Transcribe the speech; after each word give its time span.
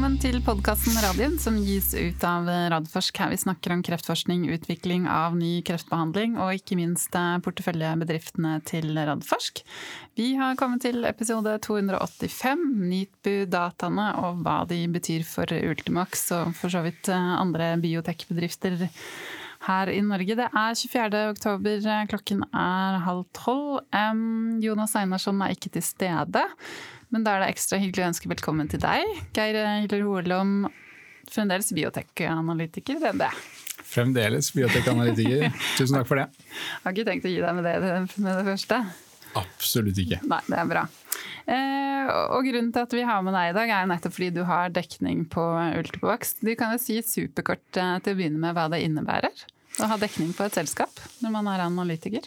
Velkommen 0.00 0.22
til 0.22 0.38
podkasten 0.40 0.94
Radium, 1.04 1.34
som 1.36 1.58
gis 1.60 1.90
ut 1.92 2.22
av 2.24 2.46
Radforsk. 2.72 3.18
Her 3.20 3.34
vi 3.34 3.38
snakker 3.42 3.74
om 3.74 3.82
kreftforskning, 3.84 4.46
utvikling 4.48 5.02
av 5.04 5.34
ny 5.36 5.58
kreftbehandling 5.68 6.38
og 6.40 6.56
ikke 6.56 6.78
minst 6.78 7.12
eh, 7.20 7.34
porteføljebedriftene 7.44 8.54
til 8.64 8.96
Radforsk. 8.96 9.60
Vi 10.16 10.30
har 10.38 10.56
kommet 10.56 10.80
til 10.86 11.04
episode 11.04 11.52
285, 11.66 12.62
NITBU-dataene 12.80 14.06
og 14.22 14.40
hva 14.46 14.62
de 14.70 14.78
betyr 14.94 15.26
for 15.28 15.52
Ultimax 15.58 16.22
og 16.38 16.54
for 16.56 16.72
så 16.72 16.80
vidt 16.86 17.10
eh, 17.12 17.34
andre 17.34 17.74
biotekbedrifter 17.82 18.86
her 19.66 19.92
i 19.92 19.98
Norge. 20.00 20.38
Det 20.40 20.46
er 20.48 20.80
24. 20.80 21.26
oktober, 21.34 21.84
klokken 22.08 22.48
er 22.48 23.02
halv 23.04 23.26
tolv. 23.36 23.82
Jonas 24.64 24.96
Einarsson 24.96 25.44
er 25.44 25.52
ikke 25.58 25.74
til 25.76 25.84
stede. 25.84 26.46
Men 27.10 27.24
da 27.26 27.34
er 27.34 27.44
det 27.44 27.50
ekstra 27.56 27.80
hyggelig 27.82 28.04
å 28.04 28.10
ønske 28.12 28.30
velkommen 28.30 28.68
til 28.70 28.82
deg, 28.82 29.02
Geir 29.34 29.58
Hiller 29.82 30.04
Holom, 30.06 30.54
fremdeles 31.30 31.72
biotekanalytiker 31.74 33.00
ved 33.02 33.18
det. 33.24 33.30
Fremdeles 33.90 34.52
biotekanalytiker. 34.54 35.50
Tusen 35.78 35.98
takk 35.98 36.06
for 36.06 36.20
det. 36.20 36.28
Jeg 36.54 36.84
har 36.84 36.94
ikke 36.94 37.08
tenkt 37.08 37.26
å 37.26 37.32
gi 37.32 37.40
deg 37.42 37.56
med 37.58 37.66
det 37.66 37.76
med 37.82 38.30
det 38.30 38.46
første. 38.46 38.80
Absolutt 39.40 39.98
ikke. 40.02 40.20
Nei, 40.30 40.40
det 40.46 40.58
er 40.58 40.70
bra. 40.70 40.84
Eh, 41.50 42.10
og 42.34 42.46
grunnen 42.46 42.70
til 42.74 42.86
at 42.86 42.94
vi 42.94 43.06
har 43.06 43.22
med 43.26 43.34
deg 43.34 43.50
i 43.50 43.56
dag, 43.58 43.74
er 43.74 43.90
nettopp 43.90 44.14
fordi 44.14 44.30
du 44.38 44.42
har 44.46 44.74
dekning 44.74 45.24
på 45.30 45.44
Ultibox. 45.80 46.36
Du 46.42 46.52
kan 46.58 46.74
jo 46.74 46.82
si 46.82 47.00
superkort 47.06 47.78
eh, 47.78 47.96
til 48.04 48.14
å 48.14 48.20
begynne 48.20 48.42
med 48.42 48.54
hva 48.54 48.68
det 48.70 48.82
innebærer 48.86 49.46
å 49.80 49.90
ha 49.90 49.98
dekning 49.98 50.30
på 50.36 50.46
et 50.46 50.58
selskap 50.58 51.02
når 51.24 51.34
man 51.34 51.50
er 51.50 51.66
analytiker. 51.66 52.26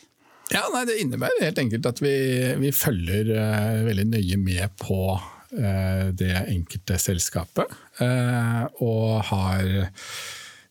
Ja, 0.51 0.65
nei, 0.73 0.83
Det 0.89 0.99
innebærer 0.99 1.47
helt 1.47 1.61
enkelt 1.61 1.87
at 1.87 2.01
vi, 2.03 2.15
vi 2.59 2.71
følger 2.75 3.31
uh, 3.31 3.83
veldig 3.87 4.07
nøye 4.11 4.39
med 4.41 4.75
på 4.81 4.99
uh, 5.15 6.07
det 6.11 6.33
enkelte 6.51 6.99
selskapet. 6.99 7.71
Uh, 8.01 8.65
og 8.83 9.21
har 9.31 9.91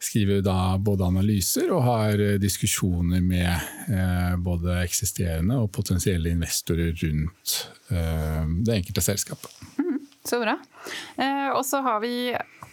skriver 0.02 0.40
da 0.42 0.74
både 0.82 1.06
analyser 1.06 1.70
og 1.70 1.84
har 1.86 2.20
diskusjoner 2.42 3.20
med 3.22 4.40
både 4.42 4.80
eksisterende 4.82 5.60
og 5.62 5.70
potensielle 5.70 6.32
investorer 6.34 6.90
rundt 7.04 7.52
det 7.86 8.74
enkelte 8.80 9.04
selskapet. 9.06 9.46
Mm, 9.78 10.00
så 10.26 10.40
bra. 10.42 10.56
og 11.54 11.62
så 11.62 11.84
har 11.86 12.02
vi 12.02 12.16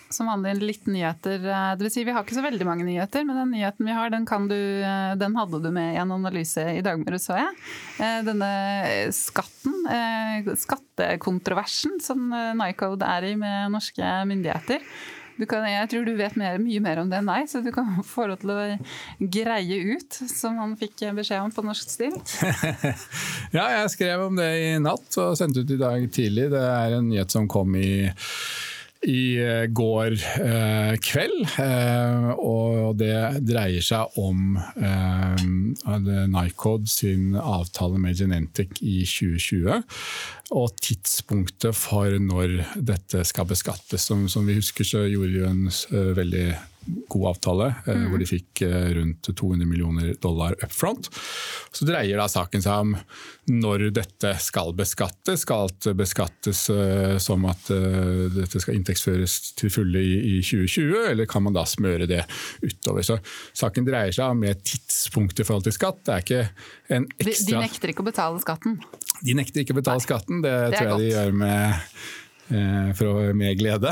som 0.09 0.29
vanlig 0.29 0.55
litt 0.61 0.87
nyheter. 0.89 1.37
Eh, 1.45 1.75
det 1.77 1.85
vil 1.85 1.93
si, 1.93 2.05
vi 2.07 2.13
har 2.15 2.25
ikke 2.25 2.37
så 2.37 2.45
veldig 2.45 2.67
mange 2.67 2.87
nyheter, 2.87 3.25
men 3.27 3.37
den 3.37 3.53
nyheten 3.53 3.85
vi 3.85 3.95
har, 3.95 4.09
den, 4.13 4.25
du, 4.49 4.57
eh, 4.81 5.13
den 5.19 5.37
hadde 5.37 5.61
du 5.63 5.69
med 5.73 5.93
i 5.93 6.01
en 6.01 6.15
analyse 6.15 6.65
i 6.73 6.81
dag 6.85 6.99
morges, 7.01 7.29
så 7.29 7.37
jeg. 7.39 7.53
Eh, 8.01 8.17
denne 8.27 8.49
skatten, 9.15 9.77
skattekontroversen 10.59 11.99
som 12.03 12.29
Nycode 12.59 13.05
er 13.05 13.31
i 13.31 13.37
med 13.39 13.73
norske 13.73 14.11
myndigheter. 14.29 14.83
Kan, 15.47 15.63
jeg 15.71 15.87
tror 15.87 16.03
du 16.03 16.17
vet 16.19 16.35
mer, 16.35 16.57
mye 16.59 16.81
mer 16.83 16.99
om 16.99 17.07
det 17.07 17.21
enn 17.21 17.27
meg, 17.27 17.45
så 17.47 17.61
du 17.63 17.69
kan 17.71 18.01
få 18.13 18.27
lov 18.27 18.41
til 18.41 18.51
å 18.51 18.57
greie 19.19 19.93
ut, 19.93 20.19
som 20.27 20.57
han 20.59 20.73
fikk 20.79 21.05
beskjed 21.15 21.45
om 21.45 21.53
på 21.53 21.63
norsk 21.63 21.93
stil. 21.93 22.17
ja, 23.57 23.69
jeg 23.77 23.93
skrev 23.95 24.25
om 24.25 24.41
det 24.41 24.49
i 24.57 24.73
natt 24.83 25.21
og 25.21 25.37
sendte 25.39 25.63
ut 25.63 25.77
i 25.77 25.79
dag 25.79 26.09
tidlig. 26.11 26.49
Det 26.51 26.65
er 26.65 26.97
en 26.97 27.07
nyhet 27.13 27.37
som 27.37 27.47
kom 27.51 27.77
i 27.79 28.09
i 29.07 29.39
eh, 29.39 29.65
går 29.71 30.15
eh, 30.43 30.95
kveld. 31.03 31.45
Eh, 31.61 32.29
og 32.35 32.97
det 32.99 33.41
dreier 33.47 33.83
seg 33.85 34.17
om 34.19 34.57
eh, 34.57 35.45
Nycod 36.29 36.89
sin 36.91 37.35
avtale 37.39 37.99
med 38.01 38.17
Genentech 38.19 38.81
i 38.81 39.01
2020. 39.07 39.83
Og 40.59 40.75
tidspunktet 40.81 41.77
for 41.77 42.17
når 42.19 42.59
dette 42.75 43.23
skal 43.27 43.47
beskattes. 43.49 44.07
Som, 44.09 44.27
som 44.31 44.47
vi 44.47 44.57
husker 44.59 44.87
så 44.87 45.05
gjorde 45.07 45.35
vi 45.35 45.45
en 45.45 45.65
uh, 45.69 46.11
veldig 46.17 46.47
god 46.85 47.27
avtale, 47.29 47.73
mm. 47.85 48.05
hvor 48.09 48.21
de 48.21 48.27
fikk 48.29 48.63
uh, 48.65 48.89
rundt 48.97 49.29
200 49.29 49.67
millioner 49.69 50.13
dollar 50.21 50.55
up 50.63 50.73
front. 50.73 51.09
Så 51.71 51.85
dreier 51.87 52.19
da 52.19 52.27
saken 52.31 52.63
seg 52.65 52.85
om 52.85 52.95
når 53.49 53.87
dette 53.95 54.35
skal 54.43 54.73
beskattes. 54.77 55.43
Skal 55.43 55.65
alt 55.65 55.89
beskattes 55.97 56.65
uh, 56.73 57.17
som 57.21 57.45
at 57.49 57.71
dette 58.35 58.61
skal 58.61 58.77
inntektsføres 58.77 59.37
til 59.59 59.73
fulle 59.73 60.01
i, 60.01 60.15
i, 60.37 60.39
2020, 60.45 61.09
eller 61.11 61.29
kan 61.29 61.45
man 61.45 61.57
da 61.57 61.65
smøre 61.69 62.07
det 62.09 62.23
utover? 62.63 63.05
Så 63.05 63.19
saken 63.57 63.87
dreier 63.87 64.15
seg 64.15 64.35
om 64.35 64.45
et 64.49 64.63
tidspunkt 64.65 65.39
i 65.39 65.47
forhold 65.47 65.67
til 65.67 65.75
skatt. 65.75 66.01
Det 66.05 66.15
er 66.15 66.25
ikke 66.25 66.41
en 66.95 67.09
ekstra 67.19 67.33
De, 67.33 67.51
de 67.51 67.61
nekter 67.65 67.93
ikke 67.93 68.05
å 68.05 68.09
betale 68.09 68.41
skatten? 68.43 68.79
De 69.19 69.35
nekter 69.35 69.65
ikke 69.65 69.75
å 69.75 69.81
betale 69.81 70.03
skatten, 70.03 70.41
det, 70.45 70.55
det 70.71 70.79
tror 70.79 70.87
jeg 70.87 70.95
godt. 70.95 71.03
de 71.03 71.13
gjør 71.13 71.37
med 71.43 71.59
Eh, 71.59 71.75
for, 72.97 73.33
med 73.37 73.59
glede. 73.59 73.91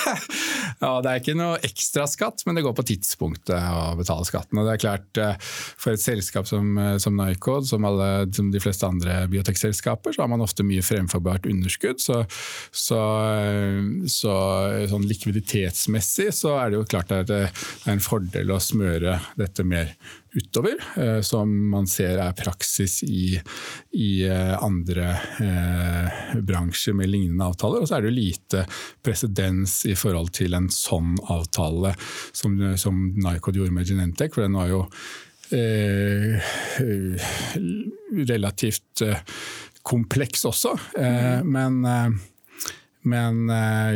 ja, 0.84 0.90
det 1.00 1.10
er 1.10 1.20
ikke 1.20 1.36
noe 1.38 1.58
ekstra 1.64 2.06
skatt, 2.10 2.44
men 2.46 2.56
det 2.56 2.64
går 2.64 2.74
på 2.76 2.84
tidspunktet 2.90 3.56
å 3.56 3.94
betale 3.98 4.26
skatten. 4.28 4.60
Og 4.60 4.68
det 4.68 4.74
er 4.74 4.82
klart, 4.82 5.20
eh, 5.20 5.50
For 5.80 5.94
et 5.94 6.02
selskap 6.02 6.48
som, 6.48 6.72
eh, 6.78 6.96
som 7.02 7.16
Nycode, 7.16 7.68
som, 7.68 7.86
som 8.36 8.50
de 8.52 8.62
fleste 8.62 8.88
andre 8.88 9.22
biotekselskaper, 9.32 10.14
så 10.14 10.24
har 10.24 10.32
man 10.32 10.44
ofte 10.44 10.66
mye 10.66 10.84
fremforbart 10.84 11.48
underskudd. 11.50 12.00
Så, 12.02 12.22
så, 12.72 13.00
så 14.08 14.36
sånn 14.90 15.08
likviditetsmessig 15.10 16.30
så 16.36 16.56
er 16.60 16.70
det 16.70 16.80
jo 16.80 16.88
klart 16.90 17.14
at 17.16 17.30
det 17.30 17.44
er 17.48 17.92
en 17.92 18.02
fordel 18.04 18.52
å 18.54 18.62
smøre 18.62 19.18
dette 19.40 19.66
mer 19.66 19.94
utover, 20.34 20.76
eh, 20.96 21.20
som 21.26 21.52
man 21.70 21.88
ser 21.90 22.20
er 22.22 22.36
praksis 22.38 23.00
i, 23.06 23.38
i 23.96 24.10
eh, 24.28 24.52
andre 24.62 25.08
eh, 25.42 26.36
bransjer 26.46 26.94
med 26.98 27.10
lignende 27.10 27.48
avtaler. 27.50 27.82
Og 27.82 27.90
så 27.90 27.98
er 27.98 28.06
det 28.06 28.14
lite 28.14 28.66
presedens 29.02 29.80
i 29.90 29.96
forhold 29.98 30.32
til 30.36 30.54
en 30.58 30.70
sånn 30.72 31.16
avtale 31.32 31.94
som, 32.32 32.56
som 32.78 33.02
Nycod 33.18 33.58
gjorde 33.58 33.74
med 33.74 33.90
Genentech, 33.90 34.34
for 34.34 34.46
den 34.46 34.58
var 34.58 34.70
jo 34.70 34.84
eh, 35.50 36.40
relativt 38.26 39.00
eh, 39.00 39.16
kompleks 39.82 40.44
også. 40.44 40.76
Eh, 40.98 41.42
men 41.44 42.18
men 43.00 43.46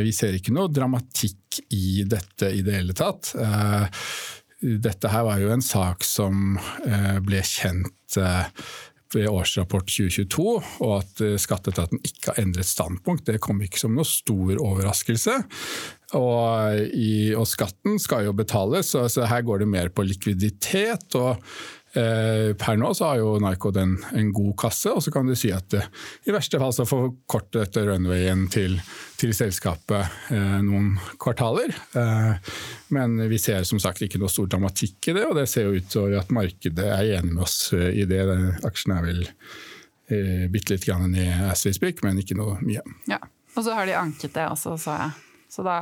vi 0.01 0.09
ser 0.17 0.33
ikke 0.33 0.49
noe 0.55 0.71
dramatikk 0.73 1.59
i 1.77 2.01
dette 2.09 2.47
i 2.57 2.63
det 2.65 2.73
hele 2.73 2.95
tatt. 2.97 3.35
Dette 4.65 5.11
her 5.13 5.27
var 5.27 5.39
jo 5.41 5.53
en 5.53 5.63
sak 5.63 6.05
som 6.07 6.57
eh, 6.87 7.17
ble 7.25 7.41
kjent 7.45 8.17
eh, 8.17 8.47
ved 9.15 9.29
årsrapport 9.29 9.87
2022, 9.87 10.45
og 10.83 10.93
at 10.97 11.21
eh, 11.23 11.37
skatteetaten 11.41 12.01
ikke 12.01 12.31
har 12.31 12.41
endret 12.41 12.67
standpunkt, 12.67 13.27
det 13.29 13.43
kom 13.43 13.61
ikke 13.63 13.83
som 13.83 13.95
noe 13.95 14.07
stor 14.07 14.57
overraskelse. 14.57 15.37
Og, 16.15 16.81
i, 16.95 17.33
og 17.37 17.47
skatten 17.49 17.99
skal 18.01 18.27
jo 18.27 18.35
betales, 18.37 18.93
så, 18.93 19.05
så, 19.11 19.27
her 19.29 19.45
går 19.45 19.63
det 19.63 19.71
mer 19.71 19.91
på 19.93 20.05
likviditet. 20.07 21.07
og 21.19 21.41
per 21.95 22.77
nå 22.79 22.89
så 22.97 23.07
har 23.09 23.19
jo 23.21 23.35
Nycod 23.39 23.77
en, 23.79 23.95
en, 24.15 24.31
god 24.35 24.53
kasse, 24.59 24.91
og 24.91 25.03
så 25.03 25.13
kan 25.13 25.27
du 25.27 25.35
si 25.37 25.51
at 25.55 25.73
eh, 25.77 25.87
i 26.27 26.33
verste 26.35 26.59
fall 26.61 26.73
så 26.75 26.85
forkorter 26.87 27.63
dette 27.63 27.85
runwayen 27.87 28.45
til, 28.51 28.77
til 29.19 29.31
selskapet 29.35 30.31
eh, 30.35 30.57
noen 30.65 30.95
kvartaler. 31.21 31.71
Eh, 31.95 32.55
men 32.95 33.15
vi 33.31 33.39
ser 33.41 33.63
som 33.67 33.79
sagt 33.81 34.03
ikke 34.05 34.19
noe 34.21 34.31
stor 34.31 34.49
dramatikk 34.51 35.11
i 35.11 35.15
det, 35.17 35.27
og 35.29 35.39
det 35.39 35.47
ser 35.51 35.69
jo 35.69 35.79
ut 35.79 35.87
til 35.91 36.17
at 36.19 36.33
markedet 36.35 36.89
er 36.97 37.15
enig 37.19 37.33
med 37.33 37.45
oss 37.47 37.59
eh, 37.75 37.91
i 38.01 38.07
det. 38.09 38.23
Aksjen 38.67 38.97
er 38.97 39.07
vel 39.07 39.23
eh, 39.25 40.45
bitte 40.51 40.75
litt 40.75 40.87
grann 40.87 41.07
ned 41.13 41.47
as 41.49 41.65
men 42.03 42.19
ikke 42.21 42.37
noe 42.37 42.59
mye. 42.65 42.83
Ja, 43.09 43.21
Og 43.55 43.63
så 43.63 43.75
har 43.77 43.87
de 43.87 43.95
anket 43.95 44.35
det 44.35 44.49
også, 44.51 44.75
sa 44.81 44.99
jeg. 44.99 45.21
Så 45.55 45.63
da 45.63 45.77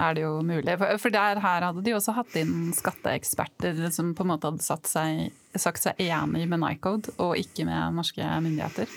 er 0.00 0.14
det 0.16 0.22
jo 0.24 0.38
mulig. 0.40 0.78
For 1.02 1.12
der 1.12 1.40
her 1.44 1.66
hadde 1.66 1.82
de 1.84 1.92
også 1.92 2.14
hatt 2.16 2.36
inn 2.40 2.70
skatteeksperter 2.72 3.82
som 3.92 4.14
på 4.16 4.24
en 4.24 4.30
måte 4.30 4.48
hadde 4.48 4.88
seg, 4.88 5.28
sagt 5.52 5.84
seg 5.84 6.00
enig 6.00 6.46
med 6.48 6.62
Nycode, 6.62 7.12
og 7.20 7.36
ikke 7.36 7.66
med 7.68 7.98
norske 7.98 8.24
myndigheter. 8.24 8.88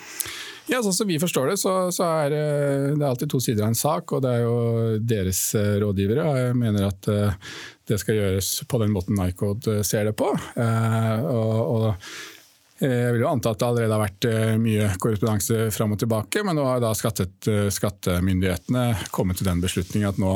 Ja, 0.69 0.79
sånn 0.79 0.95
som 0.95 1.09
vi 1.09 1.19
forstår 1.19 1.51
det, 1.51 1.57
så, 1.59 1.73
så 1.91 2.07
er 2.21 2.31
det 2.31 3.03
alltid 3.03 3.33
to 3.33 3.41
sider 3.43 3.65
av 3.65 3.73
en 3.73 3.75
sak. 3.75 4.13
Og 4.15 4.23
det 4.23 4.31
er 4.37 4.43
jo 4.45 4.57
deres 5.03 5.41
eh, 5.59 5.73
rådgivere 5.83 6.27
jeg 6.37 6.59
mener 6.63 6.87
at 6.87 7.11
eh, 7.11 7.55
det 7.91 7.99
skal 7.99 8.21
gjøres 8.21 8.53
på 8.71 8.79
den 8.79 8.93
måten 8.95 9.19
Nycode 9.19 9.81
ser 9.83 10.07
det 10.07 10.15
på. 10.15 10.31
Eh, 10.55 11.25
og, 11.27 11.57
og 11.75 11.89
Eh, 11.91 12.40
jeg 12.81 13.13
vil 13.13 13.21
jo 13.21 13.29
anta 13.29 13.51
at 13.53 13.59
det 13.61 13.67
allerede 13.67 13.93
har 13.93 14.01
vært 14.01 14.25
eh, 14.29 14.53
mye 14.61 14.87
korrespondanse 15.01 15.67
fram 15.75 15.93
og 15.93 15.99
tilbake, 16.01 16.41
men 16.45 16.57
nå 16.57 16.65
har 16.65 16.81
da 16.81 16.91
skattet, 16.97 17.35
eh, 17.49 17.67
skattemyndighetene 17.73 18.85
kommet 19.13 19.37
til 19.37 19.49
den 19.49 19.61
beslutningen 19.61 20.09
at 20.09 20.21
nå 20.21 20.33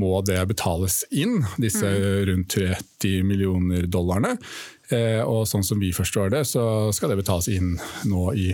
må 0.00 0.12
det 0.24 0.38
betales 0.48 1.02
inn, 1.12 1.42
disse 1.60 1.84
mm. 1.84 2.06
rundt 2.30 2.56
30 2.56 3.26
millioner 3.28 3.88
dollarene. 3.90 4.36
Og 5.24 5.46
sånn 5.48 5.64
som 5.64 5.80
vi 5.80 5.88
forstår 5.96 6.28
det, 6.34 6.42
så 6.46 6.92
skal 6.92 7.10
det 7.10 7.16
betales 7.22 7.48
inn 7.50 7.72
nå 8.06 8.24
i 8.36 8.50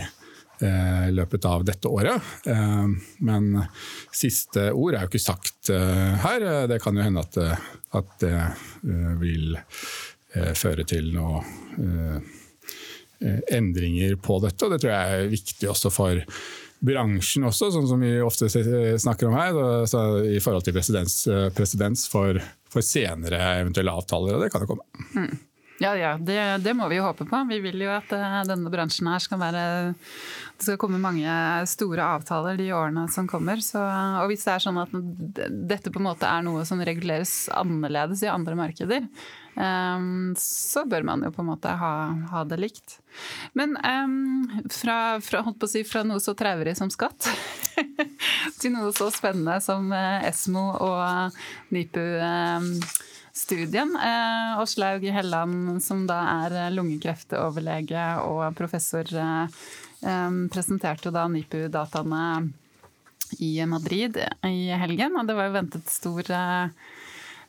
løpet 1.11 1.45
av 1.45 1.65
dette 1.67 1.91
året. 1.91 2.23
Men 3.19 3.49
siste 4.15 4.69
ord 4.71 4.95
er 4.95 5.03
jo 5.03 5.11
ikke 5.11 5.21
sagt 5.21 5.69
her. 5.73 6.45
Det 6.71 6.79
kan 6.81 6.97
jo 6.97 7.03
hende 7.03 7.25
at, 7.25 7.37
at 7.99 8.15
det 8.23 8.37
vil 9.19 9.59
føre 10.55 10.87
til 10.87 11.11
noe 11.17 11.43
Eh, 11.77 12.21
endringer 13.51 14.17
på 14.21 14.39
dette. 14.43 14.65
og 14.65 14.73
Det 14.73 14.81
tror 14.81 14.93
jeg 14.93 15.21
er 15.21 15.31
viktig 15.31 15.69
også 15.69 15.93
for 15.93 16.23
bransjen 16.81 17.45
også, 17.45 17.69
sånn 17.75 17.87
som 17.89 18.01
vi 18.01 18.15
ofte 18.25 18.49
snakker 18.49 19.29
om 19.29 19.37
her, 19.37 19.59
i 20.25 20.41
forhold 20.41 20.65
til 20.65 20.73
presedens, 20.73 21.19
presedens 21.53 22.07
for, 22.09 22.41
for, 22.73 22.81
senere 22.85 23.39
eventuelle 23.59 23.93
avtaler. 23.93 24.35
og 24.35 24.45
Det 24.45 24.51
kan 24.53 24.65
jo 24.65 24.71
komme. 24.73 25.05
Mm. 25.13 25.39
Ja, 25.81 25.95
ja 25.97 26.11
det, 26.17 26.37
det, 26.61 26.73
må 26.77 26.87
vi 26.91 26.99
jo 26.99 27.07
håpe 27.07 27.25
på. 27.25 27.41
Vi 27.49 27.57
vil 27.63 27.81
jo 27.81 27.89
at 27.93 28.11
uh, 28.13 28.41
denne 28.45 28.69
bransjen 28.73 29.09
her 29.09 29.21
skal 29.23 29.39
være 29.41 29.63
Det 29.95 30.67
skal 30.67 30.77
komme 30.81 31.01
mange 31.01 31.33
store 31.69 32.05
avtaler 32.17 32.59
de 32.59 32.69
årene 32.77 33.07
som 33.13 33.29
kommer. 33.29 33.61
Så, 33.65 33.81
og 33.81 34.29
hvis 34.29 34.45
det 34.45 34.53
er 34.53 34.65
sånn 34.65 34.81
at 34.81 34.93
dette 35.49 35.93
på 35.93 36.01
en 36.01 36.09
måte 36.11 36.29
er 36.29 36.45
noe 36.45 36.67
som 36.69 36.81
reguleres 36.85 37.47
annerledes 37.57 38.21
i 38.25 38.29
andre 38.29 38.57
markeder, 38.59 39.07
um, 39.55 40.31
så 40.39 40.85
bør 40.89 41.05
man 41.07 41.25
jo 41.25 41.31
på 41.35 41.43
en 41.43 41.49
måte 41.51 41.75
ha, 41.81 41.93
ha 42.31 42.43
det 42.47 42.59
likt. 42.61 42.97
Men 43.57 43.75
um, 43.77 44.65
fra, 44.71 45.19
fra, 45.23 45.43
si, 45.67 45.83
fra, 45.87 46.05
noe 46.07 46.23
så 46.23 46.35
traurig 46.37 46.77
som 46.79 46.91
skatt 46.93 47.29
til 48.61 48.75
noe 48.75 48.91
så 48.95 49.11
spennende 49.13 49.59
som 49.63 49.91
uh, 49.93 50.19
Esmo 50.27 50.69
og 50.79 51.39
NIPU. 51.73 52.03
Um, 52.21 52.75
studien. 53.33 53.99
Eh, 54.03 54.61
Åslaug 54.61 55.03
Helland, 55.03 55.83
som 55.83 56.05
da 56.07 56.19
er 56.45 56.57
eh, 56.65 56.71
lungekreftoverlege 56.73 58.05
og 58.27 58.55
professor, 58.57 59.07
eh, 59.07 60.31
presenterte 60.51 61.13
da 61.13 61.27
NIPU-dataene 61.29 62.51
i 63.39 63.53
Madrid 63.65 64.17
i 64.47 64.71
helgen. 64.75 65.15
Og 65.19 65.27
det 65.27 65.37
var 65.37 65.49
jo 65.49 65.57
ventet 65.59 65.91
stor, 65.91 66.33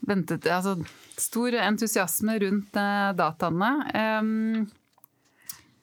ventet, 0.08 0.46
altså, 0.50 0.76
stor 1.20 1.54
entusiasme 1.62 2.38
rundt 2.43 2.78
dataene. 3.19 3.72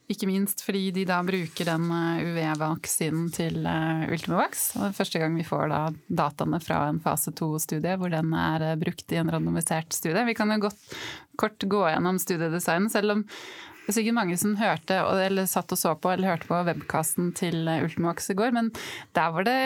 Ikke 0.10 0.25
minst 0.25 0.63
fordi 0.66 0.88
de 0.89 1.04
da 1.06 1.19
bruker 1.21 1.68
den 1.69 1.86
eh, 1.94 2.24
UV-vaksinen 2.25 3.27
til 3.33 3.62
eh, 3.69 4.07
Ultimovax. 4.10 4.71
Og 4.74 4.81
det 4.81 4.88
er 4.88 4.98
første 4.98 5.21
gang 5.21 5.36
vi 5.38 5.45
får 5.45 5.68
da 5.69 5.81
dataene 6.24 6.60
fra 6.66 6.80
en 6.89 7.01
fase 7.04 7.33
to-studie 7.38 7.94
hvor 8.01 8.10
den 8.10 8.33
er 8.33 8.71
eh, 8.71 8.77
brukt 8.81 9.13
i 9.13 9.19
en 9.21 9.30
randomisert 9.30 9.94
studie. 9.94 10.25
Vi 10.25 10.38
kan 10.38 10.50
jo 10.56 10.63
godt 10.65 10.98
kort 11.38 11.62
gå 11.62 11.83
gjennom 11.92 12.18
studiedesignen, 12.22 12.89
selv 12.89 13.19
om 13.19 13.24
det 13.30 13.94
er 13.94 14.00
sikkert 14.00 14.18
mange 14.18 14.38
som 14.38 14.57
hørte, 14.57 14.98
eller 15.27 15.45
satt 15.50 15.72
og 15.74 15.81
så 15.81 15.94
på 15.98 16.12
eller 16.13 16.33
hørte 16.33 16.50
på 16.50 16.57
webkasten 16.65 17.31
til 17.38 17.69
Ultimovax 17.69 18.33
i 18.33 18.38
går, 18.38 18.54
men 18.54 18.74
der 19.18 19.31
var 19.33 19.45
det 19.45 19.57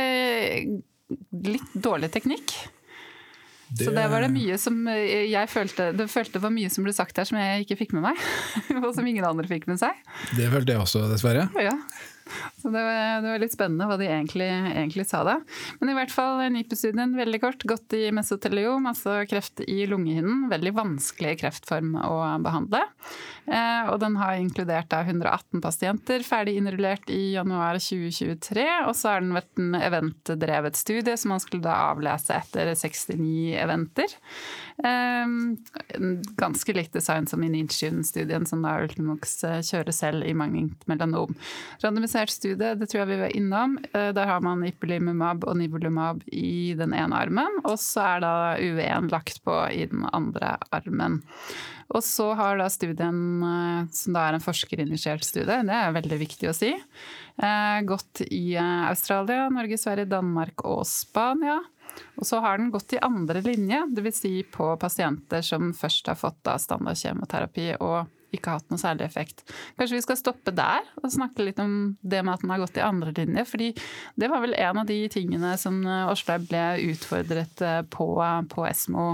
litt 1.43 1.75
dårlig 1.75 2.11
teknikk. 2.11 2.55
Det... 3.73 3.87
Så 3.87 3.91
det 3.95 4.05
var 4.11 4.21
det 4.21 4.29
mye 4.29 4.57
som 4.61 4.75
eh, 4.91 5.23
jeg 5.31 5.49
følte 5.49 5.87
Det 5.97 6.05
følte 6.11 6.41
var 6.43 6.51
mye 6.53 6.69
som 6.69 6.85
ble 6.85 6.93
sagt 6.93 7.17
her 7.17 7.25
som 7.25 7.39
jeg 7.41 7.63
ikke 7.65 7.79
fikk 7.79 7.95
med 7.97 8.05
meg. 8.05 8.25
og 8.83 8.91
som 8.93 9.07
ingen 9.09 9.25
andre 9.25 9.47
fikk 9.49 9.65
med 9.71 9.81
seg. 9.81 9.97
Det 10.37 10.49
følte 10.53 10.75
jeg 10.75 10.83
også, 10.83 11.07
dessverre. 11.09 11.47
Ja. 11.57 11.73
Så 12.61 12.71
det 12.73 12.83
var, 12.85 13.21
det 13.23 13.29
var, 13.29 13.41
litt 13.43 13.55
spennende 13.55 13.87
hva 13.89 13.97
de 13.99 14.07
egentlig, 14.09 14.49
egentlig 14.73 15.07
sa 15.09 15.23
da. 15.27 15.37
Men 15.81 15.93
i 15.93 15.97
hvert 15.97 16.13
fall 16.13 16.41
NIPU-studien 16.53 17.17
veldig 17.17 17.41
kort. 17.43 17.67
Gått 17.67 17.95
i 17.97 18.07
mesoteliom, 18.15 18.87
altså 18.89 19.21
kreft 19.29 19.63
i 19.67 19.83
lungehinnen. 19.89 20.47
Veldig 20.53 20.75
vanskelig 20.77 21.37
kreftform 21.43 21.95
å 21.99 22.17
behandle. 22.43 22.83
Eh, 23.43 23.89
og 23.91 23.97
den 23.99 24.15
har 24.15 24.37
inkludert 24.39 24.87
da 24.91 25.01
118 25.03 25.59
pasienter, 25.63 26.23
ferdig 26.23 26.55
innrullert 26.59 27.09
i 27.11 27.33
januar 27.33 27.79
2023. 27.81 28.67
Og 28.87 28.95
så 28.95 29.11
har 29.11 29.23
den 29.23 29.35
vært 29.35 29.59
en 29.59 29.75
eventdrevet 29.75 30.79
studie 30.79 31.17
som 31.19 31.33
man 31.33 31.43
skulle 31.43 31.65
da 31.65 31.75
avlese 31.89 32.37
etter 32.37 32.71
69 32.71 33.57
eventer. 33.59 34.15
Eh, 34.79 35.35
ganske 36.39 36.77
likt 36.77 36.95
design 36.95 37.27
som 37.27 37.43
i 37.43 37.51
Nintune-studien, 37.51 38.47
som 38.47 38.63
da 38.63 38.77
Ultimox 38.83 39.35
eh, 39.43 39.59
kjører 39.65 39.95
selv 39.95 40.27
i 40.27 40.35
mangt 40.37 40.87
melanom. 40.87 41.35
Randomisert 41.83 42.22
randomisert 42.23 42.29
studie, 42.29 42.75
det 42.75 42.87
tror 42.89 43.03
jeg 43.03 43.11
vi 43.11 43.21
var 43.21 43.35
innom. 43.35 43.77
Eh, 43.93 44.13
der 44.13 44.25
har 44.25 44.41
man 44.41 44.63
ipilimumab 44.63 45.43
og 45.45 45.57
nivolumab 45.57 46.23
i 46.31 46.73
den 46.75 46.93
ene 46.93 47.15
armen, 47.15 47.61
og 47.65 47.77
så 47.79 48.17
er 48.17 48.21
da 48.21 48.57
UV1 48.57 49.11
lagt 49.11 49.43
på 49.43 49.71
i 49.71 49.85
den 49.85 50.05
andre 50.13 50.57
armen. 50.71 51.21
Og 51.93 52.03
så 52.03 52.33
har 52.33 52.57
da 52.57 52.69
studien, 52.69 53.43
eh, 53.43 53.87
som 53.91 54.13
da 54.13 54.27
er 54.27 54.33
en 54.33 54.43
forskerinitiert 54.43 55.23
studie, 55.23 55.63
det 55.63 55.69
er 55.69 55.93
veldig 55.93 56.19
viktig 56.19 56.49
å 56.49 56.55
si, 56.55 56.73
eh, 56.73 57.81
gått 57.81 58.21
i 58.31 58.55
Australia, 58.57 59.49
Norge, 59.49 59.77
Sverige, 59.77 60.09
Danmark 60.09 60.63
og 60.65 60.85
Spania. 60.85 61.61
Og 62.17 62.25
så 62.25 62.39
har 62.41 62.57
den 62.57 62.71
gått 62.71 62.93
i 62.93 63.03
andre 63.03 63.41
linje, 63.41 63.85
dvs. 63.93 64.15
Si 64.15 64.43
på 64.43 64.79
pasienter 64.79 65.43
som 65.43 65.73
først 65.73 66.07
har 66.07 66.15
fått 66.15 66.41
standard 66.59 66.97
kjemoterapi 66.97 67.77
og 67.79 68.07
ikke 68.33 68.57
hatt 68.57 68.69
noe 68.71 68.81
særlig 68.81 69.05
effekt. 69.07 69.45
Kanskje 69.77 69.99
vi 69.99 70.05
skal 70.05 70.19
stoppe 70.19 70.53
der 70.55 70.85
og 71.01 71.11
snakke 71.13 71.45
litt 71.45 71.61
om 71.61 71.95
det 72.01 72.23
med 72.23 72.35
at 72.35 72.43
den 72.43 72.53
har 72.53 72.63
gått 72.63 72.79
i 72.79 72.85
andre 72.85 73.13
linje. 73.15 73.45
fordi 73.49 73.71
det 74.15 74.29
var 74.31 74.43
vel 74.43 74.55
en 74.57 74.81
av 74.83 74.89
de 74.89 74.99
tingene 75.11 75.55
som 75.61 75.81
Åslaug 75.85 76.47
ble 76.49 76.65
utfordret 76.91 77.61
eh, 77.61 77.81
på 77.93 78.09
på 78.49 78.65
Esmo 78.67 79.05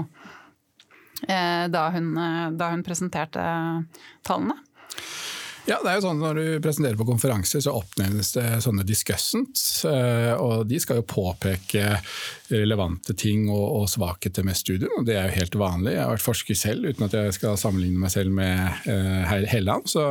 eh, 1.28 1.66
da 1.70 1.88
hun, 1.94 2.12
eh, 2.16 2.50
da 2.56 2.70
hun 2.74 2.84
presenterte 2.86 3.44
tallene. 4.26 4.56
Ja, 5.68 5.76
det 5.84 5.90
er 5.90 5.98
jo 5.98 6.06
sånn 6.06 6.22
Når 6.22 6.38
du 6.38 6.44
presenterer 6.64 6.96
på 6.98 7.06
konferanser, 7.06 7.60
så 7.62 7.74
oppnevnes 7.76 8.32
det 8.34 8.46
sånne 8.64 8.82
discussants. 8.88 9.84
Og 9.84 10.64
de 10.66 10.80
skal 10.82 10.98
jo 10.98 11.04
påpeke 11.06 11.98
relevante 12.50 13.14
ting 13.18 13.46
og, 13.50 13.64
og, 13.80 13.86
svakheter 13.90 14.44
med 14.46 14.58
studien, 14.58 14.90
og 14.98 15.06
Det 15.06 15.16
er 15.16 15.28
jo 15.28 15.38
helt 15.38 15.56
vanlig. 15.60 15.94
Jeg 15.94 16.02
har 16.02 16.12
vært 16.14 16.24
forsker 16.24 16.58
selv, 16.58 16.88
uten 16.88 17.06
at 17.06 17.16
jeg 17.16 17.36
skal 17.36 17.58
sammenligne 17.60 18.00
meg 18.02 18.12
selv 18.12 18.34
med 18.34 18.86
uh, 18.86 19.46
Helland. 19.50 19.88
Så, 19.90 20.04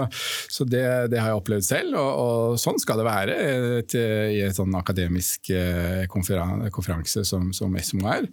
så 0.49 0.67
det, 0.67 0.83
det, 1.13 1.19
har 1.21 1.33
jeg 1.33 1.41
opplevd 1.41 1.67
selv, 1.67 1.97
og, 1.99 2.11
og 2.23 2.59
sånn 2.61 2.79
skal 2.81 3.01
det 3.01 3.07
være 3.07 3.37
et, 3.79 3.95
i 3.99 4.41
en 4.45 4.55
sånn 4.55 4.75
akademisk 4.79 5.51
uh, 5.53 6.03
konferanse 6.09 7.25
som, 7.27 7.53
som 7.55 7.77
SMO 7.79 8.09
er. 8.11 8.29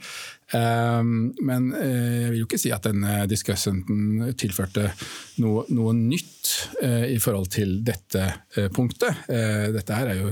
Um, 0.54 1.32
men 1.42 1.72
uh, 1.74 2.22
jeg 2.22 2.32
vil 2.32 2.40
jo 2.44 2.48
ikke 2.48 2.62
si 2.62 2.70
at 2.74 2.86
denne 2.86 3.24
discussanten 3.30 4.30
tilførte 4.38 4.90
noe, 5.42 5.66
noe 5.74 5.94
nytt 5.96 6.32
i 6.86 7.16
forhold 7.18 7.48
til 7.50 7.72
dette 7.84 8.22
punktet. 8.72 9.24
dette 9.74 9.96
her 9.98 10.12
er 10.12 10.20
jo 10.20 10.28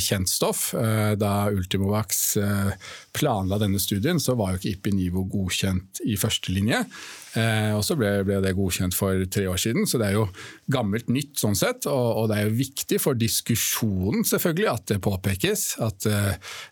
kjent 0.00 0.28
stoff. 0.28 0.74
da 1.16 1.48
Ultimovax 1.50 2.36
eh, 2.36 2.72
planla 3.12 3.58
denne 3.58 3.78
studien, 3.80 4.20
så 4.20 4.34
var 4.34 4.52
jo 4.52 4.60
ikke 4.60 4.72
Ipinivo 4.74 5.24
godkjent 5.30 6.02
i 6.04 6.16
førstelinje. 6.20 6.82
linje. 6.84 7.74
og 7.74 7.82
så 7.84 7.96
ble, 7.98 8.22
det 8.42 8.52
godkjent 8.54 8.94
for 8.94 9.24
tre 9.26 9.46
år 9.50 9.58
siden, 9.58 9.86
så 9.86 9.98
det 9.98 10.08
er 10.08 10.18
jo 10.18 10.26
gammelt 10.70 11.08
nytt 11.08 11.38
sånn 11.40 11.56
sett. 11.58 11.86
Og, 11.90 12.28
det 12.30 12.38
er 12.38 12.48
jo 12.48 12.58
viktig 12.60 13.00
for 13.02 13.18
diskusjonen 13.18 14.24
selvfølgelig 14.28 14.70
at 14.70 14.86
det 14.92 15.00
påpekes 15.02 15.64
at 15.82 16.06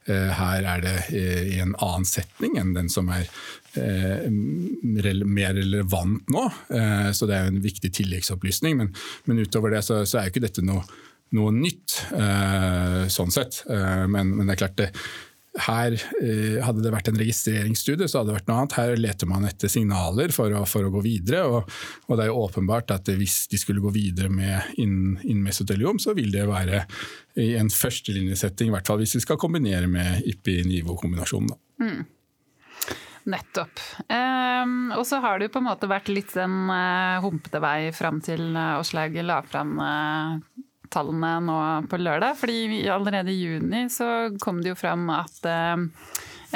her 0.06 0.68
er 0.74 0.84
det 0.84 0.96
i 1.12 1.58
en 1.62 1.74
annen 1.78 2.06
setning 2.06 2.58
enn 2.60 2.74
den 2.76 2.90
som 2.92 3.10
er 3.10 3.26
mer 4.28 5.54
relevant 5.58 6.30
nå. 6.30 6.44
Så 7.14 7.26
det 7.26 7.38
er 7.38 7.46
jo 7.46 7.54
en 7.56 7.64
viktig 7.64 7.90
tilleggsopplysning. 7.98 8.84
Men, 8.84 9.42
utover 9.42 9.74
det 9.74 9.82
så 9.86 10.04
er 10.04 10.28
jo 10.28 10.34
ikke 10.34 10.46
dette 10.46 10.66
noe 10.66 10.86
noe 11.36 11.52
nytt, 11.54 11.98
sånn 13.12 13.32
sett. 13.32 13.62
Men, 13.68 14.34
men, 14.36 14.46
det 14.46 14.54
er 14.54 14.60
klart 14.60 14.80
det, 14.80 14.90
her 15.60 15.92
eh, 16.22 16.60
Hadde 16.64 16.80
det 16.80 16.92
vært 16.94 17.10
en 17.10 17.18
registreringsstudie, 17.20 18.08
så 18.08 18.20
hadde 18.20 18.32
det 18.32 18.38
vært 18.38 18.48
noe 18.48 18.62
annet. 18.62 18.76
Her 18.78 18.94
leter 19.00 19.28
man 19.28 19.44
etter 19.48 19.70
signaler 19.72 20.32
for 20.34 20.54
å, 20.56 20.62
for 20.68 20.88
å 20.88 20.92
gå 20.94 21.02
videre. 21.04 21.42
Og, 21.44 21.74
og, 22.06 22.14
det 22.16 22.24
er 22.24 22.30
jo 22.30 22.40
åpenbart 22.46 22.94
at 22.94 23.10
hvis 23.18 23.44
de 23.52 23.60
skulle 23.60 23.84
gå 23.84 23.92
videre 23.92 24.32
med 24.32 24.72
innen 24.80 25.50
så 26.00 26.14
vil 26.16 26.32
det 26.32 26.46
være 26.48 26.84
i 27.40 27.52
en 27.58 27.68
førstelinjesetting, 27.72 28.70
i 28.70 28.74
hvert 28.74 28.88
fall 28.88 29.00
hvis 29.02 29.16
vi 29.18 29.22
skal 29.24 29.40
kombinere 29.40 29.88
med 29.90 30.24
IPI-nivå-kombinasjonen. 30.32 31.52
Mm. 31.82 32.02
Nettopp. 33.32 33.80
Um, 34.08 34.90
og 34.96 35.04
så 35.06 35.20
har 35.22 35.38
det 35.38 35.46
jo 35.46 35.54
på 35.54 35.62
en 35.62 35.68
måte 35.68 35.90
vært 35.90 36.10
litt 36.10 36.32
en 36.40 36.72
uh, 36.72 37.20
humpete 37.22 37.60
vei 37.62 37.92
fram 37.94 38.18
til 38.24 38.50
uh, 38.56 38.80
Åslaug 38.80 39.20
la 39.22 39.38
fram 39.46 39.76
uh, 39.78 40.64
tallene 40.92 41.32
nå 41.46 41.58
på 41.90 42.00
lørdag. 42.00 42.36
fordi 42.38 42.84
allerede 42.88 43.32
i 43.32 43.40
juni 43.40 43.86
så 43.90 44.36
kom 44.42 44.60
det 44.62 44.72
jo 44.72 44.78
fram 44.78 45.08
at 45.14 45.48
eh, 45.48 45.86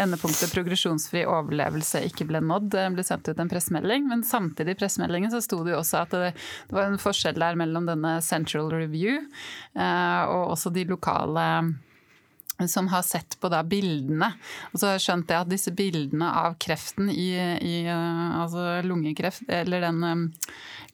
endepunktet 0.01 0.53
progresjonsfri 0.53 1.25
overlevelse 1.29 2.03
ikke 2.09 2.27
ble 2.29 2.43
nådd. 2.45 2.71
Det 2.75 2.85
ble 2.95 3.05
sendt 3.07 3.31
ut 3.31 3.41
en 3.41 3.51
pressemelding, 3.51 4.07
men 4.11 4.25
samtidig 4.27 4.77
i 4.77 4.81
pressemeldingen 4.83 5.33
så 5.33 5.41
sto 5.45 5.63
det 5.65 5.75
jo 5.75 5.81
også 5.81 6.03
at 6.05 6.15
det, 6.15 6.33
det 6.69 6.77
var 6.77 6.91
en 6.91 7.01
forskjell 7.01 7.41
der 7.41 7.59
mellom 7.59 7.89
denne 7.89 8.19
Central 8.25 8.71
Review 8.75 9.19
eh, 9.19 10.23
og 10.29 10.57
også 10.57 10.73
de 10.75 10.87
lokale 10.91 11.47
som 12.65 12.89
har 12.89 13.03
sett 13.03 13.37
på 13.41 13.51
da 13.53 13.61
bildene. 13.67 14.31
Og 14.73 14.81
så 14.81 14.91
har 14.91 15.01
jeg 15.01 15.25
at 15.37 15.51
disse 15.51 15.73
bildene 15.77 16.29
av 16.41 16.57
kreften 16.63 17.11
i, 17.13 17.29
i 17.61 17.75
eh, 17.85 18.37
altså 18.41 18.81
lungekreft, 18.87 19.45
eller 19.53 19.85
den 19.85 20.05
um, 20.05 20.25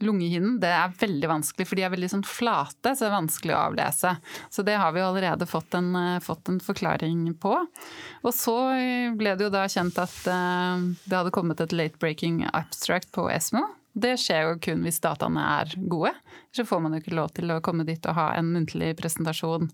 lungehinnen, 0.02 0.59
det 0.62 0.73
er 0.75 0.97
veldig 0.99 1.31
vanskelig, 1.31 1.69
for 1.69 1.78
de 1.78 1.87
er 1.87 1.92
veldig 1.95 2.11
sånn 2.16 2.26
flate, 2.26 2.95
så 2.95 3.04
det 3.04 3.11
er 3.11 3.14
vanskelig 3.14 3.54
å 3.54 3.61
avlese. 3.69 4.16
Så 4.50 4.66
det 4.66 4.78
har 4.81 4.95
vi 4.97 5.04
allerede 5.04 5.49
fått 5.50 5.78
en, 5.78 5.92
uh, 5.95 6.23
fått 6.25 6.50
en 6.50 6.59
forklaring 6.62 7.28
på. 7.42 7.54
Og 8.23 8.35
så 8.35 8.57
ble 9.19 9.37
det 9.37 9.47
jo 9.47 9.54
da 9.54 9.69
kjent 9.71 10.00
at 10.02 10.19
uh, 10.26 10.83
det 11.07 11.14
hadde 11.19 11.35
kommet 11.35 11.62
et 11.62 11.76
late 11.76 12.02
breaking 12.02 12.42
abstract 12.52 13.12
på 13.14 13.28
ESMO 13.31 13.69
Det 13.92 14.14
skjer 14.20 14.46
jo 14.46 14.61
kun 14.64 14.84
hvis 14.87 15.00
dataene 15.04 15.42
er 15.61 15.75
gode. 15.90 16.12
Så 16.52 16.64
får 16.68 16.80
man 16.84 16.94
jo 16.94 17.02
ikke 17.02 17.16
lov 17.16 17.32
til 17.37 17.52
å 17.52 17.61
komme 17.64 17.84
dit 17.88 18.06
og 18.08 18.16
ha 18.16 18.30
en 18.38 18.49
muntlig 18.54 18.92
presentasjon. 18.99 19.68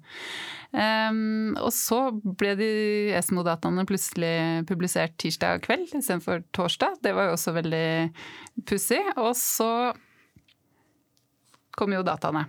Um, 0.73 1.55
og 1.63 1.71
så 1.75 2.01
ble 2.15 2.55
de 2.59 2.71
Esmo-dataene 3.19 3.87
plutselig 3.89 4.67
publisert 4.69 5.15
tirsdag 5.23 5.63
kveld 5.67 5.87
istedenfor 5.93 6.43
torsdag. 6.57 6.99
Det 7.05 7.15
var 7.15 7.31
jo 7.31 7.39
også 7.39 7.55
veldig 7.57 7.89
pussig. 8.69 9.01
Og 9.17 9.33
så 9.39 9.71
kommer 11.79 12.01
jo 12.01 12.07
dataene. 12.07 12.45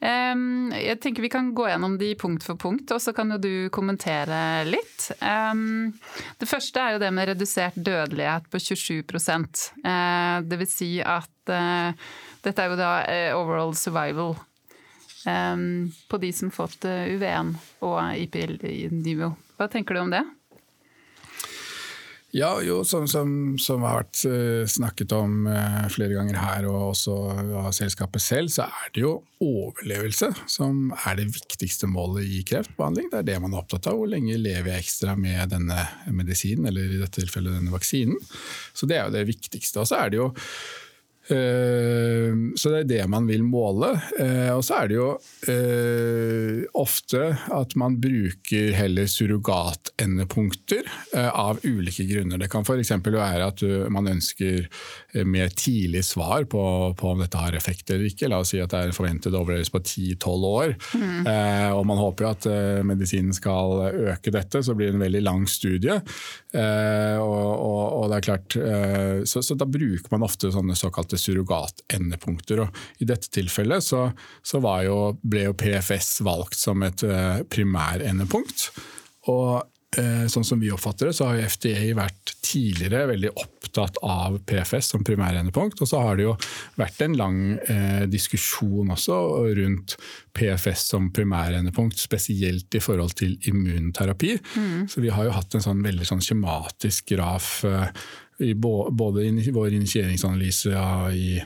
Jeg 0.00 0.96
tenker 1.02 1.24
Vi 1.26 1.28
kan 1.32 1.50
gå 1.54 1.66
gjennom 1.68 1.98
de 2.00 2.14
punkt 2.16 2.44
for 2.46 2.56
punkt, 2.60 2.92
og 2.94 3.02
så 3.02 3.12
kan 3.16 3.34
jo 3.34 3.38
du 3.42 3.52
kommentere 3.74 4.62
litt. 4.68 5.10
Det 6.40 6.48
første 6.48 6.80
er 6.80 6.94
jo 6.94 7.02
det 7.02 7.10
med 7.14 7.28
redusert 7.32 7.76
dødelighet 7.76 8.48
på 8.50 8.60
27 8.62 9.02
eh, 9.84 10.36
Det 10.46 10.60
vil 10.62 10.70
si 10.70 10.90
at 11.02 11.52
eh, 11.52 11.92
dette 12.44 12.62
er 12.62 12.72
jo 12.72 12.78
da 12.80 12.92
eh, 13.04 13.36
overall 13.36 13.74
survival 13.74 14.36
på 15.20 16.16
de 16.16 16.30
som 16.32 16.48
fått 16.48 16.86
UV1 16.88 17.50
og 17.84 17.98
IPL-nivå. 18.22 19.26
Hva 19.60 19.66
tenker 19.68 19.98
du 19.98 20.00
om 20.00 20.14
det? 20.14 20.22
Ja, 22.30 22.60
jo, 22.62 22.84
som, 22.86 23.08
som, 23.10 23.58
som, 23.58 23.82
har 23.82 24.04
vært 24.04 24.20
uh, 24.30 24.62
snakket 24.70 25.10
om 25.16 25.48
uh, 25.50 25.86
flere 25.90 26.14
ganger 26.14 26.38
her, 26.38 26.68
og 26.70 26.92
også 26.92 27.16
av 27.58 27.72
selskapet 27.74 28.22
selv, 28.22 28.52
så 28.54 28.68
er 28.68 28.92
det 28.94 29.02
jo 29.02 29.16
overlevelse 29.42 30.28
som 30.50 30.92
er 31.08 31.18
det 31.18 31.30
viktigste 31.34 31.88
målet 31.90 32.28
i 32.30 32.44
kreftbehandling. 32.46 33.08
Det 33.10 33.22
er 33.22 33.28
det 33.32 33.38
man 33.42 33.56
er 33.56 33.62
opptatt 33.64 33.88
av. 33.90 33.98
Hvor 33.98 34.12
lenge 34.12 34.38
lever 34.38 34.74
jeg 34.74 34.84
ekstra 34.84 35.16
med 35.18 35.56
denne 35.56 35.88
medisinen, 36.12 36.68
eller 36.70 36.86
i 36.86 37.00
dette 37.00 37.18
tilfellet 37.18 37.58
denne 37.58 37.74
vaksinen. 37.74 38.20
Så 38.76 38.86
det 38.86 39.00
er 39.00 39.08
jo 39.08 39.16
det 39.16 39.26
viktigste. 39.32 39.82
Og 39.82 39.90
så 39.90 39.98
er 40.04 40.14
det 40.14 40.22
jo 40.22 40.30
Eh, 40.30 40.79
så 41.30 42.72
det 42.72 42.78
er 42.80 42.88
det 42.88 43.04
man 43.10 43.26
vil 43.28 43.44
måle. 43.46 43.92
Eh, 44.18 44.50
og 44.54 44.64
så 44.66 44.80
er 44.80 44.90
det 44.90 44.96
jo 44.96 45.08
eh, 45.50 46.64
ofte 46.78 47.22
at 47.54 47.76
man 47.78 47.98
bruker 48.02 48.74
heller 48.74 49.06
surrogatendepunkter 49.10 50.88
av 51.20 51.60
ulike 51.62 52.06
grunner. 52.08 52.40
Det 52.40 52.50
kan 52.50 52.66
f.eks. 52.66 52.92
være 53.04 53.46
at 53.46 53.62
man 53.92 54.08
ønsker 54.10 54.66
mer 55.26 55.50
tidlig 55.54 56.04
svar 56.06 56.46
på, 56.50 56.62
på, 56.98 57.12
om 57.12 57.22
dette 57.22 57.38
har 57.38 57.56
effekt 57.58 57.90
eller 57.90 58.10
ikke. 58.10 58.30
La 58.30 58.40
oss 58.42 58.52
si 58.54 58.60
at 58.62 58.72
det 58.72 58.82
er 58.88 58.96
forventet 58.96 59.34
overlevelse 59.34 59.74
på 59.74 59.82
10-12 59.82 60.46
år, 60.50 60.74
mm. 60.94 61.28
og 61.76 61.82
man 61.88 62.00
håper 62.00 62.28
at 62.30 62.48
medisinen 62.86 63.34
skal 63.36 63.84
øke 64.14 64.32
dette, 64.34 64.62
så 64.64 64.74
blir 64.78 64.90
det 64.90 64.98
en 64.98 65.04
veldig 65.04 65.22
lang 65.26 65.46
studie. 65.50 65.98
Og, 66.54 67.50
og, 67.50 67.82
og 68.00 68.06
det 68.10 68.20
er 68.20 68.26
klart, 68.26 68.58
så, 69.28 69.42
så 69.44 69.58
da 69.58 69.68
bruker 69.68 70.14
man 70.14 70.26
ofte 70.26 70.52
sånne 70.54 70.78
såkalte 70.78 71.19
surrogatendepunkter. 71.20 72.64
Og 72.64 73.02
I 73.02 73.08
dette 73.10 73.30
tilfellet 73.32 73.84
så, 73.84 74.06
så 74.42 74.62
jo, 74.84 75.00
ble 75.22 75.48
jo 75.48 75.58
PFS 75.58 76.20
valgt 76.26 76.58
som 76.60 76.82
et 76.86 77.04
uh, 77.06 77.42
primærendepunkt. 77.50 78.70
Og 79.30 79.60
uh, 79.60 80.26
sånn 80.30 80.46
som 80.46 80.60
vi 80.62 80.72
oppfatter 80.72 81.10
det, 81.10 81.16
så 81.18 81.30
har 81.30 81.38
jo 81.38 81.50
FDA 81.50 81.94
vært 81.98 82.34
tidligere 82.50 83.08
veldig 83.10 83.30
opptatt 83.38 84.00
av 84.06 84.38
PFS 84.48 84.92
som 84.94 85.04
primærendepunkt. 85.06 85.80
Og 85.82 85.90
så 85.90 86.00
har 86.02 86.18
det 86.18 86.26
jo 86.26 86.34
vært 86.80 87.02
en 87.04 87.16
lang 87.18 87.38
eh, 87.60 88.06
diskusjon 88.10 88.90
også 88.94 89.18
rundt 89.58 89.96
PFS 90.36 90.88
som 90.94 91.10
primærendepunkt, 91.14 92.00
spesielt 92.00 92.74
i 92.74 92.82
forhold 92.82 93.14
til 93.20 93.36
immunterapi. 93.50 94.34
Mm. 94.56 94.88
Så 94.90 95.04
vi 95.04 95.12
har 95.14 95.28
jo 95.28 95.36
hatt 95.36 95.54
en 95.54 95.66
sånn 95.66 95.84
veldig 95.84 96.08
sånn 96.08 96.24
skjematisk 96.24 97.14
graf 97.14 97.60
i 98.40 98.54
både 98.54 99.24
i 99.26 99.50
vår 99.54 99.74
initieringsanalyse 99.76 100.72
i, 101.14 101.40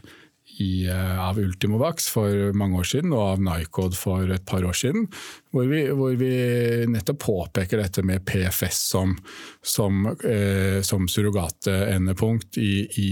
i, 0.59 0.89
uh, 0.89 1.29
av 1.29 1.39
Ultimovax 1.39 2.09
for 2.15 2.53
mange 2.57 2.79
år 2.81 2.89
siden 2.89 3.15
og 3.15 3.23
av 3.25 3.45
Nycod 3.45 3.97
for 3.99 4.31
et 4.31 4.45
par 4.47 4.67
år 4.67 4.77
siden, 4.79 5.09
hvor 5.55 5.69
vi, 5.71 5.85
hvor 5.91 6.15
vi 6.21 6.35
nettopp 6.91 7.23
påpeker 7.25 7.83
dette 7.83 8.05
med 8.07 8.25
PFS 8.29 8.83
som, 8.95 9.17
som, 9.63 10.05
eh, 10.25 10.81
som 10.87 11.09
surrogatendepunkt 11.11 12.59
i, 12.63 12.75
i, 13.01 13.11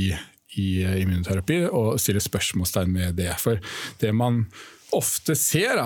i 0.63 0.69
immunterapi, 1.03 1.65
og 1.71 1.99
stiller 2.03 2.23
spørsmålstegn 2.23 2.95
med 2.95 3.19
det. 3.19 3.33
For 3.43 3.59
det 4.03 4.15
man 4.15 4.45
ofte 4.97 5.35
ser, 5.39 5.81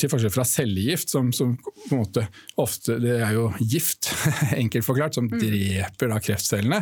til 0.00 0.10
forskjell 0.10 0.32
fra 0.32 0.44
cellegift, 0.48 1.10
som, 1.12 1.28
som, 1.36 1.54
på 1.60 1.90
en 1.92 2.00
måte 2.02 2.24
ofte 2.60 2.96
Det 3.02 3.18
er 3.20 3.34
jo 3.36 3.50
gift, 3.60 4.10
enkelt 4.62 4.86
forklart, 4.86 5.18
som 5.18 5.28
mm. 5.28 5.38
dreper 5.42 6.12
da 6.12 6.20
kreftcellene. 6.24 6.80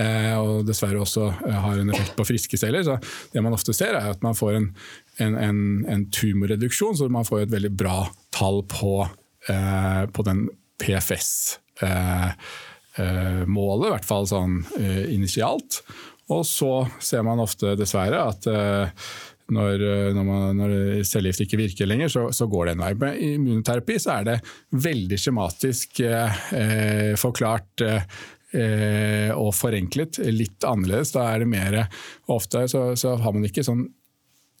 Eh, 0.00 0.34
og 0.40 0.62
dessverre 0.64 1.02
også 1.02 1.26
eh, 1.44 1.58
har 1.66 1.80
en 1.80 1.90
effekt 1.92 2.14
på 2.16 2.24
friske 2.24 2.56
celler. 2.60 2.84
Så 2.86 2.96
det 3.32 3.42
man 3.44 3.56
ofte 3.56 3.74
ser, 3.76 3.96
er 3.98 4.12
at 4.14 4.22
man 4.24 4.36
får 4.38 4.52
en, 4.58 4.68
en, 5.24 5.34
en, 5.36 5.58
en 5.92 6.06
tumorreduksjon, 6.12 6.96
så 6.96 7.08
man 7.12 7.28
får 7.28 7.44
et 7.44 7.52
veldig 7.52 7.72
bra 7.76 7.98
tall 8.34 8.62
på, 8.70 8.94
eh, 9.52 10.04
på 10.12 10.20
den 10.28 10.46
PFS-målet, 10.82 12.36
i 12.96 13.92
hvert 13.92 14.08
fall 14.08 14.26
sånn 14.28 14.62
initialt. 15.12 15.82
Og 16.32 16.46
så 16.48 16.86
ser 17.02 17.22
man 17.26 17.42
ofte 17.42 17.76
dessverre 17.76 18.18
at 18.32 18.46
når, 19.54 19.86
eh, 19.86 20.10
når, 20.16 20.28
man, 20.28 20.60
når 20.60 20.74
cellegift 21.08 21.46
ikke 21.46 21.60
virker 21.60 21.90
lenger, 21.90 22.12
så, 22.12 22.26
så, 22.34 22.48
går 22.50 22.68
det 22.68 22.76
en 22.76 22.84
vei. 22.84 22.92
Med 23.02 23.24
immunterapi 23.28 23.98
så 24.02 24.18
er 24.18 24.28
det 24.28 24.38
veldig 24.88 25.18
skjematisk 25.20 26.02
eh, 26.06 27.14
forklart 27.20 27.86
eh, 27.86 29.32
og 29.32 29.50
forenklet. 29.56 30.22
Litt 30.32 30.64
annerledes. 30.68 31.14
Da 31.14 31.30
er 31.30 31.42
det 31.42 31.50
mer 31.52 31.82
Ofte 32.32 32.66
så, 32.70 32.92
så 32.98 33.16
har 33.20 33.34
man 33.34 33.48
ikke 33.48 33.64
sånn 33.66 33.86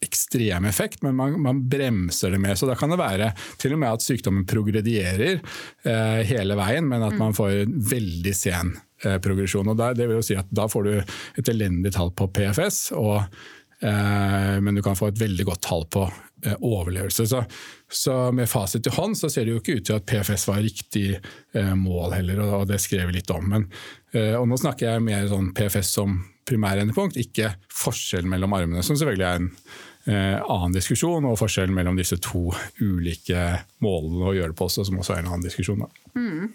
ekstrem 0.02 0.64
effekt, 0.66 1.02
men 1.02 1.14
man, 1.16 1.36
man, 1.42 1.68
bremser 1.68 2.30
det 2.34 2.38
med. 2.42 2.58
Så 2.58 2.66
da 2.66 2.74
kan 2.78 2.90
det 2.90 2.98
være 3.00 3.32
til 3.62 3.76
og 3.76 3.82
med 3.82 3.94
at 3.94 4.04
sykdommen 4.04 4.46
progredierer 4.50 5.38
eh, 5.38 6.22
hele 6.26 6.58
veien, 6.58 6.88
men 6.90 7.04
at 7.06 7.14
man 7.20 7.36
får 7.36 7.68
veldig 7.92 8.34
sen 8.36 8.74
eh, 9.04 9.18
progresjon. 9.22 9.70
Og 9.72 9.78
da, 9.78 9.92
det 9.94 10.08
vil 10.08 10.18
jo 10.18 10.26
si 10.26 10.38
at 10.38 10.50
da 10.50 10.66
får 10.70 10.88
du 10.88 10.94
et 10.98 11.52
elendig 11.54 11.94
tall 11.94 12.10
på 12.18 12.30
PFS. 12.34 12.88
og 12.98 13.22
Eh, 13.22 13.61
men 13.82 14.76
du 14.76 14.82
kan 14.84 14.96
få 14.98 15.10
et 15.10 15.20
veldig 15.20 15.46
godt 15.48 15.62
tall 15.66 15.86
på 15.90 16.04
eh, 16.46 16.54
overlevelse. 16.58 17.26
Så, 17.26 17.42
så, 17.90 18.16
med 18.32 18.50
fasit 18.50 18.86
i 18.86 18.94
hånd 18.94 19.18
så 19.18 19.30
ser 19.32 19.46
det 19.46 19.56
jo 19.56 19.62
ikke 19.62 19.78
ut 19.78 19.86
til 19.88 19.98
at 19.98 20.06
PFS 20.08 20.46
var 20.50 20.62
riktig 20.62 21.06
eh, 21.18 21.72
mål 21.78 22.16
heller, 22.18 22.42
og 22.60 22.66
det 22.70 22.80
skrev 22.82 23.10
vi 23.10 23.18
litt 23.18 23.32
om. 23.34 23.48
Men, 23.54 23.68
og 24.12 24.44
nå 24.44 24.58
snakker 24.60 24.90
jeg 24.90 25.04
mer 25.06 25.24
sånn 25.30 25.54
PFS 25.56 25.94
som 25.96 26.18
primærendepunkt, 26.46 27.16
ikke 27.16 27.54
forskjellen 27.72 28.28
mellom 28.28 28.52
armene, 28.58 28.82
som 28.84 28.98
selvfølgelig 28.98 29.28
er 29.28 29.40
en 29.40 30.42
annen 30.42 30.74
diskusjon, 30.74 31.24
og 31.30 31.38
forskjellen 31.38 31.72
mellom 31.72 31.96
disse 31.96 32.18
to 32.20 32.50
ulike 32.82 33.44
målene 33.84 34.26
å 34.28 34.34
gjøre 34.36 34.52
det 34.52 34.58
på 34.58 34.68
som 34.74 34.98
også 34.98 35.14
er 35.14 35.22
en 35.22 35.30
annen 35.30 35.46
diskusjon. 35.46 35.86
Mm. 36.18 36.50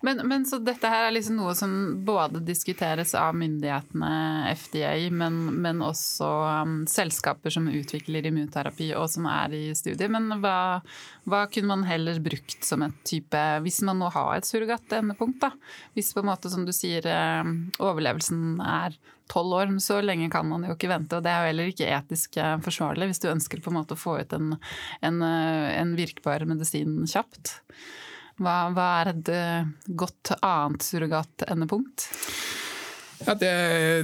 Men, 0.00 0.20
men, 0.28 0.44
så 0.46 0.60
dette 0.62 0.88
her 0.88 1.08
er 1.08 1.14
liksom 1.16 1.38
noe 1.40 1.54
som 1.58 1.72
både 2.06 2.42
diskuteres 2.46 3.14
av 3.18 3.34
myndighetene, 3.38 4.10
FDA, 4.54 4.92
men, 5.10 5.40
men 5.64 5.82
også 5.82 6.28
um, 6.62 6.76
selskaper 6.90 7.52
som 7.54 7.66
utvikler 7.70 8.28
immunterapi 8.30 8.92
og 8.98 9.08
som 9.10 9.26
er 9.30 9.56
i 9.56 9.64
studiet. 9.76 10.12
Men 10.14 10.38
hva, 10.44 10.80
hva, 11.26 11.44
kunne 11.50 11.72
man 11.72 11.88
heller 11.88 12.20
brukt 12.22 12.62
som 12.64 12.84
et 12.86 13.00
type 13.06 13.40
Hvis 13.64 13.80
man 13.86 13.98
nå 14.00 14.12
har 14.14 14.36
et 14.36 14.48
surrogatendepunkt, 14.48 15.42
da. 15.42 15.50
Hvis 15.96 16.12
på 16.14 16.22
en 16.22 16.30
måte, 16.30 16.52
som 16.52 16.66
du 16.66 16.72
sier, 16.74 17.08
um, 17.42 17.56
overlevelsen 17.82 18.62
er 18.62 18.96
tolv 19.30 19.56
år, 19.56 19.74
så 19.80 19.98
lenge 20.04 20.30
kan 20.32 20.46
man 20.48 20.66
jo 20.68 20.76
ikke 20.76 20.90
vente. 20.92 21.18
Og 21.18 21.24
det 21.24 21.32
er 21.32 21.42
jo 21.42 21.50
heller 21.50 21.72
ikke 21.72 21.90
etisk 21.96 22.38
eh, 22.40 22.56
forsvarlig 22.64 23.08
hvis 23.10 23.22
du 23.24 23.30
ønsker 23.32 23.62
på 23.64 23.72
en 23.72 23.78
måte 23.78 23.96
å 23.96 24.00
få 24.00 24.18
ut 24.20 24.34
en, 24.36 24.56
en, 25.00 25.22
eh, 25.24 25.68
en 25.80 25.94
virkbar 25.96 26.44
medisin 26.48 26.98
kjapt. 27.08 27.56
Hva, 28.42 28.56
hva 28.74 28.88
er 29.02 29.12
et 29.12 29.30
eh, 29.30 29.72
godt 29.94 30.34
annet 30.40 30.82
surrogat-endepunkt? 30.82 32.08
Ja, 33.24 33.32
det, 33.38 33.50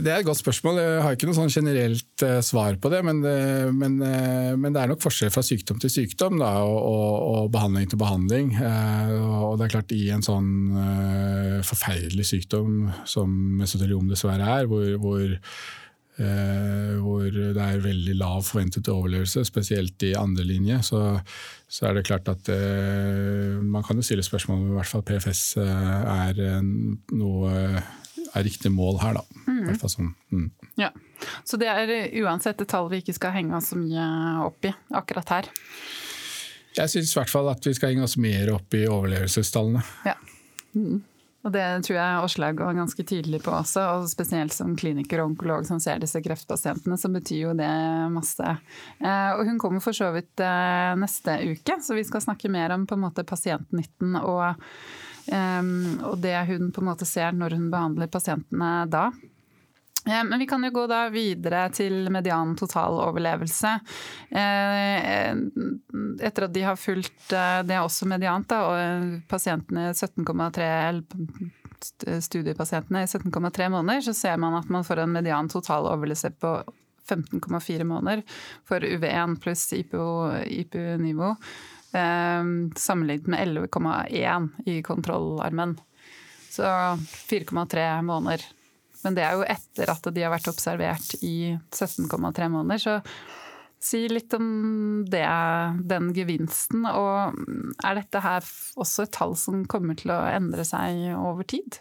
det, 0.04 0.10
er 0.12 0.20
et 0.20 0.26
godt 0.28 0.38
spørsmål. 0.40 0.78
Jeg 0.80 1.02
har 1.04 1.16
ikke 1.16 1.28
noe 1.28 1.36
sånn 1.36 1.52
generelt 1.52 2.24
uh, 2.24 2.38
svar 2.44 2.78
på 2.80 2.92
det. 2.92 3.00
Men, 3.04 3.20
uh, 3.26 3.68
men, 3.74 3.98
uh, 4.00 4.54
men, 4.56 4.70
det 4.72 4.80
er 4.80 4.92
nok 4.92 5.02
forskjell 5.02 5.32
fra 5.34 5.42
sykdom 5.44 5.80
til 5.82 5.92
sykdom 5.92 6.38
da, 6.40 6.52
og, 6.64 6.78
og, 6.78 7.18
og, 7.32 7.50
behandling 7.52 7.90
til 7.90 8.00
behandling. 8.00 8.54
og 8.60 9.58
det 9.58 9.66
er 9.66 9.74
klart 9.74 9.94
I 9.96 10.00
en 10.14 10.24
sånn 10.24 10.48
forferdelig 11.66 12.28
sykdom 12.30 12.88
som 13.08 13.34
mesoteliom 13.60 14.08
dessverre 14.10 14.46
er, 14.60 14.70
hvor, 14.70 14.86
hvor 15.02 15.36
hvor 16.20 17.30
det 17.30 17.62
er 17.64 17.80
veldig 17.84 18.16
lav 18.20 18.42
forventet 18.44 18.90
overlevelse, 18.92 19.44
spesielt 19.48 20.02
i 20.04 20.14
andre 20.18 20.44
linje, 20.44 20.80
så, 20.90 21.02
så 21.70 21.88
er 21.88 21.96
det 21.96 22.06
klart 22.08 22.28
at 22.32 22.50
eh, 22.52 23.56
man 23.62 23.84
kan 23.86 23.96
jo 23.96 24.04
stille 24.04 24.24
spørsmål 24.26 24.58
om 24.58 24.70
i 24.72 24.76
hvert 24.78 24.90
fall 24.90 25.06
PFS 25.06 25.44
eh, 25.62 25.96
er 26.28 26.60
noe 26.60 27.54
er 28.30 28.44
riktig 28.46 28.70
mål 28.72 29.00
her, 29.02 29.18
da. 29.18 29.42
Mm. 29.48 29.78
Sånn. 29.80 30.12
Mm. 30.30 30.48
Ja. 30.78 30.90
Så 31.44 31.58
det 31.60 31.70
er 31.70 31.90
uansett 32.22 32.62
et 32.62 32.70
tall 32.70 32.90
vi 32.92 33.00
ikke 33.02 33.16
skal 33.16 33.34
henge 33.34 33.56
oss 33.58 33.72
så 33.72 33.78
mye 33.80 34.04
opp 34.44 34.68
i 34.68 34.72
akkurat 34.96 35.34
her? 35.34 35.50
Jeg 36.76 36.92
syns 36.92 37.10
i 37.10 37.18
hvert 37.18 37.32
fall 37.32 37.50
at 37.50 37.64
vi 37.66 37.74
skal 37.74 37.92
henge 37.92 38.06
oss 38.06 38.16
mer 38.20 38.52
opp 38.54 38.76
i 38.78 38.84
overlevelsestallene. 38.86 39.82
Ja. 40.06 40.14
Mm. 40.76 41.00
Og 41.40 41.52
det 41.54 41.64
tror 41.86 41.96
jeg 41.96 42.24
Åslaug 42.24 42.58
var 42.60 42.76
ganske 42.76 43.04
tydelig 43.06 43.40
på 43.46 43.52
også, 43.56 43.84
og 43.96 44.08
spesielt 44.12 44.52
som 44.52 44.74
kliniker 44.76 45.22
og 45.22 45.30
onkolog 45.30 45.64
som 45.68 45.80
ser 45.80 46.02
disse 46.02 46.20
kreftpasientene, 46.20 46.98
så 47.00 47.08
betyr 47.12 47.40
jo 47.46 47.54
det 47.56 47.70
masse. 48.12 48.56
Eh, 49.00 49.30
og 49.38 49.46
hun 49.48 49.60
kommer 49.62 49.80
for 49.84 49.96
så 49.96 50.10
vidt 50.12 50.42
eh, 50.44 50.92
neste 51.00 51.38
uke, 51.48 51.78
så 51.80 51.96
vi 51.96 52.04
skal 52.04 52.26
snakke 52.26 52.52
mer 52.52 52.76
om 52.76 52.84
på 52.84 52.98
en 52.98 53.06
måte 53.06 53.24
pasientnytten 53.24 54.20
og, 54.20 54.60
og 55.30 56.16
det 56.18 56.36
hun 56.48 56.70
på 56.74 56.82
en 56.82 56.88
måte 56.88 57.06
ser 57.06 57.36
når 57.36 57.54
hun 57.54 57.68
behandler 57.72 58.10
pasientene 58.10 58.70
da. 58.90 59.08
Men 60.10 60.38
vi 60.38 60.46
kan 60.46 60.64
jo 60.64 60.70
gå 60.74 60.86
da 60.90 61.04
videre 61.12 61.68
til 61.74 62.10
median 62.12 62.56
totaloverlevelse. 62.58 63.72
Eh, 64.30 65.30
etter 66.26 66.46
at 66.46 66.54
de 66.54 66.64
har 66.66 66.78
fulgt 66.80 67.32
eh, 67.32 67.60
Det 67.66 67.76
er 67.76 67.84
også 67.84 68.08
mediant, 68.10 68.48
da, 68.50 68.60
og 68.66 69.16
pasientene 69.30 69.90
17,3 69.94 71.50
studiepasientene 72.20 73.02
i 73.06 73.08
17,3 73.08 73.68
måneder, 73.72 74.00
så 74.04 74.14
ser 74.14 74.36
man 74.36 74.58
at 74.58 74.68
man 74.68 74.84
får 74.84 75.00
en 75.00 75.14
median 75.14 75.48
totaloverlevelse 75.48 76.30
på 76.40 76.54
15,4 77.08 77.84
måneder 77.88 78.22
for 78.68 78.84
UV1 78.84 79.38
pluss 79.42 79.72
IPU-nivå. 79.72 81.34
Eh, 81.92 82.42
sammenlignet 82.76 83.26
med 83.32 83.48
11,1 83.48 84.48
i 84.66 84.82
kontrollarmen. 84.82 85.78
Så 86.50 86.66
4,3 87.30 88.02
måneder 88.02 88.44
men 89.04 89.16
det 89.16 89.24
er 89.26 89.38
jo 89.38 89.46
etter 89.48 89.92
at 89.92 90.08
de 90.14 90.24
har 90.24 90.32
vært 90.32 90.50
observert 90.50 91.14
i 91.24 91.54
17,3 91.72 92.50
måneder. 92.52 92.82
Så 92.82 92.98
si 93.80 94.04
litt 94.12 94.34
om 94.36 95.04
det, 95.08 95.24
den 95.88 96.12
gevinsten. 96.16 96.84
Og 96.84 97.40
er 97.84 97.98
dette 97.98 98.22
her 98.24 98.44
også 98.80 99.06
et 99.06 99.14
tall 99.16 99.34
som 99.40 99.64
kommer 99.70 99.98
til 99.98 100.12
å 100.14 100.20
endre 100.28 100.66
seg 100.68 101.08
over 101.16 101.48
tid? 101.48 101.80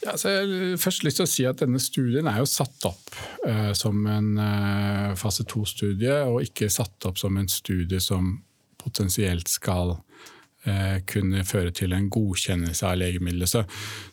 Ja, 0.00 0.14
så 0.16 0.32
jeg 0.32 0.48
har 0.48 0.80
først 0.80 1.04
lyst 1.04 1.20
til 1.20 1.26
å 1.26 1.28
si 1.28 1.44
at 1.48 1.60
Denne 1.60 1.80
studien 1.82 2.28
er 2.30 2.40
jo 2.40 2.48
satt 2.48 2.86
opp 2.88 3.12
uh, 3.44 3.72
som 3.76 4.06
en 4.08 4.32
uh, 4.40 5.12
fase 5.20 5.44
to-studie, 5.48 6.14
og 6.24 6.46
ikke 6.46 6.70
satt 6.72 7.08
opp 7.08 7.20
som 7.20 7.36
en 7.36 7.50
studie 7.50 8.00
som 8.00 8.38
potensielt 8.80 9.50
skal 9.52 9.98
uh, 9.98 10.98
kunne 11.10 11.44
føre 11.44 11.74
til 11.76 11.92
en 11.96 12.08
godkjennelse 12.12 12.88
av 12.88 13.00
legemiddelet. 13.02 13.52
Så, 13.52 13.64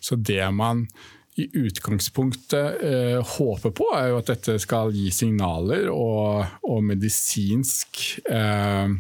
så 0.03 0.19
det 0.19 0.43
man 0.55 0.87
i 1.35 1.49
utgangspunktet 1.53 2.83
eh, 2.83 3.17
håper 3.37 3.73
på, 3.73 3.87
er 3.97 4.11
jo 4.11 4.19
at 4.21 4.29
dette 4.29 4.57
skal 4.61 4.93
gi 4.93 5.07
signaler 5.13 5.89
og, 5.89 6.45
og 6.69 6.83
medisinsk 6.85 8.03
eh, 8.29 8.93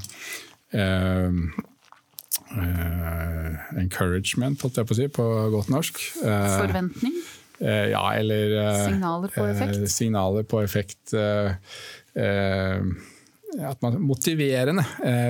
eh, 0.73 1.29
eh 2.53 3.79
encouragement, 3.79 4.61
holdt 4.61 4.77
jeg 4.79 4.87
på 4.89 4.93
å 4.95 4.97
si 4.97 5.07
på 5.13 5.25
godt 5.53 5.69
norsk. 5.73 6.01
Eh, 6.25 6.57
Forventning? 6.57 7.15
Eh, 7.61 7.87
ja, 7.93 8.03
eller 8.17 8.45
Signaler 8.81 9.33
på 9.33 9.45
effekt? 9.49 9.89
signaler 9.93 10.43
på 10.43 10.61
effekt. 10.65 11.13
at 13.53 13.81
man 13.85 13.99
Motiverende 14.01 14.83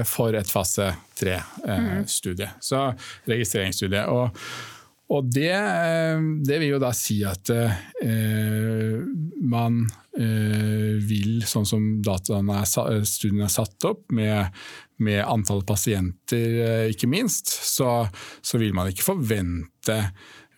for 0.07 0.35
et 0.35 0.49
fase 0.51 0.87
tre-studie. 1.19 2.47
Mm. 2.47 2.61
Så 2.63 2.93
registreringsstudie. 3.27 4.05
og 4.07 4.29
og 5.11 5.27
det, 5.35 5.51
eh, 5.51 6.21
det, 6.47 6.59
vil 6.61 6.75
jo 6.75 6.81
da 6.81 6.93
si 6.95 7.19
at 7.27 7.51
eh, 7.51 8.95
man 9.43 9.83
eh, 10.17 10.95
vil, 11.03 11.43
sånn 11.47 11.67
som 11.67 11.89
er, 11.99 13.03
studien 13.07 13.43
er 13.43 13.51
satt 13.51 13.89
opp, 13.89 14.05
med, 14.15 14.53
med 15.03 15.21
antall 15.25 15.65
pasienter 15.67 16.57
eh, 16.63 16.85
ikke 16.93 17.11
minst, 17.11 17.51
så, 17.51 18.05
så, 18.41 18.61
vil 18.61 18.73
man 18.75 18.89
ikke 18.91 19.09
forvente 19.11 19.99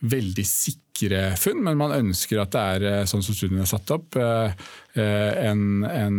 veldig 0.04 0.44
sikre 0.44 1.30
funn, 1.40 1.62
men 1.64 1.78
man 1.80 1.94
ønsker 1.96 2.40
at 2.40 2.52
det 2.52 2.64
er, 2.76 2.84
eh, 2.88 3.06
sånn 3.08 3.24
som 3.24 3.36
studien 3.36 3.62
er 3.62 3.68
satt 3.68 3.90
opp, 3.94 4.16
eh, 4.20 4.52
eh, 4.96 5.48
en, 5.48 5.84
en 5.84 6.18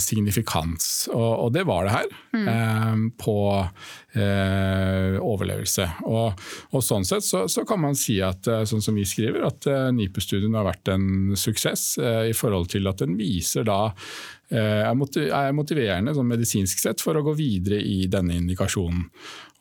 signifikans. 0.00 1.08
Og, 1.12 1.32
og, 1.46 1.48
det 1.56 1.64
var 1.68 1.88
det 1.88 1.94
her, 1.94 2.14
mm. 2.36 3.04
på 3.20 3.36
eh, 3.60 5.16
overlevelse. 5.20 5.88
Og, 6.04 6.44
og, 6.70 6.84
sånn 6.84 7.08
sett 7.08 7.24
så, 7.24 7.44
så, 7.52 7.64
kan 7.68 7.80
man 7.84 7.96
si 7.98 8.20
at 8.24 8.48
sånn 8.68 8.84
som 8.84 8.96
vi 8.96 9.06
skriver, 9.08 9.44
at 9.48 9.68
NIPU-studien 9.96 10.56
har 10.56 10.68
vært 10.68 10.92
en 10.94 11.36
suksess 11.36 11.94
i 12.28 12.34
forhold 12.36 12.72
til 12.72 12.88
at 12.90 13.04
den 13.04 13.16
viser 13.20 13.68
da 13.68 13.92
er 14.60 15.56
motiverende 15.56 16.14
sånn 16.14 16.30
medisinsk 16.30 16.82
sett 16.82 17.02
for 17.02 17.18
å 17.18 17.24
gå 17.26 17.34
videre 17.38 17.80
i 17.80 18.04
denne 18.10 18.36
indikasjonen. 18.38 19.08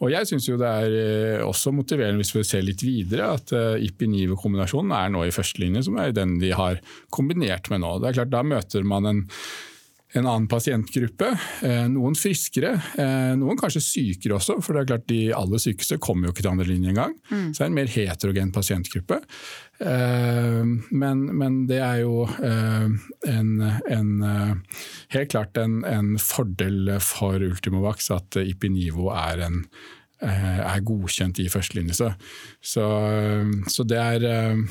Og 0.04 0.12
jeg 0.12 0.28
syns 0.28 0.50
det 0.60 0.70
er 0.70 0.96
eh, 0.98 1.44
også 1.46 1.72
motiverende 1.76 2.20
hvis 2.20 2.34
vi 2.36 2.44
ser 2.48 2.66
litt 2.66 2.82
videre 2.84 3.30
at 3.38 3.54
eh, 3.56 3.84
IPI-NIVO-kombinasjonen 3.88 4.92
er 4.98 5.14
nå 5.14 5.24
i 5.24 5.34
førstelinje, 5.34 5.86
som 5.88 6.00
er 6.02 6.16
den 6.16 6.36
de 6.42 6.52
har 6.58 6.82
kombinert 7.14 7.70
med 7.72 7.84
nå. 7.86 7.96
Det 8.02 8.10
er 8.10 8.18
klart 8.20 8.34
Da 8.34 8.42
møter 8.44 8.84
man 8.88 9.08
en 9.08 9.22
en 10.14 10.28
annen 10.28 10.48
pasientgruppe. 10.52 11.30
Eh, 11.66 11.86
noen 11.92 12.16
friskere, 12.18 12.76
noen 13.40 13.58
kanskje 13.60 13.82
sykere 13.84 14.38
også, 14.38 14.60
for 14.62 14.76
det 14.76 14.84
er 14.84 14.90
klart 14.92 15.08
de 15.10 15.22
aller 15.36 15.62
sykeste 15.62 15.98
kommer 16.04 16.28
jo 16.28 16.36
ikke 16.36 16.46
til 16.46 16.52
andre 16.52 16.68
linje 16.70 16.94
engang. 16.94 17.16
Mm. 17.32 17.48
Så 17.50 17.58
det 17.58 17.66
er 17.66 17.72
en 17.72 17.80
mer 17.80 17.94
heterogen 17.94 18.54
pasientgruppe. 18.54 19.20
Men, 19.84 21.24
men 21.36 21.56
det 21.68 21.80
er 21.84 22.04
jo 22.04 22.28
en, 22.30 23.50
en 23.66 24.12
helt 25.16 25.34
klart 25.34 25.58
en, 25.60 25.82
en, 25.90 26.14
fordel 26.22 26.94
for 27.04 27.42
Ultimovax 27.44 28.08
at 28.16 28.38
Ipinivo 28.46 29.10
er 29.12 29.44
en 29.50 29.64
Eh, 30.24 30.60
er 30.64 30.84
godkjent 30.88 31.40
i 31.44 31.50
førstelinje. 31.52 31.98
Så, 31.98 32.10
så, 32.64 32.88
så, 33.68 33.84
det 33.84 34.00
er 34.00 34.26
eh, 34.30 34.62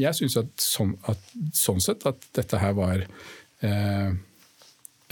Jeg 0.00 0.16
syns 0.16 0.38
at, 0.40 0.52
sånn, 0.64 0.94
at, 1.10 1.32
sånn 1.56 1.82
sett 1.82 2.06
at 2.08 2.24
dette 2.38 2.60
her 2.62 2.72
var 2.78 3.02
eh, 3.02 3.68
eh, 3.68 4.14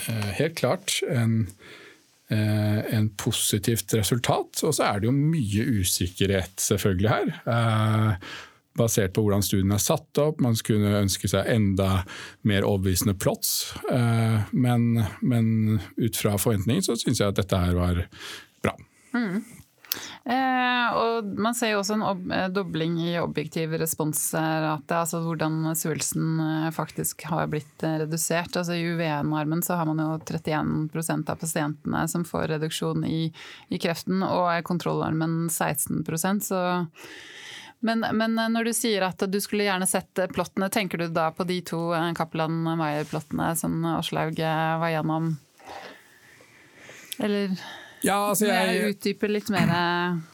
helt 0.09 0.57
klart 0.61 1.01
en, 1.09 1.47
eh, 2.31 2.95
en 2.95 3.11
positivt 3.21 3.95
resultat. 3.95 4.63
Og 4.65 4.75
så 4.77 4.87
er 4.87 5.01
det 5.01 5.11
jo 5.11 5.17
mye 5.17 5.67
usikkerhet 5.81 6.61
selvfølgelig 6.61 7.11
her. 7.11 7.35
Eh, 7.47 8.31
basert 8.79 9.13
på 9.13 9.25
hvordan 9.25 9.43
studien 9.45 9.73
er 9.75 9.83
satt 9.83 10.19
opp. 10.23 10.41
Man 10.41 10.57
skulle 10.57 11.03
ønske 11.03 11.29
seg 11.29 11.49
enda 11.51 12.05
mer 12.47 12.65
overbevisende 12.65 13.17
plots. 13.19 13.75
Men, 14.53 15.03
men 15.21 15.81
ut 15.99 16.17
fra 16.17 16.37
forventningen 16.39 16.87
så 16.87 16.95
syns 16.97 17.21
jeg 17.21 17.35
at 17.35 17.41
dette 17.43 17.59
her 17.59 17.75
var 17.77 18.05
bra. 18.63 18.77
Mm. 19.13 19.43
Eh, 20.25 20.95
og 20.95 21.27
man 21.41 21.55
ser 21.57 21.73
jo 21.73 21.81
også 21.81 21.97
en 21.97 22.33
eh, 22.33 22.47
dobling 22.53 22.99
i 23.03 23.15
objektiv 23.21 23.73
responsrate, 23.81 24.95
altså 24.95 25.23
hvordan 25.25 25.73
svulsten 25.79 26.39
eh, 26.45 26.69
faktisk 26.75 27.25
har 27.31 27.51
blitt 27.51 27.85
eh, 27.87 27.99
redusert. 28.05 28.55
Altså 28.55 28.77
I 28.77 28.85
UVN-armen 28.93 29.65
så 29.67 29.81
har 29.81 29.89
man 29.89 30.03
jo 30.03 30.13
31% 30.23 31.33
av 31.33 31.41
pasientene 31.41 32.05
som 32.13 32.27
får 32.29 32.49
reduksjon 32.55 33.05
i, 33.09 33.27
i 33.69 33.83
kreften, 33.83 34.23
og 34.27 34.47
i 34.55 34.63
kontrollarmen 34.67 35.43
16 35.51 36.05
så 36.45 36.63
men, 37.81 38.05
men, 38.13 38.35
når 38.53 38.67
du 38.69 38.75
sier 38.77 39.07
at 39.07 39.23
du 39.33 39.39
skulle 39.41 39.65
gjerne 39.65 39.87
sett 39.89 40.21
plottene, 40.35 40.69
tenker 40.69 41.01
du 41.01 41.07
da 41.09 41.31
på 41.33 41.47
de 41.49 41.63
to 41.65 41.79
Kaplan-Meyer-plottene 42.19 43.55
som 43.57 43.79
Aslaug 43.89 44.37
var 44.37 44.93
gjennom? 44.93 45.31
Eller? 47.25 47.57
Ja, 48.07 48.17
altså 48.31 48.49
jeg 48.49 48.95
Utdype 48.95 49.29
litt 49.29 49.51
mer? 49.53 49.71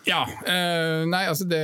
Ja. 0.07 0.23
Uh, 0.47 1.03
nei, 1.11 1.25
altså 1.27 1.47
det, 1.51 1.61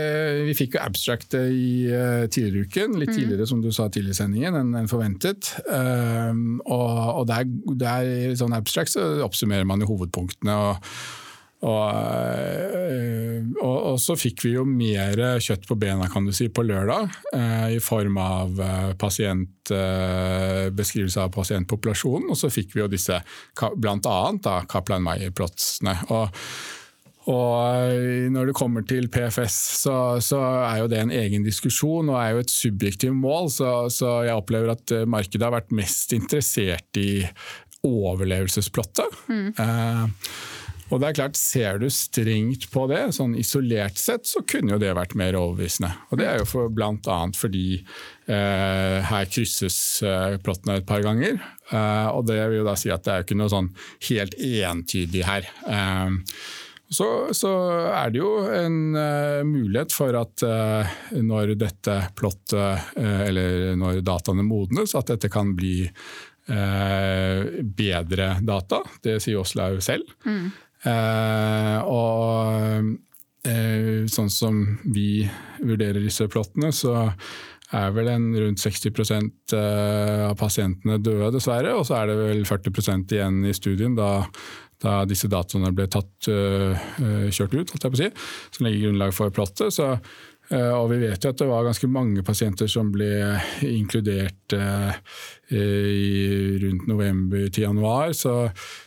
vi 0.48 0.56
fikk 0.58 0.76
jo 0.76 0.82
abstractet 0.82 1.52
i 1.54 1.88
uh, 1.92 2.26
tidligere 2.26 2.66
uken. 2.66 2.98
Litt 2.98 3.12
mm. 3.12 3.16
tidligere, 3.20 3.48
som 3.48 3.62
du 3.62 3.70
sa 3.74 3.86
tidligere 3.88 4.16
i 4.16 4.20
sendingen, 4.20 4.58
enn 4.58 4.76
en 4.82 4.90
forventet. 4.90 5.54
Uh, 5.68 6.34
og, 6.66 6.92
og 7.22 7.26
der, 7.30 7.46
der, 7.78 8.12
sånn 8.38 8.56
abstract 8.56 8.96
så 8.96 9.08
oppsummerer 9.26 9.68
man 9.68 9.84
jo 9.84 9.92
hovedpunktene. 9.94 10.58
og 10.58 11.21
og, 11.62 11.94
eh, 11.94 13.38
og, 13.62 13.76
og, 13.92 13.96
så 14.02 14.16
fikk 14.18 14.42
vi 14.42 14.56
jo 14.56 14.64
mer 14.66 15.20
kjøtt 15.42 15.68
på 15.68 15.76
bena 15.78 16.08
kan 16.10 16.26
du 16.26 16.32
si, 16.34 16.48
på 16.50 16.64
lørdag, 16.66 17.12
eh, 17.36 17.76
i 17.76 17.80
form 17.82 18.18
av 18.18 18.58
eh, 18.58 18.90
pasient, 18.98 19.70
eh, 19.70 20.66
beskrivelse 20.74 21.22
av 21.22 21.30
pasientpopulasjonen. 21.36 22.32
Og 22.34 22.38
så 22.38 22.50
fikk 22.50 22.74
vi 22.74 22.82
jo 22.82 22.90
disse 22.90 23.20
bl.a. 23.54 24.18
Kaplan-Meyer-plotsene. 24.74 25.94
Og, 26.10 26.42
og 27.30 27.54
eh, 27.92 28.26
når 28.34 28.50
det 28.50 28.56
kommer 28.58 28.82
til 28.90 29.06
PFS, 29.14 29.58
så, 29.84 29.96
så, 30.18 30.40
er 30.66 30.82
jo 30.82 30.90
det 30.90 30.98
en 31.04 31.14
egen 31.14 31.46
diskusjon 31.46 32.10
og 32.10 32.18
er 32.18 32.34
jo 32.34 32.42
et 32.42 32.56
subjektivt 32.56 33.14
mål. 33.14 33.52
Så, 33.54 33.70
så 33.94 34.16
jeg 34.26 34.34
opplever 34.34 34.74
at 34.74 34.96
markedet 35.06 35.46
har 35.46 35.54
vært 35.54 35.70
mest 35.78 36.10
interessert 36.18 36.98
i 36.98 37.22
overlevelsesplottet. 37.86 39.22
Mm. 39.30 39.54
Eh, 39.62 40.04
og 40.92 41.00
det 41.00 41.08
er 41.08 41.18
klart, 41.22 41.38
Ser 41.40 41.78
du 41.80 41.88
strengt 41.92 42.68
på 42.72 42.86
det, 42.90 43.00
sånn 43.16 43.34
isolert 43.40 43.98
sett, 44.00 44.28
så 44.28 44.44
kunne 44.44 44.74
jo 44.74 44.80
det 44.82 44.92
vært 44.96 45.16
mer 45.18 45.36
overbevisende. 45.38 45.92
Og 46.12 46.20
Det 46.20 46.28
er 46.28 46.42
jo 46.42 46.48
for, 46.48 46.72
bl.a. 46.72 47.20
fordi 47.36 47.66
eh, 47.80 48.98
her 49.08 49.30
krysses 49.32 49.78
eh, 50.04 50.36
plottene 50.44 50.80
et 50.80 50.88
par 50.88 51.04
ganger. 51.04 51.40
Eh, 51.72 52.08
og 52.12 52.26
Det 52.28 52.36
vil 52.42 52.60
jo 52.60 52.68
da 52.68 52.76
si 52.78 52.92
at 52.92 53.06
det 53.06 53.14
er 53.14 53.22
jo 53.22 53.28
ikke 53.28 53.40
noe 53.40 53.52
sånn 53.52 53.72
helt 54.10 54.36
entydig 54.36 55.24
her. 55.28 55.48
Eh, 55.66 56.20
Så, 56.92 57.06
så, 57.32 57.50
er 57.88 58.10
det 58.12 58.20
jo 58.20 58.32
en 58.52 58.74
uh, 58.92 59.40
mulighet 59.48 59.94
for 59.96 60.12
at 60.18 60.42
uh, 60.44 60.90
når 61.24 61.54
dette 61.60 61.94
plottet, 62.18 62.92
uh, 62.98 63.22
eller 63.24 63.72
når 63.80 64.02
dataene 64.04 64.44
modnes, 64.44 64.92
at 64.98 65.14
dette 65.14 65.32
kan 65.32 65.54
bli 65.56 65.86
bedre 66.42 68.24
data. 68.42 68.80
Det 69.00 69.12
sier 69.22 69.38
Oslaug 69.40 69.78
selv. 69.80 70.08
Mm. 70.26 70.48
Og 70.82 72.58
sånn 74.12 74.30
som 74.30 74.60
vi 74.94 75.22
vurderer 75.62 76.02
disse 76.02 76.26
plottene, 76.30 76.72
så 76.74 77.12
er 77.72 77.94
vel 77.96 78.10
en 78.12 78.26
rundt 78.36 78.60
60% 78.60 79.54
av 79.56 80.34
pasientene 80.40 80.98
døde, 81.00 81.30
dessverre. 81.36 81.72
Og 81.78 81.86
så 81.88 81.96
er 82.00 82.10
det 82.10 82.18
vel 82.18 82.42
40% 82.48 83.14
igjen 83.16 83.40
i 83.48 83.54
studien, 83.56 83.94
da 83.98 84.26
da 84.82 85.04
disse 85.06 85.28
datoene 85.30 85.70
ble 85.74 85.86
tatt, 85.86 86.26
kjørt 86.26 87.52
ut, 87.54 87.70
holdt 87.70 87.84
jeg 87.84 87.92
på 87.92 87.98
å 87.98 88.00
si, 88.00 88.08
som 88.56 88.66
legger 88.66 88.88
grunnlag 88.88 89.14
for 89.14 89.30
plottet. 89.34 89.70
Så, 89.76 89.92
og 90.52 90.90
vi 90.90 90.98
vet 91.00 91.22
jo 91.22 91.30
at 91.32 91.38
det 91.40 91.46
var 91.48 91.64
ganske 91.64 91.88
mange 91.88 92.22
pasienter 92.26 92.68
som 92.68 92.90
ble 92.92 93.08
inkludert 93.64 94.52
uh, 94.58 94.90
i, 95.54 95.62
rundt 96.60 96.88
november 96.90 97.46
til 97.48 97.64
januar, 97.68 98.12
så, 98.16 98.34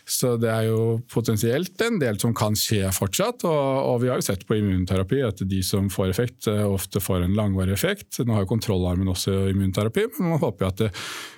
så, 0.06 0.34
det 0.38 0.50
er 0.52 0.68
jo 0.68 1.00
potensielt 1.10 1.82
en 1.86 1.98
del 2.02 2.20
som 2.22 2.34
kan 2.36 2.54
skje 2.58 2.92
fortsatt. 2.94 3.46
Og, 3.48 3.72
og 3.94 4.04
vi 4.04 4.12
har 4.12 4.20
jo 4.20 4.26
sett 4.28 4.44
på 4.46 4.58
immunterapi 4.60 5.24
at 5.26 5.42
de 5.48 5.62
som 5.66 5.90
får 5.90 6.12
effekt, 6.12 6.50
ofte 6.50 7.02
får 7.02 7.24
en 7.24 7.34
langvarig 7.38 7.74
effekt. 7.74 8.20
Nå 8.20 8.36
har 8.36 8.44
jo 8.44 8.52
kontrollarmen 8.52 9.10
også 9.10 9.48
immunterapi, 9.50 10.06
men 10.18 10.36
man 10.36 10.44
håper 10.44 10.66
jo 10.66 10.70
at 10.70 10.84
det, 10.84 10.92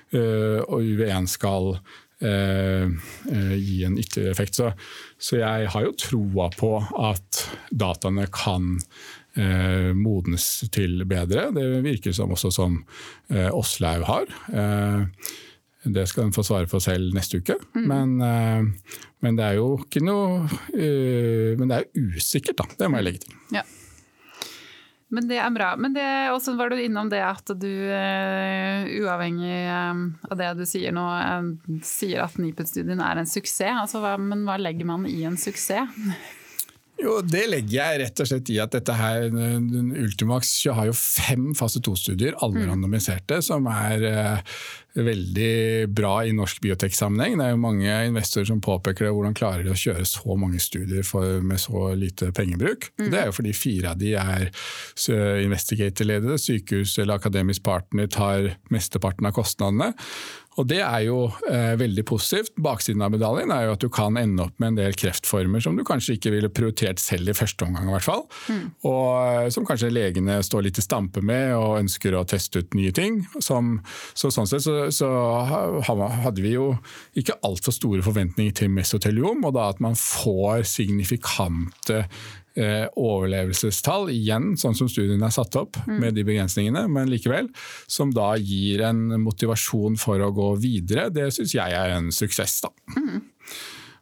UV1 0.09 1.29
skal 1.29 1.75
Eh, 2.21 2.83
eh, 3.31 3.53
gi 3.55 3.83
en 3.83 3.97
ytterligere 3.97 4.31
effekt. 4.31 4.55
Så, 4.55 4.71
så, 5.17 5.37
jeg 5.39 5.69
har 5.71 5.85
jo 5.85 5.95
troa 5.95 6.49
på 6.51 6.73
at 6.99 7.45
dataene 7.71 8.25
kan 8.35 8.73
eh, 9.39 9.91
modnes 9.97 10.45
til 10.73 11.03
bedre. 11.09 11.49
Det 11.55 11.65
virker 11.85 12.15
som 12.15 12.33
også 12.35 12.51
som 12.53 12.79
eh, 13.31 13.49
har. 14.09 14.33
Eh, 14.53 15.33
det 15.89 16.05
skal 16.11 16.27
hun 16.27 16.35
få 16.35 16.43
svare 16.43 16.67
på 16.67 16.81
selv 16.83 17.15
neste 17.15 17.39
uke. 17.39 17.55
Mm. 17.75 17.85
Men, 17.87 18.15
eh, 18.21 18.95
men, 19.23 19.35
det 19.39 19.45
er 19.45 19.59
jo 19.59 19.77
ikke 19.79 20.03
noe 20.03 20.47
Men 21.59 21.69
det 21.69 21.77
er 21.77 22.15
usikkert, 22.15 22.59
da. 22.59 22.65
Det 22.79 22.89
må 22.89 22.99
jeg 22.99 23.07
legge 23.07 23.23
til. 23.25 23.37
Ja. 23.55 23.63
Men 25.09 25.25
det 25.25 25.39
er 25.41 25.49
bra. 25.49 25.71
Men 25.75 25.95
også 26.35 26.53
var 26.59 26.69
du 26.69 26.77
innom 26.77 27.09
det 27.09 27.23
at 27.25 27.49
du, 27.57 27.65
uh, 27.89 28.85
uavhengig 28.85 29.63
av 29.65 30.35
det 30.37 30.51
du 30.59 30.67
sier 30.69 30.93
nå, 30.93 31.05
sier 31.81 32.21
at 32.27 32.37
NIPUT-studien 32.37 33.01
er 33.01 33.17
en 33.17 33.29
suksess. 33.29 33.79
Altså, 33.87 34.03
men 34.21 34.45
hva 34.45 34.59
legger 34.61 34.85
man 34.85 35.07
i 35.09 35.23
en 35.25 35.39
suksess? 35.41 35.97
Jo, 36.99 37.19
Det 37.23 37.45
legger 37.47 37.77
jeg 37.77 37.99
rett 38.01 38.21
og 38.21 38.27
slett 38.27 38.49
i 38.51 38.57
at 38.59 38.73
dette 38.75 38.95
her, 38.95 39.29
Ultimax 39.31 40.51
har 40.75 40.89
jo 40.89 40.95
fem 40.97 41.53
fase 41.55 41.79
to-studier, 41.83 42.35
alle 42.43 42.63
mm. 42.63 42.67
randomiserte, 42.73 43.39
som 43.45 43.69
er 43.71 44.03
uh, 44.03 44.57
veldig 44.99 45.87
bra 45.95 46.25
i 46.27 46.33
norsk 46.35 46.59
bioteksammenheng. 46.65 47.37
Det 47.39 47.45
er 47.45 47.53
jo 47.53 47.61
mange 47.61 47.95
investorer 48.09 48.49
som 48.49 48.59
påpeker 48.63 49.07
det, 49.07 49.13
hvordan 49.15 49.37
klarer 49.37 49.63
de 49.63 49.71
å 49.73 49.79
kjøre 49.79 50.07
så 50.09 50.35
mange 50.39 50.59
studier 50.63 51.07
for, 51.07 51.39
med 51.45 51.61
så 51.61 51.91
lite 51.95 52.33
pengebruk. 52.35 52.89
Mm. 52.99 53.07
Det 53.13 53.21
er 53.21 53.29
jo 53.29 53.37
fordi 53.39 53.55
fire 53.55 53.93
av 53.93 54.03
de 54.03 54.13
er 54.19 54.49
investigator-ledede, 55.45 56.39
sykehus 56.41 56.97
eller 56.99 57.19
akademisk 57.19 57.63
partner 57.67 58.11
tar 58.11 58.53
mesteparten 58.73 59.29
av 59.29 59.37
kostnadene. 59.39 59.93
Og 60.59 60.67
Det 60.67 60.81
er 60.83 61.05
jo 61.07 61.29
eh, 61.47 61.73
veldig 61.79 62.03
positivt. 62.07 62.51
Baksiden 62.59 63.03
av 63.05 63.13
medaljen 63.13 63.51
er 63.55 63.67
jo 63.67 63.75
at 63.77 63.83
du 63.83 63.87
kan 63.93 64.17
ende 64.19 64.43
opp 64.43 64.57
med 64.59 64.73
en 64.73 64.79
del 64.81 64.97
kreftformer 64.99 65.63
som 65.63 65.77
du 65.77 65.85
kanskje 65.87 66.17
ikke 66.17 66.33
ville 66.33 66.51
prioritert 66.51 66.99
selv 66.99 67.31
i 67.31 67.37
første 67.37 67.63
omgang. 67.67 67.87
i 67.87 67.93
hvert 67.95 68.07
fall. 68.07 68.25
Mm. 68.51 68.65
Og 68.89 69.07
eh, 69.23 69.49
Som 69.55 69.67
kanskje 69.67 69.91
legene 69.93 70.39
står 70.43 70.67
litt 70.67 70.81
i 70.81 70.83
stampe 70.83 71.23
med 71.23 71.55
og 71.55 71.79
ønsker 71.79 72.17
å 72.17 72.25
teste 72.27 72.63
ut 72.63 72.75
nye 72.77 72.91
ting. 72.95 73.23
Som, 73.39 73.79
så 74.13 74.29
Sånn 74.29 74.47
sett 74.47 74.61
så, 74.61 74.75
så, 74.93 75.07
hadde 75.89 76.43
vi 76.43 76.53
jo 76.53 76.69
ikke 77.17 77.39
altfor 77.43 77.73
store 77.75 78.03
forventninger 78.05 78.53
til 78.59 78.69
mesoteliom. 78.73 79.45
Og 79.47 79.55
da 79.55 79.69
at 79.71 79.81
man 79.83 79.97
får 79.99 80.67
signifikante 80.69 82.03
overlevelsestall, 82.57 84.09
igjen 84.11 84.55
sånn 84.59 84.75
som 84.75 84.89
studien 84.91 85.21
er 85.23 85.31
satt 85.31 85.55
opp, 85.59 85.77
mm. 85.85 85.97
med 86.01 86.17
de 86.17 86.25
begrensningene, 86.27 86.85
men 86.91 87.11
likevel, 87.11 87.47
som 87.87 88.11
da 88.15 88.33
gir 88.35 88.83
en 88.87 89.05
motivasjon 89.23 89.95
for 90.01 90.19
å 90.25 90.31
gå 90.35 90.49
videre, 90.59 91.07
det 91.13 91.29
syns 91.35 91.55
jeg 91.55 91.77
er 91.77 91.95
en 91.95 92.09
suksess. 92.15 92.59
da. 92.65 92.73
Mm. 92.97 93.21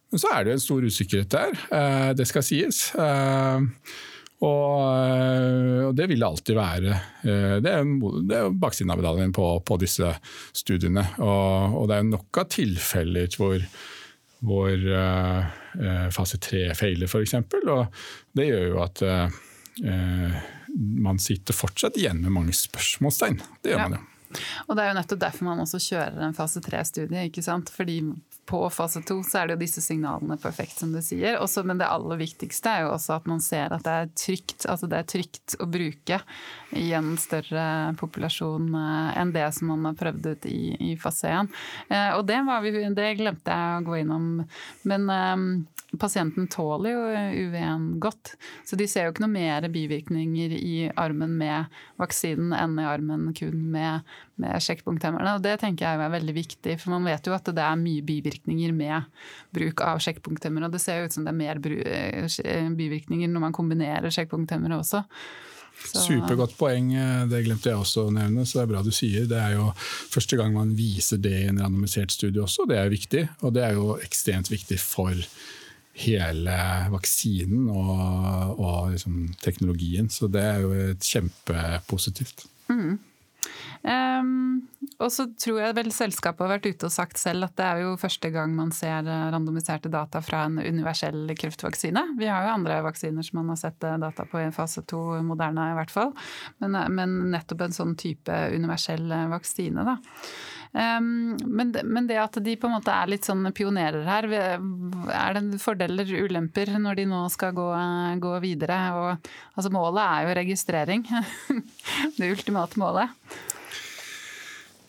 Men 0.08 0.22
så 0.22 0.30
er 0.32 0.44
det 0.44 0.52
jo 0.52 0.58
en 0.58 0.64
stor 0.64 0.86
usikkerhet 0.88 1.34
der, 1.34 1.58
eh, 1.76 2.12
det 2.16 2.26
skal 2.30 2.46
sies. 2.46 2.86
Eh, 2.96 3.66
og, 4.38 4.82
eh, 4.94 5.88
det 5.98 6.06
vil 6.06 6.20
det 6.22 6.28
alltid 6.28 6.56
være. 6.56 6.94
Eh, 7.26 7.56
det 7.58 7.72
er, 7.74 7.88
det 8.28 8.36
er 8.38 8.52
baksiden 8.54 8.92
av 8.94 9.00
medaljen 9.00 9.34
på, 9.34 9.46
på, 9.66 9.78
disse 9.82 10.12
studiene. 10.54 11.04
Og, 11.18 11.74
og, 11.74 11.88
det 11.90 11.96
er 11.98 12.06
nok 12.06 12.38
av 12.38 12.50
tilfeller 12.54 13.34
hvor, 13.34 13.58
hvor 14.44 14.74
uh, 14.74 16.10
fase 16.14 16.38
tre 16.42 16.68
feiler, 16.78 17.10
f.eks. 17.10 17.34
Og 17.66 17.98
det 18.38 18.46
gjør 18.50 18.68
jo 18.68 18.78
at 18.84 19.02
uh, 19.02 19.40
man 20.78 21.18
sitter 21.22 21.56
fortsatt 21.56 21.98
igjen 21.98 22.22
med 22.22 22.34
mange 22.34 22.54
spørsmålstegn. 22.56 23.40
Det 23.62 23.74
gjør 23.74 23.82
ja. 23.82 23.88
man 23.88 23.98
jo. 23.98 24.06
Og 24.68 24.76
Det 24.76 24.84
er 24.84 24.90
jo 24.90 24.96
nettopp 24.98 25.20
derfor 25.22 25.48
man 25.48 25.62
også 25.64 25.80
kjører 25.80 26.24
en 26.26 26.36
fase 26.36 26.60
tre-studie. 26.64 27.28
ikke 27.30 27.44
sant? 27.44 27.72
Fordi 27.72 28.02
på 28.48 28.62
fase 28.72 29.02
to 29.04 29.18
så 29.26 29.42
er 29.42 29.48
det 29.48 29.56
jo 29.56 29.62
disse 29.66 29.82
signalene 29.84 30.38
perfekt, 30.40 30.78
som 30.80 30.92
du 30.94 31.02
sier. 31.04 31.36
Også, 31.42 31.62
men 31.68 31.80
det 31.80 31.88
aller 31.88 32.20
viktigste 32.20 32.72
er 32.72 32.86
jo 32.86 32.94
også 32.94 33.18
at 33.18 33.28
man 33.28 33.42
ser 33.44 33.74
at 33.76 33.84
det 33.84 33.94
er 33.94 34.12
trygt, 34.16 34.64
altså 34.64 34.88
det 34.88 35.02
er 35.02 35.08
trygt 35.12 35.56
å 35.60 35.68
bruke 35.68 36.20
i 36.78 36.86
en 36.96 37.12
større 37.20 37.64
populasjon 38.00 38.70
eh, 38.72 39.18
enn 39.20 39.34
det 39.36 39.46
som 39.56 39.72
man 39.74 39.90
har 39.90 39.98
prøvd 40.00 40.30
ut 40.32 40.48
i, 40.48 40.60
i 40.90 40.92
fase 41.00 41.28
1. 41.28 41.50
Eh, 41.92 42.12
og 42.16 42.24
det, 42.28 42.40
vi, 42.64 42.72
det, 42.96 43.10
glemte 43.20 43.52
jeg 43.52 43.82
å 43.82 43.84
gå 43.84 44.00
innom. 44.00 44.30
Men 44.88 45.08
um, 45.12 45.48
pasienten 46.00 46.48
tåler 46.52 46.92
jo 46.92 47.04
UV1 47.48 47.86
godt. 48.02 48.34
Så 48.64 48.76
de 48.80 48.88
ser 48.88 49.06
jo 49.06 49.14
ikke 49.14 49.24
noe 49.24 49.36
mer 49.36 49.68
bivirkninger 49.72 50.56
i 50.56 50.74
armen 51.00 51.36
med 51.40 51.80
vaksinen 52.00 52.52
enn 52.56 52.76
i 52.80 52.88
armen 52.88 53.30
kun 53.36 53.68
med, 53.72 54.08
med 54.40 54.64
sjekkpunkthemmerne. 54.64 55.36
Og 55.38 55.44
det 55.44 55.58
tenker 55.62 55.86
jeg 55.86 56.00
er 56.04 56.16
veldig 56.16 56.36
viktig, 56.36 56.76
for 56.82 56.96
man 56.96 57.08
vet 57.08 57.28
jo 57.28 57.36
at 57.36 57.48
det 57.52 57.64
er 57.64 57.80
mye 57.80 58.04
bivirkninger 58.04 58.37
med 58.46 59.02
bruk 59.54 59.80
av 59.80 59.98
sjekkpunkthemmere. 59.98 60.66
Og 60.68 60.72
det 60.72 60.80
ser 60.80 61.00
jo 61.00 61.08
ut 61.08 61.12
som 61.12 61.26
det 61.26 61.34
er 61.34 61.38
mer 61.38 61.60
eh, 61.64 62.70
bivirkninger 62.70 63.28
når 63.28 63.40
man 63.40 63.52
kombinerer 63.56 64.10
sjekkpunkthemmere 64.10 64.78
også. 64.78 65.04
Så. 65.78 66.02
Supergodt 66.02 66.56
poeng, 66.58 66.90
eh, 66.94 67.26
det 67.30 67.44
glemte 67.46 67.70
jeg 67.70 67.78
også 67.78 68.08
å 68.08 68.14
nevne. 68.14 68.44
så 68.46 68.58
Det 68.58 68.62
er 68.64 68.72
bra 68.72 68.82
du 68.82 68.90
sier. 68.90 69.28
Det 69.30 69.38
er 69.38 69.54
jo 69.56 69.70
første 69.78 70.36
gang 70.36 70.52
man 70.54 70.74
viser 70.76 71.20
det 71.22 71.34
i 71.44 71.46
en 71.52 71.60
randomisert 71.62 72.12
studie 72.12 72.42
også, 72.42 72.66
det 72.68 72.78
er 72.78 72.88
jo 72.88 72.96
viktig. 72.96 73.28
Og 73.42 73.54
det 73.54 73.64
er 73.64 73.78
jo 73.78 73.96
ekstremt 74.02 74.50
viktig 74.50 74.80
for 74.82 75.14
hele 75.98 76.56
vaksinen 76.92 77.68
og, 77.74 78.58
og 78.58 78.92
liksom 78.94 79.34
teknologien. 79.42 80.10
Så 80.10 80.28
det 80.30 80.42
er 80.42 80.62
jo 80.62 80.72
kjempepositivt. 81.02 82.46
Mm. 82.68 82.98
Um, 83.82 84.66
og 84.98 85.12
så 85.14 85.28
tror 85.38 85.60
jeg 85.62 85.76
vel 85.78 85.90
selskapet 85.94 86.42
har 86.42 86.56
vært 86.56 86.66
ute 86.66 86.88
og 86.88 86.92
sagt 86.94 87.20
selv 87.20 87.46
at 87.46 87.54
det 87.58 87.66
er 87.66 87.82
jo 87.84 87.92
første 88.00 88.30
gang 88.34 88.54
man 88.56 88.72
ser 88.74 89.06
eh, 89.06 89.28
randomiserte 89.32 89.90
data 89.92 90.20
fra 90.24 90.44
en 90.48 90.58
universell 90.58 91.30
kreftvaksine. 91.38 92.02
Vi 92.18 92.26
har 92.26 92.48
jo 92.48 92.56
andre 92.56 92.80
vaksiner 92.86 93.26
som 93.26 93.38
man 93.40 93.52
har 93.54 93.60
sett 93.60 93.86
eh, 93.86 93.98
data 94.02 94.26
på 94.28 94.42
i 94.42 94.50
fase 94.54 94.82
to, 94.90 95.02
Moderna 95.22 95.70
i 95.70 95.78
hvert 95.78 95.94
fall. 95.94 96.12
Men, 96.58 96.74
eh, 96.74 96.90
men 96.90 97.16
nettopp 97.30 97.68
en 97.68 97.78
sånn 97.78 97.94
type 98.00 98.42
universell 98.54 99.06
vaksine, 99.30 99.86
da. 99.86 99.98
Um, 100.72 101.36
men, 101.44 101.72
men, 101.84 102.06
det 102.06 102.18
at 102.20 102.36
de 102.44 102.56
på 102.60 102.68
en 102.68 102.74
måte 102.76 102.92
er 102.92 103.08
litt 103.08 103.26
sånn 103.26 103.46
pionerer 103.56 104.04
her, 104.04 104.28
er 104.28 105.38
det 105.38 105.60
fordeler 105.62 106.10
ulemper 106.26 106.74
når 106.76 107.00
de 107.00 107.06
nå 107.08 107.22
skal 107.32 107.54
gå, 107.56 107.68
gå 108.22 108.34
videre? 108.44 108.80
Og, 108.98 109.30
altså 109.54 109.72
målet 109.74 110.02
er 110.04 110.26
jo 110.26 110.40
registrering. 110.42 111.06
det 112.18 112.34
ultimate 112.34 112.80
målet. 112.80 113.16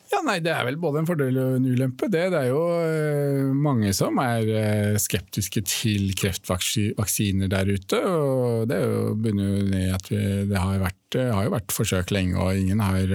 Ja, 0.09 0.23
nei, 0.25 0.39
Det 0.41 0.49
er 0.49 0.65
vel 0.65 0.77
både 0.81 1.03
en 1.03 1.07
fordel 1.07 1.37
og 1.37 1.55
en 1.59 1.67
ulempe. 1.69 2.07
Det, 2.09 2.23
det 2.33 2.39
er 2.39 2.47
jo 2.49 2.61
eh, 2.81 3.51
mange 3.53 3.91
som 3.93 4.17
er 4.23 4.47
eh, 4.57 4.97
skeptiske 5.01 5.61
til 5.69 6.15
kreftvaksiner 6.17 7.51
der 7.51 7.69
ute. 7.69 7.99
og 7.99 8.65
Det 8.71 8.79
jo 8.81 9.13
bunner 9.21 9.69
i 9.77 9.85
at 9.93 10.09
vi, 10.09 10.21
det 10.49 10.57
har, 10.57 10.79
vært, 10.81 11.17
uh, 11.19 11.29
har, 11.35 11.45
jo 11.45 11.53
vært 11.53 11.75
forsøk 11.75 12.13
lenge, 12.15 12.39
og 12.41 12.57
ingen 12.57 12.81
har 12.81 13.13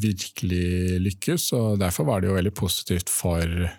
virkelig 0.00 1.00
lykkes. 1.06 1.52
og 1.56 1.80
Derfor 1.80 2.10
var 2.10 2.20
det 2.20 2.28
jo 2.30 2.36
veldig 2.36 2.56
positivt 2.58 3.12
for, 3.12 3.70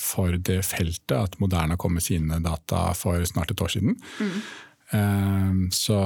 for 0.00 0.36
det 0.36 0.62
feltet 0.68 1.16
at 1.16 1.40
Moderna 1.40 1.76
kom 1.80 1.96
med 1.96 2.04
sine 2.04 2.40
data 2.44 2.90
for 2.96 3.24
snart 3.28 3.52
et 3.52 3.62
år 3.64 3.72
siden. 3.72 3.96
Mm. 4.20 5.70
så 5.74 5.98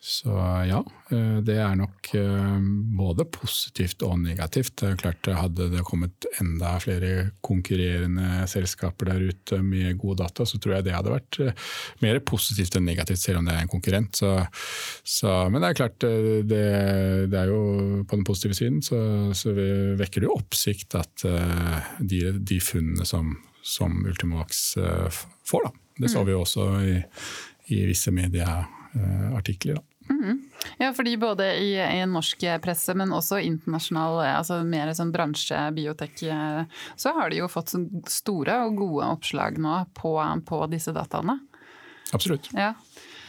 Så 0.00 0.30
ja, 0.68 0.78
eh, 1.10 1.38
det 1.42 1.56
er 1.58 1.72
nok 1.74 2.12
eh, 2.14 2.58
både 3.00 3.24
positivt 3.34 4.04
og 4.06 4.20
negativt. 4.22 4.76
Det 4.78 4.92
er 4.92 5.00
klart 5.00 5.26
Hadde 5.34 5.66
det 5.72 5.82
kommet 5.86 6.28
enda 6.38 6.76
flere 6.78 7.32
konkurrerende 7.42 8.46
selskaper 8.46 9.10
der 9.10 9.24
ute 9.32 9.58
med 9.58 9.98
gode 9.98 10.20
data, 10.22 10.46
så 10.46 10.60
tror 10.62 10.76
jeg 10.76 10.86
det 10.86 10.94
hadde 10.94 11.16
vært 11.16 11.40
eh, 11.42 11.66
mer 12.06 12.22
positivt 12.22 12.78
enn 12.78 12.86
negativt, 12.86 13.24
selv 13.24 13.42
om 13.42 13.50
det 13.50 13.56
er 13.56 13.66
en 13.66 13.72
konkurrent. 13.74 14.22
Så, 14.22 14.36
så, 15.02 15.34
men 15.50 15.66
det 15.66 15.72
er 15.72 15.80
klart, 15.82 15.98
det, 15.98 16.62
det, 17.34 17.42
er 17.42 17.50
jo 17.50 17.60
på 18.06 18.20
den 18.20 18.26
positive 18.28 18.54
siden 18.54 18.78
så, 18.86 19.02
så 19.34 19.50
vekker 19.98 20.22
det 20.22 20.30
jo 20.30 20.38
oppsikt 20.38 20.94
at 20.98 21.26
de, 21.98 22.22
de 22.38 22.62
funnene 22.62 23.06
som, 23.08 23.34
som 23.66 23.98
Ultimovax 24.06 24.64
får, 25.42 25.66
da. 25.66 25.76
Det 25.98 26.10
så 26.12 26.22
mm. 26.22 26.26
vi 26.28 26.36
jo 26.36 26.42
også 26.46 26.72
i, 26.86 26.98
i 27.74 27.84
visse 27.90 28.14
medieartikler. 28.92 29.82
Mm. 30.08 30.38
Ja, 30.78 30.92
fordi 30.96 31.16
både 31.20 31.50
i, 31.60 31.74
i, 31.76 32.06
norsk 32.08 32.44
presse, 32.64 32.94
men 32.96 33.12
også 33.12 33.42
internasjonal, 33.44 34.22
altså 34.38 34.62
mer 34.64 34.92
sånn 34.96 35.12
bransje, 35.12 35.58
biotek, 35.76 36.22
så 36.96 37.12
har 37.16 37.30
de 37.30 37.42
jo 37.42 37.50
fått 37.52 37.74
store 38.08 38.62
og 38.64 38.80
gode 38.80 39.10
oppslag 39.18 39.60
nå 39.60 39.82
på, 39.98 40.14
på 40.48 40.62
disse 40.72 40.94
dataene. 40.96 41.38
Absolutt. 42.16 42.48
Ja. 42.56 42.72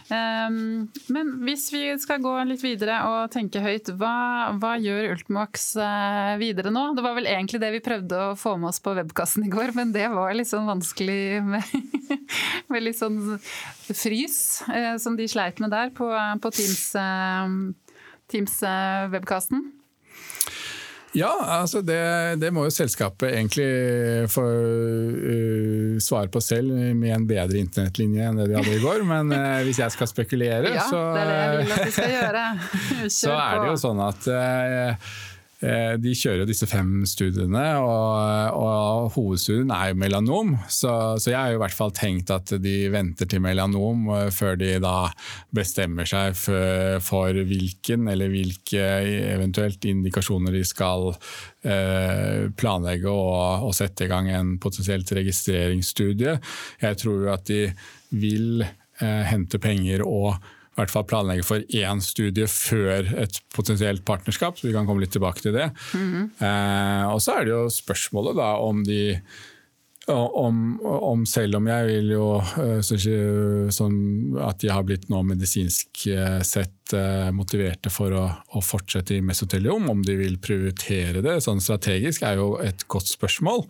Um, 0.10 0.88
men 1.14 1.28
hvis 1.46 1.68
vi 1.70 1.84
skal 2.02 2.22
gå 2.24 2.32
litt 2.50 2.64
videre 2.66 2.96
og 3.06 3.30
tenke 3.34 3.62
høyt, 3.62 3.92
hva, 4.00 4.50
hva 4.58 4.72
gjør 4.82 5.12
Ultimox 5.14 5.68
uh, 5.78 6.34
videre 6.42 6.74
nå? 6.74 6.88
Det 6.98 7.04
var 7.06 7.14
vel 7.20 7.30
egentlig 7.30 7.62
det 7.62 7.70
vi 7.76 7.84
prøvde 7.86 8.22
å 8.32 8.38
få 8.40 8.56
med 8.58 8.72
oss 8.72 8.82
på 8.82 8.96
webkassen 8.98 9.46
i 9.46 9.52
går, 9.54 9.76
men 9.78 9.94
det 9.94 10.08
var 10.14 10.34
litt 10.34 10.50
sånn 10.50 10.70
vanskelig 10.70 11.44
med, 11.46 11.76
med 12.74 12.88
litt 12.88 12.98
sånn 12.98 13.38
frys, 13.94 14.40
uh, 14.72 14.96
som 15.02 15.18
de 15.20 15.30
sleit 15.30 15.62
med 15.62 15.76
der 15.76 15.94
på, 15.94 16.10
på. 16.42 16.54
Teams 18.30 18.60
webkasten. 19.10 19.79
Ja, 21.18 21.32
altså 21.42 21.82
det, 21.82 22.02
det, 22.42 22.52
må 22.54 22.68
jo 22.68 22.74
selskapet 22.74 23.32
egentlig 23.32 23.70
få 24.30 24.44
uh, 24.46 25.96
svare 26.04 26.30
på 26.30 26.42
selv 26.44 26.76
med 26.98 27.16
en 27.16 27.26
bedre 27.30 27.58
internettlinje 27.58 28.28
enn 28.30 28.38
det 28.38 28.50
de 28.52 28.60
hadde 28.60 28.76
i 28.78 28.84
går. 28.84 29.06
Men 29.10 29.34
uh, 29.34 29.62
hvis 29.66 29.82
jeg 29.82 29.96
skal 29.96 30.12
spekulere, 30.12 30.76
ja, 30.76 30.86
så, 30.90 31.02
det 31.16 31.24
er 31.24 31.32
det 31.32 31.40
jeg 31.40 31.58
vil 31.58 31.74
at 31.74 31.98
skal 31.98 32.14
gjøre. 32.16 32.46
så 33.22 33.36
er 33.40 33.58
det 33.64 33.72
jo 33.72 33.82
sånn 33.88 34.06
at 34.06 34.30
uh, 34.30 35.18
de 35.60 36.14
kjører 36.16 36.48
disse 36.48 36.64
fem 36.72 37.02
studiene, 37.10 37.64
og, 37.84 38.56
og 38.56 39.10
hovedstudien 39.12 39.74
er 39.76 39.90
jo 39.92 39.98
melanom. 40.00 40.54
Så, 40.72 40.92
så, 41.20 41.34
jeg 41.34 41.38
har 41.40 41.52
jo 41.52 41.60
i 41.60 41.62
hvert 41.66 41.76
fall 41.76 41.92
tenkt 41.96 42.32
at 42.32 42.54
de 42.64 42.76
venter 42.94 43.28
til 43.30 43.44
melanom 43.44 44.08
eh, 44.16 44.30
før 44.32 44.56
de 44.60 44.78
da 44.80 45.10
bestemmer 45.56 46.08
seg 46.08 46.38
for, 46.40 47.00
for 47.04 47.36
hvilken 47.50 48.08
eller 48.12 48.32
hvilke 48.32 48.86
eventuelt 49.36 49.84
indikasjoner 49.90 50.56
de 50.56 50.64
skal 50.68 51.10
eh, 51.12 52.48
planlegge 52.60 53.12
og, 53.12 53.68
og, 53.68 53.74
sette 53.76 54.08
i 54.08 54.12
gang 54.12 54.30
en 54.32 54.56
potensielt 54.62 55.12
registreringsstudie. 55.20 56.38
Jeg 56.84 57.02
tror 57.04 57.26
jo 57.26 57.34
at 57.36 57.48
de 57.50 57.66
vil 58.16 58.64
eh, 58.64 59.24
hente 59.30 59.60
penger 59.62 60.06
og 60.08 60.40
hvert 60.80 60.94
fall 60.94 61.08
planlegge 61.10 61.46
for 61.48 61.64
én 61.76 62.02
studie 62.04 62.48
før 62.50 63.14
et 63.26 63.40
potensielt 63.56 64.06
partnerskap. 64.08 64.58
så 64.58 64.68
vi 64.68 64.74
kan 64.76 64.88
komme 64.88 65.04
litt 65.04 65.16
tilbake 65.16 65.42
til 65.46 65.54
det. 65.54 65.70
Mm 65.94 66.10
-hmm. 66.10 66.26
eh, 66.48 67.14
og 67.14 67.22
så 67.22 67.40
er 67.40 67.46
det 67.46 67.52
jo 67.52 67.70
spørsmålet 67.70 68.36
da 68.36 68.58
om 68.58 68.84
de 68.84 69.22
om, 70.14 70.80
om, 70.86 71.26
selv 71.26 71.60
om 71.60 71.68
jeg 71.70 71.88
vil 71.90 72.12
jo 72.14 72.26
eh, 72.40 72.80
sånn 72.82 73.98
at 74.42 74.62
de 74.64 74.72
har 74.72 74.86
blitt 74.88 75.10
nå 75.12 75.22
medisinsk 75.28 76.06
eh, 76.10 76.40
sett 76.48 76.94
eh, 76.98 77.30
motiverte 77.36 77.92
for 77.94 78.16
å, 78.16 78.26
å 78.56 78.64
fortsette 78.64 79.18
i 79.18 79.24
mesoteliom, 79.26 79.90
om 79.92 80.04
de 80.06 80.18
vil 80.20 80.40
prioritere 80.42 81.24
det 81.26 81.40
sånn 81.46 81.62
strategisk, 81.64 82.26
er 82.26 82.40
jo 82.42 82.54
et 82.64 82.86
godt 82.92 83.12
spørsmål. 83.12 83.66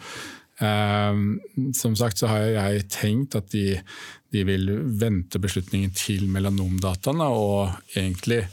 Um, 0.60 1.40
som 1.76 1.96
sagt 1.96 2.20
så 2.20 2.28
har 2.28 2.50
jeg 2.52 2.88
tenkt 2.92 3.38
at 3.40 3.48
de, 3.54 3.78
de 4.34 4.44
vil 4.48 4.68
vente 5.00 5.40
beslutningen 5.40 5.94
til 5.96 6.28
melanomdataene, 6.32 7.28
og 7.32 7.96
egentlig 7.96 8.44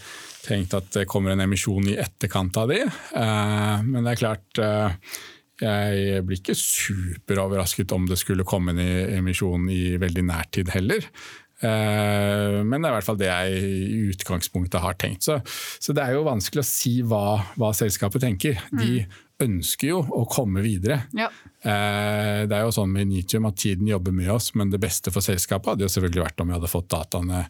tenkt 0.47 0.77
at 0.79 0.93
det 0.95 1.09
kommer 1.11 1.35
en 1.35 1.43
emisjon 1.43 1.89
i 1.91 1.97
etterkant 1.99 2.59
av 2.63 2.71
de. 2.71 2.85
Uh, 3.17 3.83
men 3.89 4.05
det 4.05 4.13
er 4.13 4.23
klart 4.23 4.63
uh, 4.63 5.17
jeg 5.59 6.23
blir 6.29 6.39
ikke 6.39 6.59
superoverrasket 6.61 7.97
om 7.97 8.07
det 8.07 8.21
skulle 8.21 8.47
komme 8.47 8.77
en 8.77 8.85
emisjon 9.19 9.67
i 9.73 9.97
veldig 9.99 10.27
nær 10.29 10.47
tid 10.55 10.71
heller. 10.77 11.11
Uh, 11.57 12.63
men 12.63 12.79
det 12.79 12.85
er 12.85 12.91
i 12.93 12.97
hvert 13.01 13.07
fall 13.09 13.19
det 13.19 13.33
jeg 13.33 13.61
i 13.67 14.01
utgangspunktet 14.13 14.85
har 14.85 14.99
tenkt. 15.01 15.27
Så, 15.27 15.41
så 15.83 15.97
det 15.97 16.05
er 16.05 16.15
jo 16.15 16.27
vanskelig 16.29 16.63
å 16.63 16.71
si 16.71 16.99
hva, 17.03 17.41
hva 17.59 17.75
selskapet 17.75 18.29
tenker. 18.29 18.61
De 18.71 19.01
mm 19.03 19.23
ønsker 19.43 19.91
jo 19.91 20.01
å 20.01 20.25
komme 20.31 20.63
videre. 20.65 21.03
Ja. 21.17 21.29
Eh, 21.67 22.45
det 22.47 22.55
er 22.55 22.63
jo 22.63 22.75
sånn 22.75 22.93
med 22.95 23.09
Nitium 23.11 23.49
at 23.49 23.59
tiden 23.59 23.89
jobber 23.91 24.15
med 24.15 24.31
oss, 24.31 24.53
men 24.55 24.71
det 24.71 24.79
beste 24.83 25.11
for 25.15 25.25
selskapet 25.25 25.73
hadde 25.73 25.87
jo 25.87 25.91
selvfølgelig 25.91 26.23
vært 26.23 26.43
om 26.43 26.51
vi 26.51 26.55
hadde 26.55 26.71
fått 26.71 26.89
dataene 26.95 27.43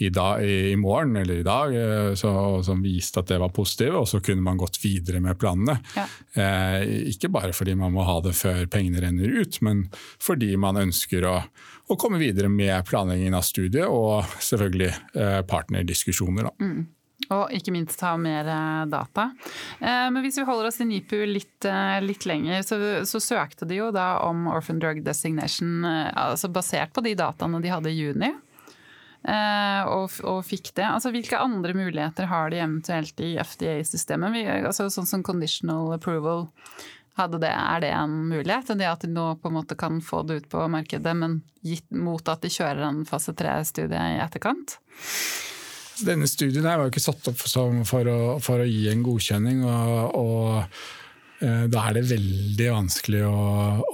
i, 0.00 0.08
dag, 0.14 0.40
i 0.40 0.76
morgen 0.80 1.18
eller 1.20 1.42
i 1.42 1.46
dag 1.46 1.76
eh, 1.76 2.12
så, 2.18 2.32
som 2.64 2.80
viste 2.84 3.20
at 3.20 3.28
det 3.28 3.40
var 3.42 3.52
positive, 3.52 4.00
og 4.00 4.08
så 4.08 4.22
kunne 4.24 4.44
man 4.46 4.60
gått 4.60 4.80
videre 4.80 5.20
med 5.24 5.36
planene. 5.40 5.78
Ja. 5.98 6.06
Eh, 6.38 7.12
ikke 7.12 7.32
bare 7.34 7.52
fordi 7.56 7.76
man 7.78 7.92
må 7.92 8.06
ha 8.08 8.18
det 8.24 8.36
før 8.38 8.64
pengene 8.72 9.04
renner 9.04 9.40
ut, 9.42 9.60
men 9.66 9.86
fordi 10.22 10.54
man 10.60 10.80
ønsker 10.80 11.28
å, 11.28 11.36
å 11.92 12.00
komme 12.00 12.20
videre 12.22 12.48
med 12.52 12.88
planleggingen 12.88 13.36
av 13.36 13.44
studiet 13.44 13.88
og 13.88 14.24
selvfølgelig 14.44 14.94
partnerdiskusjoner. 15.48 16.48
Da. 16.48 16.54
Mm. 16.64 16.86
Og 17.34 17.52
ikke 17.52 17.72
minst 17.74 18.00
ha 18.04 18.14
mer 18.20 18.48
eh, 18.48 18.84
data. 18.88 19.28
Eh, 19.80 20.08
men 20.12 20.22
hvis 20.24 20.38
vi 20.40 20.46
holder 20.48 20.70
oss 20.70 20.80
i 20.80 20.88
NIPU 20.88 21.20
litt, 21.28 21.68
eh, 21.68 21.98
litt 22.00 22.24
lenger, 22.28 22.62
så, 22.64 22.78
så, 23.08 23.20
søkte 23.20 23.68
de 23.68 23.82
jo 23.82 23.90
da 23.92 24.22
om 24.24 24.46
Orphan 24.48 24.80
Drug 24.80 25.02
Designation 25.04 25.84
altså 25.84 26.48
basert 26.48 26.94
på 26.96 27.04
de 27.04 27.12
dataene 27.18 27.60
de 27.60 27.72
hadde 27.72 27.92
i 27.92 27.98
juni. 27.98 28.30
Og, 29.28 30.14
og, 30.22 30.38
fikk 30.46 30.70
det. 30.78 30.86
Altså, 30.86 31.10
hvilke 31.12 31.40
andre 31.42 31.74
muligheter 31.76 32.28
har 32.30 32.52
de 32.52 32.60
eventuelt 32.62 33.18
i 33.20 33.34
FDA-systemet? 33.36 34.38
Altså, 34.70 34.86
sånn 34.94 35.08
som 35.10 35.24
conditional 35.26 35.90
approval, 35.96 36.46
det, 37.18 37.50
er 37.50 37.82
det 37.82 37.90
en 37.92 38.14
mulighet? 38.30 38.70
Det 38.78 38.88
at 38.88 39.04
de 39.04 39.10
nå 39.12 39.26
på 39.42 39.50
en 39.50 39.58
måte 39.58 39.76
kan 39.76 39.98
få 40.00 40.22
det 40.24 40.38
ut 40.38 40.48
på 40.54 40.62
markedet, 40.70 41.16
men 41.18 41.40
gitt 41.66 41.90
mot 41.90 42.22
at 42.30 42.46
de 42.46 42.52
kjører 42.54 42.86
en 42.88 43.02
fase 43.10 43.34
tre-studie 43.36 44.06
i 44.14 44.22
etterkant? 44.22 44.78
Denne 46.06 46.28
studien 46.30 46.66
her 46.66 46.78
var 46.78 46.86
jo 46.86 46.92
ikke 46.92 47.02
satt 47.02 47.28
opp 47.30 47.42
for 47.42 48.08
å, 48.10 48.20
for 48.44 48.62
å 48.62 48.68
gi 48.68 48.86
en 48.92 49.04
godkjenning. 49.06 49.64
og, 49.66 50.14
og 50.18 50.54
eh, 51.42 51.64
da 51.70 51.84
er 51.88 51.96
det 51.96 52.04
veldig 52.10 52.68
vanskelig 52.74 53.24
å, 53.26 53.42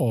å, 0.05 0.11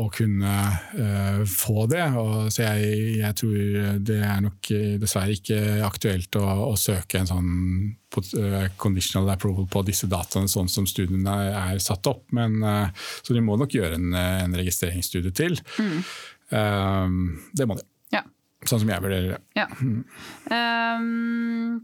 å 0.00 0.04
kunne 0.14 0.54
uh, 0.94 1.42
få 1.48 1.86
det. 1.92 2.06
Og, 2.20 2.48
så 2.52 2.66
jeg, 2.66 3.04
jeg, 3.20 3.36
tror 3.40 4.00
det 4.06 4.18
er 4.24 4.42
nok 4.46 4.72
dessverre 5.02 5.36
ikke 5.36 5.60
aktuelt 5.86 6.40
å, 6.40 6.46
å 6.70 6.74
søke 6.80 7.20
en 7.20 7.30
sånn 7.30 7.52
uh, 7.90 8.66
conditional 8.80 9.32
approval 9.34 9.68
på 9.72 9.84
disse 9.88 10.08
dataene 10.10 10.52
sånn 10.52 10.72
som 10.72 10.88
studiene 10.88 11.36
er, 11.50 11.80
satt 11.84 12.08
opp. 12.12 12.26
Men, 12.36 12.60
uh, 12.64 13.08
så 13.20 13.36
de 13.36 13.44
må 13.44 13.60
nok 13.60 13.76
gjøre 13.76 14.00
en, 14.00 14.12
en 14.16 14.60
registreringsstudie 14.60 15.36
til. 15.36 15.60
Mm. 15.80 16.04
det 17.54 17.66
må 17.68 17.76
de. 17.78 17.89
Sånn 18.68 18.82
som 18.82 18.90
jeg 18.92 19.02
vurderer 19.02 19.36
det. 19.36 19.40
Ja. 19.56 19.66
Um, 21.00 21.80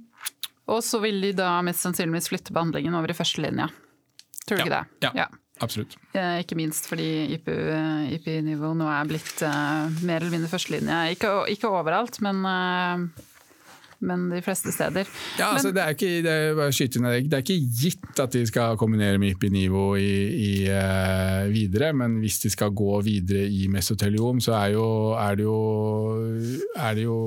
og 0.69 0.83
så 0.85 1.01
vil 1.01 1.23
de 1.25 1.33
da 1.39 1.55
mest 1.65 1.85
sannsynligvis 1.87 2.29
flytte 2.33 2.55
behandlingen 2.57 2.97
over 2.99 3.13
i 3.13 3.17
førstelinja. 3.17 3.71
Tror 4.45 4.59
du 4.59 4.63
ja. 4.63 4.67
ikke 4.67 4.77
det? 4.77 5.07
Ja, 5.07 5.13
ja. 5.25 5.29
Absolutt. 5.65 5.95
Eh, 6.13 6.43
ikke 6.43 6.59
minst 6.59 6.85
fordi 6.85 7.09
IPU-nivå 7.39 8.75
nå 8.77 8.91
er 8.93 9.09
blitt 9.09 9.41
uh, 9.41 9.89
mer 10.05 10.21
eller 10.21 10.35
mindre 10.35 10.51
førstelinje. 10.53 10.99
Ikke, 11.15 11.31
ikke 11.49 11.71
overalt, 11.73 12.21
men 12.25 12.43
uh, 12.45 13.25
men 14.05 14.27
de 14.31 14.43
fleste 14.45 14.73
steder. 14.75 15.09
Ja, 15.39 15.53
altså, 15.55 15.73
det, 15.75 15.83
er 15.83 15.95
ikke, 15.95 16.11
det, 16.25 16.33
er, 16.33 16.55
det, 16.57 17.33
er 17.33 17.45
ikke, 17.45 17.59
gitt 17.81 18.21
at 18.23 18.35
de 18.35 18.45
skal 18.49 18.77
kombinere 18.81 19.19
med 19.23 19.35
IPI-nivå 19.35 19.87
i, 20.01 20.13
i, 20.37 20.53
uh, 20.69 21.47
videre, 21.53 21.93
men 21.97 22.19
hvis 22.23 22.39
de 22.45 22.53
skal 22.53 22.75
gå 22.77 23.01
videre 23.07 23.47
i 23.49 23.67
mesoteliom, 23.73 24.41
så 24.45 24.57
er, 24.61 24.77
jo, 24.77 24.87
er, 25.17 25.35
det, 25.39 25.49
jo, 25.49 25.59
er 26.77 26.95
det 26.99 27.05
jo 27.07 27.19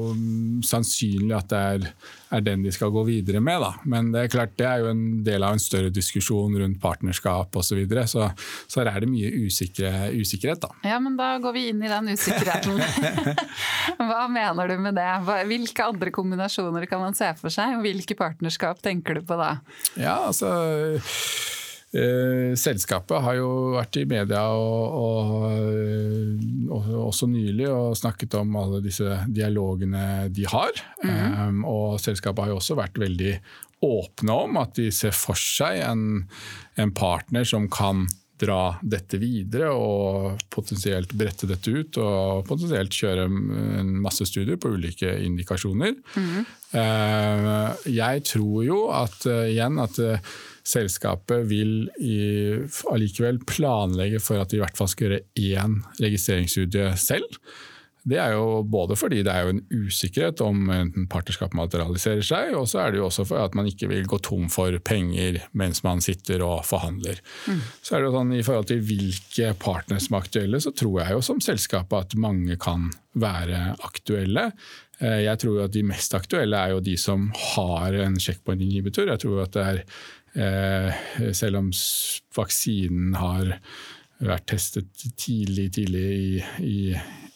sannsynlig 0.66 1.38
at 1.38 1.50
det 1.50 1.60
er 1.60 1.92
er 2.30 2.44
den 2.46 2.64
de 2.66 2.72
skal 2.74 2.92
gå 2.94 3.04
videre 3.08 3.42
med. 3.44 3.62
Da. 3.64 3.72
Men 3.90 4.12
det 4.14 4.24
er 4.24 4.34
klart 4.34 4.56
det 4.60 4.68
er 4.70 4.84
jo 4.84 4.92
en 4.92 5.04
del 5.26 5.46
av 5.46 5.56
en 5.56 5.64
større 5.64 5.92
diskusjon 5.94 6.58
rundt 6.62 6.82
partnerskap 6.82 7.56
osv. 7.56 7.70
Så, 7.70 7.78
videre, 7.78 8.08
så 8.10 8.26
så 8.68 8.82
her 8.82 8.90
er 8.92 9.04
det 9.04 9.12
mye 9.12 9.30
usikre, 9.46 9.92
usikkerhet. 10.18 10.64
Da. 10.64 10.72
Ja, 10.90 10.98
men 11.04 11.18
da 11.20 11.36
går 11.42 11.54
vi 11.56 11.68
inn 11.70 11.84
i 11.86 11.92
den 11.92 12.10
usikkerheten. 12.16 12.82
Hva 14.10 14.24
mener 14.32 14.74
du 14.74 14.76
med 14.82 14.98
det? 14.98 15.08
Hvilke 15.50 15.86
andre 15.86 16.14
kombinasjoner 16.16 16.90
kan 16.90 17.04
man 17.04 17.18
se 17.18 17.30
for 17.40 17.54
seg, 17.54 17.78
og 17.78 17.86
hvilke 17.86 18.18
partnerskap 18.20 18.82
tenker 18.86 19.20
du 19.20 19.26
på 19.30 19.38
da? 19.40 19.56
Ja, 20.00 20.18
altså 20.30 20.50
selskapet 21.90 23.24
har 23.26 23.34
jo 23.40 23.48
vært 23.74 23.98
i 23.98 24.04
media 24.06 24.44
og, 24.54 24.98
og, 25.02 25.56
og, 26.70 26.90
også 27.08 27.26
nylig 27.32 27.66
og 27.66 27.98
snakket 27.98 28.38
om 28.38 28.60
alle 28.62 28.84
disse 28.86 29.24
dialogene 29.26 30.30
de 30.30 30.46
har. 30.46 30.70
Mm 31.04 31.10
-hmm. 31.10 31.48
um, 31.48 31.66
og 31.66 32.00
selskapet 32.00 32.44
har 32.44 32.50
jo 32.50 32.60
også 32.62 32.78
vært 32.78 33.00
veldig 33.00 33.40
åpne 33.82 34.32
om 34.32 34.58
at 34.58 34.76
de 34.76 34.92
ser 34.92 35.12
for 35.16 35.40
seg 35.40 35.80
en, 35.80 36.28
en 36.78 36.92
partner 36.92 37.44
som 37.44 37.70
kan 37.72 38.08
dra 38.40 38.78
dette 38.82 39.20
videre 39.20 39.72
og 39.76 40.40
potensielt 40.54 41.12
brette 41.18 41.48
dette 41.50 41.72
ut 41.72 41.98
og 42.00 42.46
potensielt 42.48 42.96
kjøre 42.96 43.26
en 43.28 43.92
masse 44.00 44.24
studier 44.30 44.60
på 44.62 44.72
ulike 44.78 45.12
indikasjoner. 45.26 45.98
Mm. 46.16 46.46
Jeg 47.90 48.24
tror 48.30 48.64
jo 48.64 48.80
at 48.96 49.28
igjen 49.28 49.82
at 49.84 50.00
selskapet 50.70 51.48
vil 51.50 51.90
allikevel 52.92 53.42
planlegge 53.50 54.22
for 54.24 54.42
at 54.42 54.52
de 54.52 54.60
i 54.60 54.64
hvert 54.64 54.78
fall 54.78 54.92
skal 54.92 55.08
gjøre 55.08 55.26
én 55.60 55.80
registreringsstudie 56.00 56.94
selv. 57.02 57.40
Det 58.08 58.18
er 58.22 58.34
jo 58.38 58.62
både 58.64 58.96
fordi 59.00 59.22
det 59.26 59.34
er 59.34 59.46
jo 59.46 59.54
en 59.54 59.62
usikkerhet 59.70 60.42
om 60.46 60.70
enten 60.72 61.08
partnerskap 61.12 61.54
materialiserer 61.58 62.24
seg, 62.26 62.54
og 62.58 62.68
så 62.72 62.84
er 62.84 62.94
det 62.94 63.02
jo 63.02 63.08
også 63.10 63.26
for 63.28 63.44
at 63.44 63.58
man 63.58 63.68
ikke 63.70 63.90
vil 63.92 64.08
gå 64.10 64.22
tom 64.24 64.48
for 64.52 64.76
penger 64.86 65.42
mens 65.60 65.84
man 65.86 66.04
sitter 66.04 66.44
og 66.46 66.64
forhandler. 66.68 67.20
Mm. 67.50 67.60
Så 67.84 67.96
er 67.96 68.02
det 68.02 68.10
jo 68.10 68.16
sånn 68.16 68.36
I 68.38 68.44
forhold 68.48 68.70
til 68.72 68.84
hvilke 68.88 69.54
partnere 69.60 70.04
som 70.04 70.16
er 70.16 70.26
aktuelle, 70.26 70.64
så 70.64 70.74
tror 70.76 71.02
jeg 71.02 71.18
jo 71.18 71.26
som 71.30 71.44
selskap 71.44 71.94
at 71.98 72.16
mange 72.20 72.58
kan 72.62 72.90
være 73.20 73.76
aktuelle. 73.84 74.50
Eh, 75.00 75.22
jeg 75.26 75.42
tror 75.42 75.60
jo 75.60 75.68
at 75.68 75.76
de 75.76 75.86
mest 75.88 76.16
aktuelle 76.16 76.60
er 76.60 76.76
jo 76.76 76.84
de 76.84 76.96
som 77.00 77.30
har 77.56 78.00
en 78.06 78.18
checkpoint 78.20 78.64
inhibitor. 78.64 79.12
Jeg 79.12 79.24
tror 79.26 79.44
at 79.44 79.56
det 79.56 79.68
er, 79.68 79.84
eh, 80.40 81.32
selv 81.36 81.62
om 81.62 81.72
vaksinen 82.36 83.16
har 83.20 83.58
vært 84.20 84.48
testet 84.52 85.08
tidlig, 85.18 85.70
tidlig 85.76 86.06
i, 86.20 86.44
i 86.66 86.78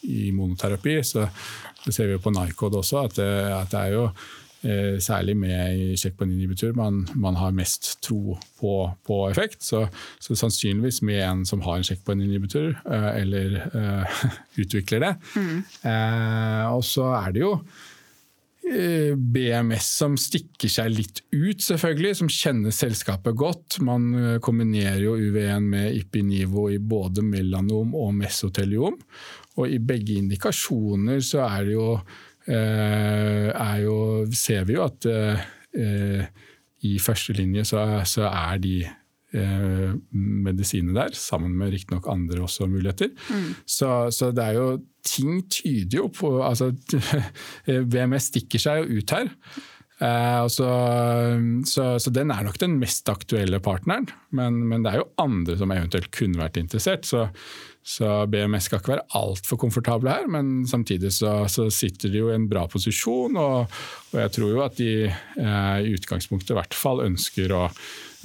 i 0.04 0.30
monoterapi, 0.34 0.98
så, 1.04 1.26
det 1.84 1.94
ser 1.94 2.08
vi 2.08 2.16
jo 2.16 2.22
på 2.24 2.32
Nycod 2.34 2.76
også 2.80 3.04
at 3.04 3.18
det, 3.18 3.28
at 3.54 3.70
det 3.72 3.80
er 3.80 3.92
jo 3.94 4.04
eh, 4.64 4.98
særlig 5.02 5.36
med 5.36 5.96
inhibitor 6.24 6.74
man, 6.76 7.06
man, 7.14 7.36
har 7.36 7.56
mest 7.56 7.98
tro 8.02 8.36
på, 8.60 8.74
på 9.06 9.20
effekt. 9.30 9.62
Så, 9.64 9.86
så, 10.20 10.34
sannsynligvis 10.34 11.02
med 11.02 11.22
en 11.24 11.46
som 11.46 11.62
har 11.64 11.76
en 11.76 11.84
checkpoint 11.84 12.22
inhibitor, 12.22 12.74
eh, 12.84 13.10
eller 13.22 13.58
eh, 13.72 14.22
utvikler 14.62 15.08
det. 15.08 15.14
Mm. 15.36 15.64
Eh, 15.90 16.74
og 16.74 16.84
så 16.84 17.10
er 17.20 17.34
det 17.34 17.44
jo 17.44 17.58
BMS 18.64 19.88
som 19.98 20.14
stikker 20.18 20.70
seg 20.72 20.92
litt 20.94 21.20
ut, 21.34 21.60
selvfølgelig, 21.60 22.14
som 22.20 22.30
kjenner 22.32 22.74
selskapet 22.74 23.36
godt. 23.36 23.78
Man 23.84 24.08
eh, 24.16 24.38
kombinerer 24.44 25.02
jo 25.04 25.18
UV1 25.20 25.68
med 25.74 25.98
Ipinivo 25.98 26.70
i 26.72 26.80
både 26.80 27.24
melanom 27.26 27.92
og 27.98 28.14
mesoteliom. 28.22 28.96
Og 29.60 29.70
i 29.70 29.78
begge 29.78 30.16
indikasjoner 30.22 31.20
så 31.22 31.44
er 31.46 31.68
det 31.68 31.76
jo, 31.76 31.90
eh, 32.48 33.50
er 33.52 33.78
jo 33.84 33.98
ser 34.34 34.66
vi 34.66 34.78
jo 34.78 34.86
at 34.88 35.10
eh, 35.12 36.26
i 36.84 36.96
førstelinje 37.00 37.66
så, 37.68 37.84
så 38.08 38.28
er 38.30 38.60
de 38.62 38.76
eh, 39.36 39.92
medisinene 40.14 40.96
der, 40.96 41.18
sammen 41.18 41.56
med 41.58 41.74
riktignok 41.74 42.08
andre 42.10 42.44
også 42.46 42.68
muligheter. 42.70 43.12
Mm. 43.28 43.52
Så, 43.66 43.92
så, 44.14 44.32
det 44.34 44.50
er 44.50 44.60
jo 44.60 44.74
Ting 45.04 45.42
tyder 45.52 45.98
jo 45.98 46.06
på 46.08 46.28
altså, 46.40 46.70
VMS 47.92 48.30
stikker 48.30 48.62
seg 48.62 48.78
jo 48.86 49.02
ut 49.02 49.12
her. 49.12 49.26
Eh, 49.98 50.46
så, 50.48 50.68
så, 51.66 51.84
så, 52.02 52.10
den 52.10 52.32
er 52.34 52.46
nok 52.46 52.56
den 52.58 52.78
mest 52.80 53.08
aktuelle 53.12 53.60
partneren, 53.62 54.08
men, 54.34 54.64
men, 54.68 54.82
det 54.82 54.90
er 54.90 55.02
jo 55.02 55.12
andre 55.22 55.58
som 55.60 55.70
eventuelt 55.70 56.10
kunne 56.14 56.40
vært 56.40 56.58
interessert. 56.60 57.06
Så, 57.06 57.28
så 57.84 58.24
BMS 58.30 58.68
skal 58.68 58.80
ikke 58.80 58.94
være 58.94 59.06
altfor 59.20 59.60
komfortable 59.60 60.10
her, 60.10 60.26
men 60.30 60.64
samtidig 60.66 61.12
så, 61.14 61.44
så, 61.52 61.68
sitter 61.72 62.10
de 62.10 62.24
jo 62.24 62.32
i 62.32 62.38
en 62.38 62.48
bra 62.50 62.64
posisjon. 62.70 63.38
Og, 63.38 63.78
og 64.12 64.18
jeg 64.18 64.34
tror 64.38 64.50
jo 64.50 64.64
at 64.64 64.80
de 64.80 64.90
eh, 65.06 65.78
i 65.84 65.94
utgangspunktet 65.94 66.56
i 66.56 66.58
hvert 66.58 66.76
fall 66.78 67.04
ønsker 67.06 67.54
å 67.54 67.68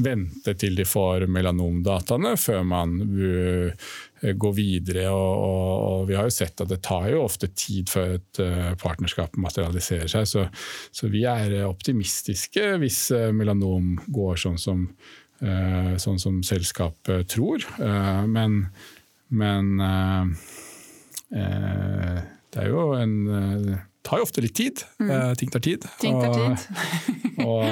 vente 0.04 0.54
til 0.60 0.78
de 0.78 0.86
får 0.88 1.26
melanomdataene 1.32 2.36
før 2.40 2.64
man 2.68 2.96
uh, 3.04 3.90
går 4.36 4.54
videre. 4.58 5.08
Og, 5.12 5.32
og, 5.46 5.72
og, 5.90 6.04
vi 6.10 6.18
har 6.18 6.28
jo 6.28 6.36
sett 6.36 6.64
at 6.64 6.72
det 6.72 6.82
tar 6.86 7.10
jo 7.12 7.24
ofte 7.26 7.52
tid 7.54 7.92
før 7.92 8.16
et 8.18 8.42
uh, 8.44 8.74
partnerskap 8.82 9.40
materialiserer 9.40 10.12
seg. 10.12 10.28
Så, 10.30 10.46
så, 10.92 11.10
vi 11.12 11.26
er 11.30 11.58
optimistiske 11.68 12.76
hvis 12.82 13.02
melanom 13.36 13.96
går 14.08 14.40
sånn 14.40 14.60
som, 14.60 14.88
sånn 15.40 16.20
som 16.20 16.42
selskapet 16.44 17.30
tror. 17.32 17.64
men 18.28 18.66
men 19.30 19.78
det 21.30 22.64
er 22.64 22.72
jo 22.72 22.86
en 22.98 23.14
tar 24.10 24.22
jo 24.22 24.26
ofte 24.26 24.42
litt 24.42 24.56
tid. 24.58 24.82
Mm. 25.00 25.36
ting 25.38 25.52
tar 25.54 25.62
tid. 25.64 25.86
Ting 26.02 26.16
tar 26.18 26.34
tid. 26.34 26.64
og, 27.46 27.66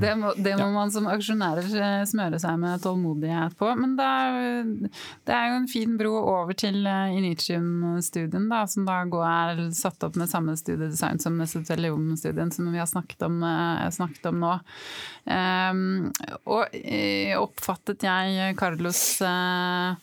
det, 0.00 0.14
må, 0.18 0.32
det 0.36 0.54
må 0.58 0.66
ja. 0.66 0.70
man 0.74 0.90
som 0.92 1.06
aksjonærer 1.10 2.06
smøre 2.10 2.40
seg 2.42 2.56
med 2.60 2.82
tålmodighet 2.82 3.54
på. 3.60 3.68
Men 3.78 3.94
det 3.98 4.06
er, 4.06 4.72
det 5.28 5.36
er 5.36 5.52
jo 5.52 5.60
en 5.60 5.68
fin 5.70 5.94
bro 6.00 6.14
over 6.18 6.58
til 6.58 6.82
Initium-studien, 6.86 8.48
da, 8.50 8.64
som 8.70 8.88
da 8.88 9.00
er 9.30 9.62
satt 9.76 10.02
opp 10.06 10.18
med 10.18 10.30
samme 10.32 10.56
studiedesign 10.58 11.22
som 11.22 11.38
mesoteliom-studien 11.38 12.50
som 12.54 12.72
vi 12.72 12.82
har 12.82 12.90
snakket 12.90 13.22
om, 13.28 13.38
snakket 13.94 14.26
om 14.32 14.42
nå. 14.42 14.56
Um, 15.30 16.10
og 16.50 16.74
oppfattet 17.38 18.02
jeg 18.08 18.58
Carlos 18.58 19.02
uh, 19.22 19.94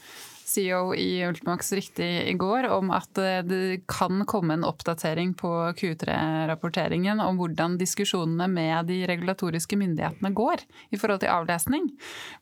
CEO 0.47 0.95
i 0.95 1.25
Ultimax 1.27 1.71
riktig 1.75 2.07
i 2.29 2.33
går 2.39 2.69
om 2.71 2.91
at 2.95 3.19
eh, 3.19 3.41
det 3.43 3.81
kan 3.91 4.23
komme 4.29 4.55
en 4.55 4.63
oppdatering 4.67 5.33
på 5.35 5.49
Q3-rapporteringen 5.75 7.19
om 7.19 7.39
hvordan 7.41 7.75
diskusjonene 7.81 8.47
med 8.51 8.87
de 8.87 9.01
regulatoriske 9.11 9.75
myndighetene 9.79 10.31
går 10.37 10.63
i 10.95 10.99
forhold 10.99 11.25
til 11.25 11.33
avlesning. 11.33 11.89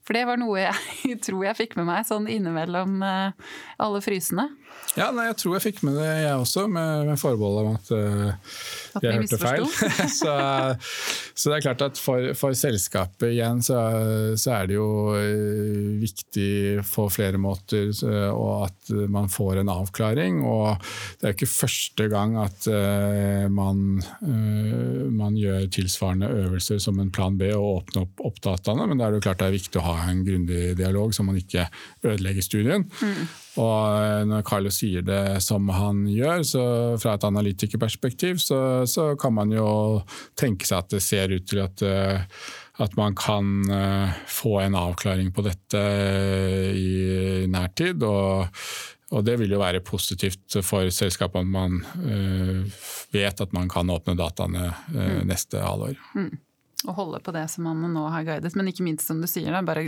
For 0.06 0.18
det 0.18 0.26
var 0.30 0.38
noe 0.38 0.68
jeg 0.68 1.18
tror 1.26 1.48
jeg 1.48 1.60
fikk 1.64 1.78
med 1.80 1.90
meg 1.90 2.06
sånn 2.06 2.30
innimellom 2.30 3.02
eh, 3.02 3.56
alle 3.82 4.04
frysene. 4.06 4.52
Ja, 4.96 5.10
nei, 5.12 5.26
jeg 5.28 5.36
tror 5.42 5.58
jeg 5.58 5.64
fikk 5.66 5.82
med 5.84 5.98
det 6.00 6.08
jeg 6.08 6.40
også, 6.40 6.70
med, 6.72 7.10
med 7.10 7.20
forbehold 7.20 7.58
om 7.66 7.74
at, 7.74 7.90
uh, 7.92 9.02
jeg 9.04 9.18
hørte 9.18 9.40
feil. 9.42 9.66
så, 10.22 10.36
så, 11.36 11.50
det 11.50 11.58
er 11.58 11.66
klart 11.66 11.84
at 11.84 12.00
for, 12.00 12.30
for 12.40 12.56
selskapet 12.56 13.34
igjen 13.34 13.60
så, 13.66 13.82
så, 14.40 14.54
er 14.56 14.72
det 14.72 14.78
jo 14.78 14.88
uh, 15.12 16.00
viktig 16.00 16.80
på 16.88 17.10
flere 17.12 17.42
måter 17.42 17.92
så, 17.96 18.14
og 18.32 18.70
at 18.70 18.96
man 19.12 19.28
får 19.32 19.60
en 19.66 19.74
avklaring. 19.76 20.40
Og 20.48 20.80
det 21.20 21.28
er 21.28 21.36
ikke 21.36 21.52
første 21.52 22.08
gang 22.12 22.38
at 22.40 22.68
man, 23.52 24.00
man, 24.22 25.36
gjør 25.36 25.66
tilsvarende 25.76 26.30
øvelser 26.46 26.80
som 26.82 27.02
en 27.04 27.12
plan 27.14 27.36
B 27.38 27.50
og 27.52 27.82
åpner 27.82 28.06
opp, 28.06 28.24
opp 28.30 28.40
dataene, 28.48 28.88
men 28.88 29.02
da 29.02 29.08
er 29.08 29.16
det 29.16 29.20
jo 29.20 29.26
klart 29.28 29.44
det 29.44 29.50
er 29.50 29.58
viktig 29.58 29.82
å 29.82 29.88
ha 29.90 29.98
en 30.08 30.24
grundig 30.28 30.70
dialog 30.80 31.12
så 31.16 31.26
man 31.28 31.40
ikke 31.42 31.68
ødelegger 32.06 32.48
studien. 32.48 32.88
Mm. 33.02 33.26
Og 33.62 34.04
eh, 34.04 34.22
når 34.28 34.44
Carlos 34.48 34.80
sier 34.82 35.06
det 35.06 35.40
som 35.44 35.70
han 35.72 36.04
gjør, 36.12 36.44
så 36.48 36.64
fra 37.02 37.16
et 37.16 37.28
analytikerperspektiv, 37.28 38.40
så, 38.44 38.60
så 38.90 39.14
kan 39.20 39.36
man 39.38 39.54
jo 39.56 39.68
tenke 40.40 40.68
seg 40.68 40.84
at 40.84 40.96
det 40.96 41.04
ser 41.06 41.32
ut 41.32 41.48
til 41.48 41.64
at, 41.64 41.84
eh, 41.86 42.26
at 42.84 42.98
man 43.00 43.16
kan 43.20 43.56
eh, 43.72 44.20
få 44.28 44.60
en 44.66 44.76
avklaring 44.80 45.32
på 45.36 45.46
dette 45.48 45.86
i 46.76 47.48
nærtid. 47.52 48.04
Og, 48.04 48.62
og 49.16 49.28
det 49.28 49.40
vil 49.40 49.56
jo 49.56 49.64
være 49.64 49.84
positivt 49.86 50.60
for 50.66 50.92
selskapet 50.92 51.46
at 51.46 51.48
man 51.48 51.80
vet 53.14 53.42
at 53.42 53.54
man 53.56 53.70
kan 53.72 53.92
åpne 53.94 54.18
dataene 54.20 54.72
mm. 54.90 55.22
neste 55.30 55.62
halvår. 55.64 55.96
Mm. 56.18 56.34
Og 56.90 56.98
holde 56.98 57.22
på 57.24 57.34
det 57.34 57.46
som 57.54 57.70
man 57.70 57.94
nå 57.94 58.10
har 58.12 58.26
guidet, 58.28 58.52
men 58.58 58.68
ikke 58.70 58.84
minst 58.86 59.08
som 59.08 59.22
du 59.22 59.30
sier, 59.30 59.54
da, 59.54 59.64
bare 59.66 59.88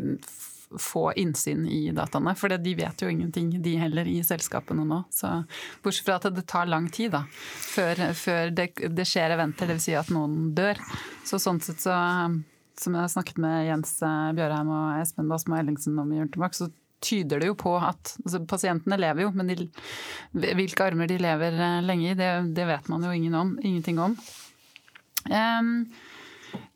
få 0.79 1.13
innsyn 1.13 1.67
i 1.67 1.91
dataene. 1.95 2.33
For 2.37 2.51
de 2.51 2.73
vet 2.75 3.01
jo 3.01 3.09
ingenting, 3.11 3.51
de 3.63 3.75
heller, 3.79 4.07
i 4.09 4.19
selskapene 4.25 4.85
nå. 4.87 5.03
Så, 5.13 5.31
bortsett 5.83 6.07
fra 6.07 6.17
at 6.19 6.27
det 6.35 6.47
tar 6.49 6.69
lang 6.69 6.89
tid 6.93 7.13
da, 7.15 7.23
før, 7.31 8.01
før 8.17 8.51
det, 8.55 8.69
det, 8.91 9.07
skjer 9.07 9.37
eventer, 9.37 9.71
dvs. 9.71 9.87
Si 9.87 9.95
at 9.97 10.11
noen 10.13 10.51
dør. 10.57 10.81
Så 11.27 11.39
sånn 11.41 11.61
sett 11.63 11.83
så, 11.83 11.95
som 12.77 12.97
jeg 12.99 13.13
snakket 13.13 13.39
med 13.41 13.69
Jens 13.69 13.95
eh, 14.05 14.33
Bjørheim 14.37 14.73
og 14.73 14.99
Espen 15.01 15.31
Basmo 15.31 15.57
Ellingsen 15.57 15.97
om 16.01 16.11
i 16.13 16.21
Ultimax, 16.23 16.61
så 16.63 16.69
tyder 17.03 17.41
det 17.41 17.51
jo 17.51 17.55
på 17.57 17.75
at 17.77 18.15
altså 18.23 18.41
Pasientene 18.49 18.97
lever 18.97 19.27
jo, 19.27 19.31
men 19.37 19.51
de, 19.51 19.67
hvilke 20.33 20.87
armer 20.87 21.09
de 21.09 21.19
lever 21.21 21.55
eh, 21.55 21.79
lenge 21.85 22.11
i, 22.11 22.17
det, 22.17 22.31
det 22.57 22.67
vet 22.69 22.91
man 22.91 23.05
jo 23.05 23.13
ingen 23.13 23.37
om, 23.37 23.55
ingenting 23.61 24.01
om. 24.01 24.17
Um, 25.27 25.87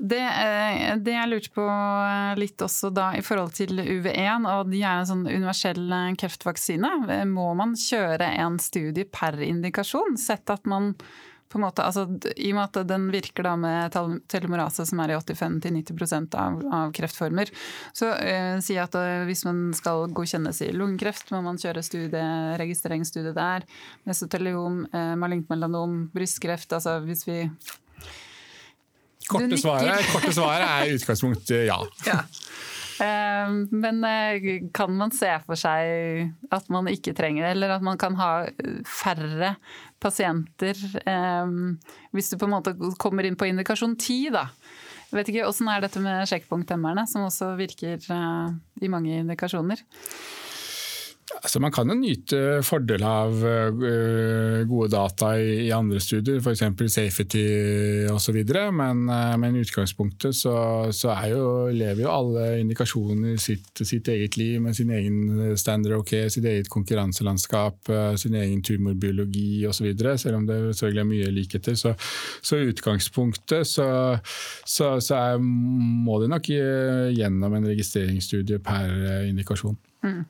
det, 0.02 0.22
eh, 0.22 0.98
det, 0.98 1.14
jeg 1.14 1.30
lurte 1.30 1.54
på 1.54 1.66
eh, 1.66 2.36
litt 2.40 2.62
også 2.66 2.90
da 2.94 3.12
i 3.18 3.24
forhold 3.26 3.54
til 3.58 3.78
UV1, 3.78 4.48
og 4.50 4.72
de 4.72 4.82
er 4.82 5.02
en 5.02 5.10
sånn 5.10 5.28
universell 5.30 5.84
eh, 5.86 6.14
kreftvaksine. 6.20 6.94
Må 7.30 7.52
man 7.58 7.76
kjøre 7.78 8.32
en 8.42 8.58
studie 8.62 9.06
per 9.06 9.38
indikasjon, 9.46 10.18
sett 10.20 10.50
at 10.54 10.66
man 10.70 10.96
på 11.52 11.60
en 11.60 11.66
måte, 11.66 11.84
altså, 11.84 12.06
I 12.40 12.54
og 12.54 12.58
med 12.58 12.64
at 12.64 12.88
den 12.88 13.10
virker 13.12 13.44
da 13.44 13.58
med 13.60 13.96
telomerase 14.32 14.86
som 14.88 15.02
er 15.04 15.12
i 15.12 15.18
85-90 15.20 16.38
av, 16.40 16.62
av 16.72 16.94
kreftformer, 16.96 17.52
så 17.92 18.14
uh, 18.16 18.56
jeg 18.64 18.80
at 18.80 18.96
uh, 18.96 19.26
hvis 19.28 19.44
man 19.44 19.60
skal 19.76 20.08
godkjennes 20.16 20.62
i 20.64 20.72
lungekreft, 20.72 21.34
må 21.36 21.42
man 21.44 21.60
kjøre 21.60 21.84
studie, 21.84 22.24
registreringsstudie 22.62 23.36
der. 23.36 23.68
Mesoteliom, 24.08 24.86
uh, 24.96 25.14
malignt 25.20 25.52
melanom, 25.52 26.06
brystkreft. 26.16 26.72
altså 26.72 27.02
hvis 27.04 27.28
vi 27.28 27.42
Korte 29.32 29.60
svaret, 29.62 30.12
korte 30.12 30.34
svaret 30.36 30.68
er 30.68 30.92
i 30.92 30.98
utgangspunktet 31.00 31.66
ja. 31.70 31.80
ja. 32.10 32.20
Eh, 33.02 33.52
men 33.72 34.04
eh, 34.04 34.62
kan 34.74 34.94
man 34.94 35.14
se 35.16 35.32
for 35.48 35.58
seg 35.60 36.54
at 36.54 36.70
man 36.74 36.90
ikke 36.92 37.16
trenger 37.18 37.48
det, 37.48 37.56
eller 37.56 37.76
at 37.78 37.86
man 37.86 37.98
kan 38.02 38.18
ha 38.20 38.32
færre 38.86 39.56
pasienter 40.02 40.78
eh, 41.02 41.56
hvis 42.14 42.32
du 42.32 42.38
på 42.38 42.50
en 42.50 42.56
måte 42.58 42.76
kommer 43.02 43.26
inn 43.26 43.40
på 43.40 43.50
indikasjon 43.50 43.98
10, 43.98 44.36
da? 44.38 44.48
Jeg 45.12 45.18
vet 45.18 45.32
ikke, 45.34 45.48
Åssen 45.50 45.68
er 45.68 45.82
dette 45.84 46.00
med 46.00 46.30
sjekkpunkthemmerne, 46.30 47.04
som 47.10 47.26
også 47.26 47.50
virker 47.60 48.00
i 48.00 48.90
mange 48.92 49.18
indikasjoner? 49.20 49.82
Altså 51.42 51.58
man 51.58 51.72
kan 51.74 51.90
jo 51.90 51.96
nyte 51.98 52.40
fordel 52.62 53.02
av 53.02 53.34
uh, 53.42 54.62
gode 54.70 54.92
data 54.94 55.32
i, 55.42 55.72
andre 55.74 55.98
studier, 56.04 56.38
f.eks. 56.38 56.62
safety 56.94 57.46
osv., 58.14 58.38
men, 58.78 59.08
uh, 59.10 59.34
men 59.42 59.58
utgangspunktet 59.58 60.38
så, 60.38 60.54
så 60.94 61.16
jo, 61.32 61.46
lever 61.74 62.04
jo 62.04 62.12
alle 62.14 62.44
indikasjoner 62.62 63.40
sitt, 63.42 63.72
sitt, 63.82 64.12
eget 64.12 64.38
liv 64.38 64.60
med 64.62 64.78
sin 64.78 64.92
egen 64.94 65.56
standard 65.58 66.04
ok, 66.04 66.14
sitt 66.30 66.46
eget 66.46 66.70
konkurranselandskap, 66.70 67.90
uh, 67.90 68.14
sin 68.22 68.38
egen 68.38 68.62
tumorbiologi 68.62 69.64
osv., 69.70 69.90
selv 70.22 70.38
om 70.38 70.46
det 70.46 70.60
selvfølgelig 70.76 71.02
er 71.02 71.10
mye 71.10 71.32
likheter. 71.40 71.80
Så, 71.80 71.96
så 72.46 72.60
i 72.60 72.68
utgangspunktet 72.70 73.66
så, 73.66 73.88
så, 74.62 74.94
så 75.02 75.18
er, 75.18 75.42
må 75.42 76.22
det 76.22 76.30
nok 76.36 76.52
gjennom 76.52 77.58
en 77.58 77.68
registreringsstudie 77.72 78.62
per 78.62 78.94
indikasjon. 79.32 79.80
Mm. 80.06 80.22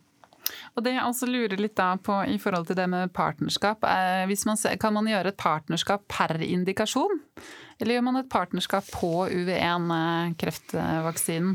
Og 0.75 0.83
det 0.85 0.91
jeg 0.95 1.05
også 1.05 1.25
lurer 1.29 1.57
litt 1.61 1.77
da 1.77 1.95
på 2.01 2.13
i 2.29 2.37
forhold 2.41 2.65
til 2.69 2.77
det 2.79 2.87
med 2.91 3.13
partnerskap. 3.15 3.79
Man, 3.81 4.57
kan 4.81 4.93
man 4.95 5.11
gjøre 5.11 5.27
et 5.31 5.41
partnerskap 5.41 6.01
per 6.11 6.31
indikasjon? 6.41 7.15
Eller 7.81 7.93
gjør 7.97 8.05
man 8.05 8.21
et 8.21 8.31
partnerskap 8.31 8.85
på 8.93 9.11
UV1-kreftvaksinen? 9.31 11.53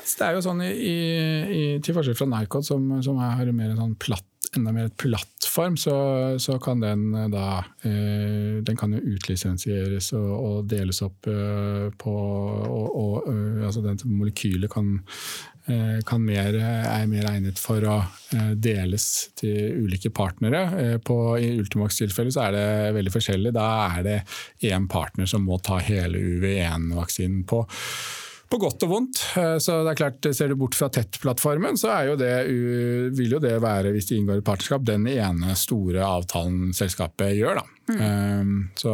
Det 0.00 0.24
er 0.24 0.32
jo 0.36 0.42
sånn 0.44 0.60
i, 0.64 0.70
i, 0.70 1.80
til 1.84 1.94
forskjell 1.96 2.18
fra 2.18 2.28
Nycod, 2.30 2.64
som, 2.66 2.82
som 3.04 3.16
er 3.24 3.52
mer 3.52 3.70
sånn 3.78 3.96
platt 4.00 4.26
enda 4.56 4.70
mer 4.74 4.88
plattform, 4.98 5.76
så, 5.78 5.94
så, 6.42 6.58
kan 6.58 6.80
den 6.82 7.12
da 7.30 7.62
eh, 7.86 8.58
Den 8.66 8.76
kan 8.78 8.92
jo 8.96 9.00
utlisensieres 9.14 10.12
og, 10.18 10.30
og 10.34 10.64
deles 10.70 11.02
opp 11.06 11.26
eh, 11.30 11.86
på 11.94 12.10
og, 12.10 12.88
og, 12.90 13.28
eh, 13.30 13.66
altså 13.66 13.80
den 13.84 13.98
Molekylet 14.10 14.70
kan 14.72 14.86
Eh, 15.59 15.59
mer, 16.18 16.56
er 16.60 17.06
mer 17.10 17.28
egnet 17.32 17.60
for 17.60 17.84
å 17.86 17.96
eh, 18.34 18.52
deles 18.54 19.30
til 19.38 19.84
ulike 19.84 20.10
partnere. 20.14 20.62
Eh, 20.80 20.96
på, 21.02 21.16
I 21.38 21.52
Ultimax-tilfellet 21.60 22.38
er 22.40 22.56
det 22.56 22.66
veldig 22.96 23.14
forskjellig. 23.14 23.54
Da 23.56 23.68
er 23.90 24.02
det 24.06 24.18
én 24.70 24.88
partner 24.90 25.30
som 25.30 25.46
må 25.46 25.58
ta 25.58 25.80
hele 25.82 26.18
UV1-vaksinen 26.18 27.44
på 27.48 27.64
på 28.50 28.58
godt 28.58 28.82
og 28.86 28.90
vondt. 28.90 29.20
Eh, 29.38 29.56
så 29.62 29.80
det 29.84 29.92
er 29.92 29.98
klart, 30.00 30.26
Ser 30.34 30.50
du 30.50 30.56
bort 30.58 30.74
fra 30.74 30.88
Tett-plattformen, 30.92 31.78
så 31.78 31.92
jo 32.08 32.16
det, 32.18 32.32
vil 33.16 33.36
jo 33.36 33.42
det 33.42 33.54
være, 33.62 33.92
hvis 33.94 34.10
de 34.10 34.18
inngår 34.18 34.40
et 34.40 34.46
partnerskap, 34.46 34.82
den 34.86 35.06
ene 35.10 35.54
store 35.58 36.02
avtalen 36.06 36.74
selskapet 36.76 37.36
gjør. 37.38 37.62
Mm. 37.90 38.00
Um, 38.00 38.52
så, 38.78 38.92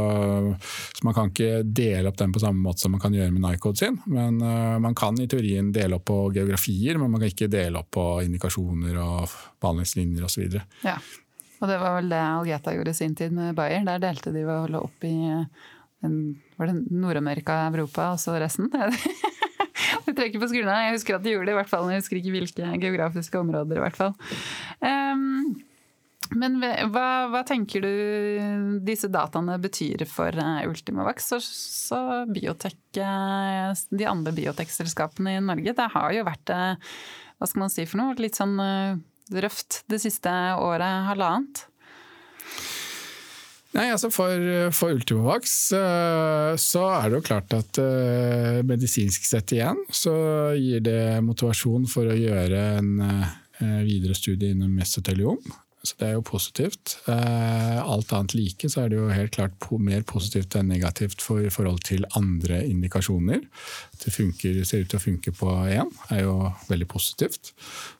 så, 0.92 1.04
man 1.04 1.16
kan 1.16 1.32
ikke 1.32 1.61
dele 1.64 2.09
opp 2.09 2.18
den 2.20 2.32
på 2.32 2.40
samme 2.40 2.62
måte 2.64 2.84
som 2.84 2.94
man 2.96 3.02
kan 3.02 3.16
gjøre 3.16 3.32
med 3.32 3.44
Nycode 3.44 3.80
sin. 3.80 3.98
Men 4.09 4.40
uh, 4.44 4.76
man 4.82 4.96
kan 4.96 5.16
i 5.20 5.28
teorien 5.30 5.70
dele 5.72 5.98
opp 5.98 6.07
på 6.09 6.18
geografier, 6.36 7.00
men 7.00 7.12
man 7.12 7.22
kan 7.22 7.32
ikke 7.32 7.50
dele 7.52 7.80
opp 7.80 7.92
på 7.96 8.07
indikasjoner 8.26 8.98
og 9.00 9.38
behandlingslinjer 9.62 10.28
osv. 10.28 10.59
Ja. 10.84 10.98
Og 11.57 11.70
det 11.70 11.78
var 11.80 11.96
vel 11.96 12.12
det 12.12 12.20
Algeta 12.20 12.76
gjorde 12.76 12.92
i 12.92 12.98
sin 12.98 13.16
tid 13.16 13.32
med 13.32 13.57
Bayer. 13.57 13.84
Der 13.88 14.02
delte 14.02 14.32
de 14.34 14.44
vel 14.44 14.76
opp 14.76 15.09
i 15.09 15.14
en, 16.04 16.16
var 16.61 16.68
det 16.68 16.82
Nord-Amerika, 16.92 17.62
Europa 17.70 18.11
og 18.12 18.20
så 18.20 18.36
resten? 18.40 18.68
Du 20.07 20.12
trekker 20.16 20.42
på 20.42 20.48
skuldrene. 20.50 20.88
Jeg 20.88 20.98
husker 20.98 21.18
at 21.18 21.24
de 21.24 21.34
gjorde 21.34 21.50
det, 21.50 21.57
i 21.57 21.61
hvert 21.61 21.70
fall. 21.70 21.88
Jeg 21.90 22.02
husker 22.02 22.20
ikke 22.20 22.34
hvilke 22.36 22.74
geografiske 22.82 23.40
områder, 23.40 23.78
i 23.78 23.84
hvert 23.84 23.98
fall. 23.98 24.14
Um, 24.80 25.57
men 26.34 26.59
hva, 26.59 27.07
hva, 27.30 27.42
tenker 27.46 27.84
du 27.84 28.80
disse 28.86 29.11
dataene 29.12 29.59
betyr 29.62 30.02
for 30.11 30.34
uh, 30.34 30.64
Ultimavax 30.66 31.30
og 31.36 31.44
så 31.44 32.00
biotek, 32.30 32.80
uh, 32.98 33.70
de 33.94 34.09
andre 34.11 34.34
biotekselskapene 34.34 35.36
i 35.36 35.44
Norge? 35.44 35.76
Det 35.76 35.90
har 35.94 36.16
jo 36.16 36.26
vært, 36.26 36.54
uh, 36.54 36.98
hva 37.38 37.50
skal 37.50 37.66
man 37.66 37.72
si 37.72 37.86
for 37.86 38.02
noe, 38.02 38.18
litt 38.18 38.38
sånn 38.38 38.59
røft 39.36 39.82
det 39.90 40.00
siste 40.02 40.32
året, 40.62 41.07
halvannet? 41.11 41.66
Nei, 43.77 43.91
altså 43.93 44.09
For, 44.12 44.47
for 44.72 44.95
Ultimovax 44.97 45.57
eh, 45.77 46.55
så 46.61 46.87
er 46.97 47.11
det 47.11 47.18
jo 47.18 47.27
klart 47.27 47.53
at 47.57 47.81
uh, 47.83 48.62
medisinsk 48.64 49.27
sett 49.29 49.53
igjen 49.53 49.83
så 49.93 50.14
gir 50.57 50.81
det 50.87 51.20
motivasjon 51.27 51.85
for 51.91 52.09
å 52.09 52.16
gjøre 52.16 52.62
en 52.79 52.91
uh, 53.05 53.37
videre 53.85 54.16
studie 54.16 54.55
innen 54.55 54.72
mesoteliom. 54.77 55.41
Så 55.87 55.95
det 56.01 56.09
er 56.09 56.16
jo 56.16 56.22
positivt. 56.27 56.97
Alt 57.07 58.11
annet 58.16 58.33
like 58.35 58.66
så 58.72 58.81
er 58.83 58.89
det 58.91 58.97
jo 58.99 59.05
helt 59.07 59.37
klart 59.37 59.68
mer 59.79 60.03
positivt 60.09 60.57
enn 60.59 60.66
negativt 60.72 61.22
for, 61.22 61.39
i 61.39 61.53
forhold 61.53 61.85
til 61.87 62.03
andre 62.18 62.59
indikasjoner. 62.66 63.45
At 63.95 64.03
Det 64.03 64.11
funker, 64.16 64.59
ser 64.66 64.83
ut 64.83 64.91
til 64.91 64.99
å 64.99 65.05
funke 65.05 65.31
på 65.37 65.53
én, 65.70 65.93
er 66.11 66.24
jo 66.24 66.51
veldig 66.66 66.89
positivt. 66.91 67.53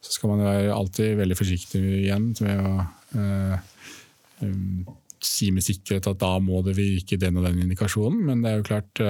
Så 0.03 0.17
skal 0.17 0.33
man 0.33 0.43
være 0.43 0.75
alltid 0.75 1.15
veldig 1.21 1.39
forsiktig 1.39 1.83
igjen 2.01 2.33
med 2.43 2.59
å 2.59 2.75
um, 4.43 4.83
si 5.23 5.51
med 5.51 5.65
sikkerhet 5.65 6.09
at 6.09 6.19
da 6.21 6.35
må 6.43 6.61
det 6.65 6.77
virke 6.77 7.19
den 7.19 7.39
og 7.39 7.47
den 7.47 7.63
indikasjonen, 7.65 8.25
men 8.27 8.43
det 8.43 8.51
er 8.51 8.61
jo 8.61 8.69
klart 8.73 9.07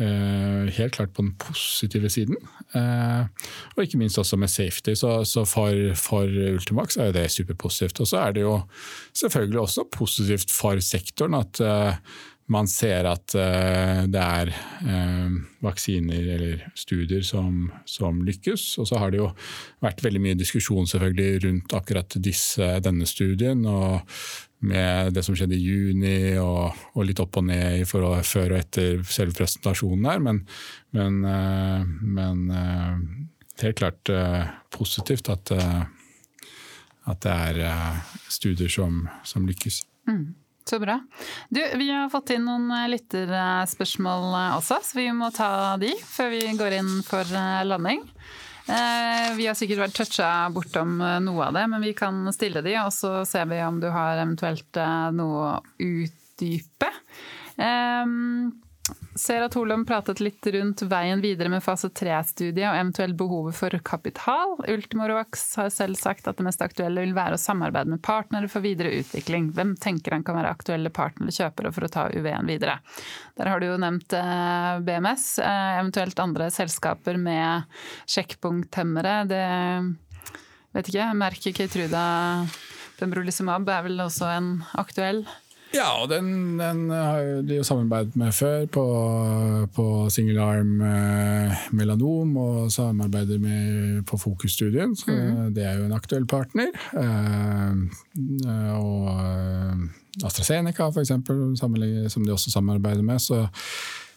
Uh, 0.00 0.64
helt 0.72 0.94
klart 0.94 1.10
på 1.12 1.22
den 1.22 1.34
positive 1.36 2.08
siden. 2.08 2.36
Uh, 2.72 3.26
og 3.76 3.82
ikke 3.82 3.98
minst 4.00 4.18
også 4.18 4.38
med 4.40 4.48
safety. 4.48 4.94
Så, 4.96 5.44
for, 5.44 5.74
for, 5.94 6.24
Ultimax 6.54 6.96
er 6.96 7.10
jo 7.10 7.12
det 7.12 7.30
superpositivt. 7.30 8.00
Og 8.00 8.06
så 8.06 8.22
er 8.22 8.32
det 8.32 8.40
jo 8.40 8.60
selvfølgelig 9.12 9.60
også 9.60 9.84
positivt 9.92 10.50
for 10.50 10.80
sektoren 10.80 11.34
at 11.34 11.60
man 12.50 12.68
ser 12.70 13.06
at 13.06 13.32
det 14.10 14.20
er 14.20 14.50
vaksiner 15.62 16.28
eller 16.34 16.64
studier 16.78 17.22
som, 17.26 17.68
som, 17.86 18.18
lykkes. 18.26 18.64
Og 18.82 18.88
så 18.90 18.98
har 18.98 19.12
det 19.12 19.20
jo 19.20 19.28
vært 19.84 20.02
veldig 20.02 20.22
mye 20.24 20.38
diskusjon 20.38 20.88
selvfølgelig 20.90 21.44
rundt 21.46 21.74
akkurat 21.78 22.18
disse, 22.18 22.72
denne 22.82 23.06
studien. 23.06 23.62
og 23.70 24.02
med 24.60 25.14
det 25.16 25.22
som 25.24 25.36
skjedde 25.36 25.56
i 25.56 25.64
juni, 25.64 26.36
og, 26.40 26.76
og 26.92 27.06
litt 27.08 27.20
opp 27.22 27.38
og 27.40 27.46
ned 27.48 27.86
for 27.88 28.20
før 28.26 28.54
og 28.54 28.60
etter 28.60 29.00
selve 29.08 29.36
presentasjonen 29.38 30.08
her. 30.10 30.20
Men, 30.24 30.42
men, 30.96 31.20
uh, 31.24 31.86
men 32.18 32.42
uh, 32.52 33.00
helt 33.64 33.80
klart 33.80 34.12
uh, 34.12 34.44
positivt 34.74 35.32
at, 35.32 35.54
at, 35.54 37.24
det 37.24 37.32
er 37.32 38.04
studier 38.28 38.72
som, 38.72 39.06
som 39.24 39.48
lykkes. 39.48 39.82
Mm, 40.08 40.26
så 40.70 40.80
bra. 40.82 41.00
Du, 41.50 41.60
vi 41.80 41.90
har 41.90 42.10
fått 42.12 42.32
inn 42.36 42.46
noen 42.46 42.70
lytterspørsmål 42.92 44.30
også, 44.60 44.80
så 44.86 45.00
vi 45.00 45.08
må 45.16 45.32
ta 45.34 45.76
de 45.82 45.92
før 46.06 46.32
vi 46.36 46.44
går 46.58 46.78
inn 46.80 46.94
for 47.06 47.26
landing. 47.66 48.06
Eh, 48.70 49.34
vi 49.34 49.46
har 49.48 49.56
sikkert 49.58 49.82
vært 49.82 49.96
toucha 49.98 50.28
bortom 50.54 51.00
eh, 51.02 51.18
noe 51.24 51.48
av 51.48 51.56
det, 51.56 51.64
men 51.72 51.82
vi 51.82 51.94
kan 51.96 52.22
stille 52.34 52.62
de, 52.62 52.76
og 52.78 52.92
så 52.94 53.24
ser 53.26 53.48
vi 53.50 53.58
om 53.66 53.80
du 53.82 53.88
har 53.90 54.20
eventuelt 54.20 54.78
eh, 54.78 55.06
noe 55.16 55.46
å 55.48 55.62
utdype. 55.82 56.92
Ser 59.20 59.42
at 59.44 59.54
Holum 59.58 59.82
pratet 59.84 60.20
litt 60.22 60.46
rundt 60.54 60.80
veien 60.88 61.20
videre 61.20 61.50
med 61.52 61.60
fase 61.60 61.90
3-studiet 61.92 62.64
og 62.64 62.76
eventuelt 62.78 63.18
behovet 63.20 63.56
for 63.58 63.74
kapital. 63.84 64.54
Ultimorovax 64.64 65.42
har 65.60 65.68
selv 65.74 65.98
sagt 66.00 66.30
at 66.30 66.38
det 66.38 66.46
mest 66.46 66.62
aktuelle 66.64 67.04
vil 67.04 67.12
være 67.16 67.36
å 67.36 67.42
samarbeide 67.42 67.92
med 67.92 68.00
partnere 68.06 68.48
for 68.48 68.64
videre 68.64 68.94
utvikling. 69.02 69.50
Hvem 69.58 69.74
tenker 69.82 70.16
han 70.16 70.24
kan 70.24 70.38
være 70.38 70.54
aktuelle 70.54 70.92
partnere 70.96 71.36
kjøpere 71.36 71.74
for 71.76 71.84
å 71.84 71.92
ta 71.92 72.06
UV-en 72.14 72.48
videre? 72.48 72.78
Der 73.36 73.52
har 73.52 73.60
du 73.60 73.68
jo 73.68 73.76
nevnt 73.84 74.16
eh, 74.16 74.80
BMS, 74.88 75.26
eh, 75.44 75.76
eventuelt 75.82 76.24
andre 76.24 76.48
selskaper 76.54 77.20
med 77.20 77.68
sjekkpunkthemmere. 78.08 79.18
Det 79.28 79.44
vet 80.78 80.92
ikke, 80.94 81.12
Merker 81.20 81.58
Keytruda 81.60 82.06
Pembrolizumab 82.96 83.68
er 83.68 83.84
vel 83.84 84.00
også 84.08 84.32
en 84.32 84.50
aktuell 84.80 85.26
ja, 85.74 86.06
den, 86.10 86.58
den 86.58 86.90
har 86.90 87.42
de 87.46 87.60
jo 87.60 87.66
samarbeidet 87.66 88.16
med 88.18 88.32
før 88.34 88.66
på, 88.66 88.84
på 89.74 89.86
single 90.10 90.42
arm 90.42 90.72
melanom 91.76 92.36
og 92.36 92.72
samarbeider 92.72 93.38
med 93.42 94.02
på 94.08 94.18
Fokusstudien. 94.20 94.96
Så 94.96 95.10
mm. 95.10 95.54
det 95.54 95.64
er 95.66 95.78
jo 95.78 95.86
en 95.86 95.96
aktuell 95.96 96.26
partner. 96.26 96.74
Og 98.74 99.08
AstraZeneca, 100.24 100.90
for 100.90 101.00
eksempel, 101.00 101.56
som 101.56 102.24
de 102.24 102.32
også 102.32 102.50
samarbeider 102.50 103.02
med. 103.02 103.18
Så 103.18 103.46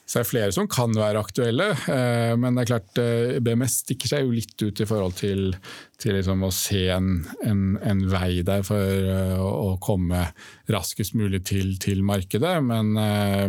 så 0.06 0.20
det 0.20 0.26
er 0.26 0.28
flere 0.28 0.52
som 0.52 0.68
kan 0.68 0.92
være 0.94 1.22
aktuelle, 1.24 1.70
eh, 1.90 2.34
men 2.36 2.58
det 2.58 2.66
er 2.66 2.70
klart 2.74 3.00
eh, 3.00 3.38
BMS 3.44 3.78
stikker 3.86 4.12
seg 4.12 4.26
jo 4.26 4.34
litt 4.36 4.60
ut 4.60 4.82
i 4.84 4.88
forhold 4.88 5.16
til, 5.16 5.54
til 6.02 6.18
liksom 6.18 6.44
å 6.44 6.50
se 6.54 6.82
en, 6.92 7.08
en, 7.48 7.62
en, 7.80 8.02
vei 8.12 8.42
der 8.46 8.66
for 8.68 8.84
eh, 8.84 9.40
å 9.40 9.78
komme 9.82 10.26
raskest 10.74 11.16
mulig 11.16 11.46
til, 11.48 11.78
til 11.82 12.04
markedet. 12.04 12.58
Men, 12.68 12.92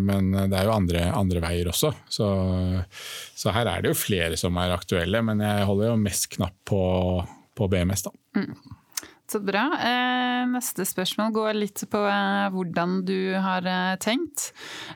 men, 0.06 0.30
det 0.30 0.60
er 0.60 0.70
jo 0.70 0.76
andre, 0.76 1.04
andre 1.18 1.42
veier 1.42 1.72
også. 1.72 1.90
Så, 2.06 2.30
så, 3.34 3.50
her 3.54 3.72
er 3.72 3.82
det 3.82 3.90
jo 3.90 3.98
flere 3.98 4.38
som 4.38 4.54
er 4.62 4.76
aktuelle, 4.76 5.24
men 5.26 5.42
jeg 5.42 5.66
holder 5.68 5.90
jo 5.90 6.00
mest 6.06 6.30
knapp 6.36 6.56
på, 6.70 6.84
på 7.58 7.70
BMS. 7.74 8.06
da. 8.06 8.14
Mm. 8.38 8.73
Så 9.34 9.40
bra. 9.42 9.64
Eh, 9.82 10.44
neste 10.46 10.84
spørsmål 10.86 11.32
går 11.34 11.56
litt 11.56 11.80
på 11.90 11.98
eh, 12.06 12.44
hvordan 12.54 13.00
du 13.02 13.34
har 13.42 13.66
eh, 13.66 13.96
tenkt. 13.98 14.52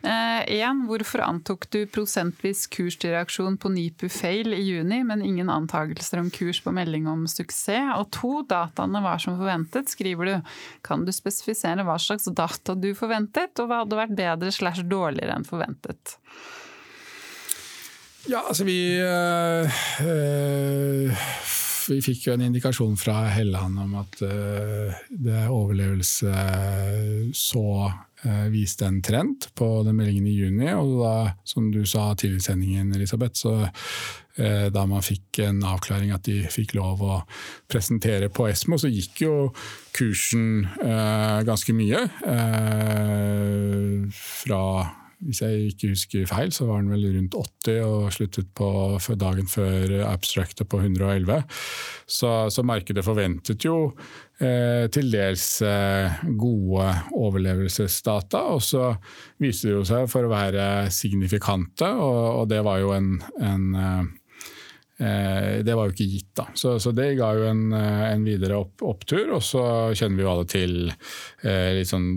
Én, 0.07 0.85
hvorfor 0.87 1.25
antok 1.25 1.67
du 1.75 1.81
prosentvis 1.91 2.69
kursdireaksjon 2.71 3.57
på 3.59 3.73
NIPU 3.75 4.07
feil 4.15 4.55
i 4.55 4.61
juni, 4.63 5.01
men 5.09 5.25
ingen 5.27 5.51
antakelser 5.51 6.23
om 6.23 6.31
kurs 6.31 6.63
på 6.63 6.71
melding 6.77 7.11
om 7.11 7.27
suksess? 7.27 7.97
Og 7.99 8.13
to, 8.15 8.31
dataene 8.47 9.03
var 9.03 9.19
som 9.19 9.35
forventet, 9.41 9.91
skriver 9.91 10.31
du. 10.31 10.55
Kan 10.87 11.03
du 11.03 11.11
spesifisere 11.11 11.83
hva 11.83 11.99
slags 11.99 12.31
data 12.31 12.79
du 12.79 12.93
forventet, 12.95 13.59
og 13.59 13.73
hva 13.73 13.83
hadde 13.83 14.03
vært 14.05 14.19
bedre 14.23 14.55
slash 14.55 14.87
dårligere 14.87 15.35
enn 15.35 15.51
forventet? 15.51 16.15
Ja, 18.31 18.47
altså 18.47 18.63
vi 18.71 18.79
øh, 19.03 19.83
øh 20.07 21.67
vi 21.91 22.03
fikk 22.05 22.29
jo 22.29 22.35
en 22.37 22.45
indikasjon 22.49 22.97
fra 23.01 23.27
Helland 23.33 23.79
om 23.81 23.97
at 24.01 24.21
uh, 24.25 24.95
det 25.09 25.45
overlevelse 25.53 26.33
så 27.37 27.65
uh, 27.89 28.47
viste 28.53 28.87
en 28.89 29.01
trend 29.05 29.49
på 29.59 29.69
den 29.87 29.99
meldingen 29.99 30.29
i 30.29 30.37
juni. 30.37 30.71
Og 30.75 30.95
da, 31.03 31.15
som 31.49 31.71
du 31.75 31.85
sa 31.89 32.11
tidligere 32.15 32.45
i 32.45 32.49
sendingen, 32.51 32.95
Elisabeth, 32.97 33.45
så 33.45 33.59
da 34.39 34.85
man 34.87 35.03
fikk 35.03 35.41
en 35.43 35.65
avklaring 35.67 36.13
at 36.15 36.23
de 36.29 36.45
fikk 36.47 36.77
lov 36.79 37.01
å 37.03 37.15
presentere 37.67 38.29
på 38.31 38.45
Esmo, 38.47 38.77
så 38.79 38.87
gikk 38.87 39.25
jo 39.25 39.33
kursen 39.99 40.69
ganske 41.49 41.75
mye. 41.75 42.05
fra 44.15 44.63
hvis 45.27 45.41
jeg 45.43 45.73
ikke 45.73 45.93
husker 45.93 46.29
feil, 46.31 46.53
så 46.55 46.69
var 46.69 46.83
den 46.83 46.93
vel 46.93 47.09
rundt 47.17 47.35
80 47.35 47.81
og 47.87 48.13
sluttet 48.15 48.51
på 48.57 49.17
dagen 49.19 49.51
før 49.51 49.97
abstractet 50.07 50.69
på 50.71 50.81
111. 50.83 51.43
Så, 52.07 52.31
så 52.55 52.65
markedet 52.67 53.05
forventet 53.05 53.67
jo 53.67 53.91
eh, 54.41 54.87
til 54.95 55.11
dels 55.13 55.49
eh, 55.67 56.23
gode 56.39 56.87
overlevelsesdata, 57.19 58.45
og 58.55 58.63
så 58.63 58.93
viste 59.43 59.73
det 59.73 59.77
jo 59.81 59.85
seg 59.89 60.07
for 60.13 60.29
å 60.29 60.33
være 60.33 60.89
signifikante, 60.95 61.91
og, 61.99 62.23
og 62.45 62.49
det 62.53 62.63
var 62.67 62.81
jo 62.85 62.95
en, 62.97 63.13
en 63.43 63.69
Eh, 63.75 64.03
det 64.99 65.75
var 65.79 65.87
jo 65.87 65.95
ikke 65.95 66.09
gitt, 66.11 66.31
da. 66.39 66.49
Så, 66.59 66.75
så 66.83 66.91
det 66.97 67.13
ga 67.21 67.31
jo 67.39 67.45
en, 67.47 67.69
eh, 67.77 68.05
en 68.09 68.25
videre 68.27 68.59
opp, 68.59 68.83
opptur. 68.83 69.29
Og 69.37 69.45
så 69.47 69.63
kjenner 69.95 70.19
vi 70.19 70.25
jo 70.25 70.33
alle 70.33 70.49
til 70.51 70.77
eh, 70.91 71.71
litt 71.79 71.91
sånn 71.91 72.09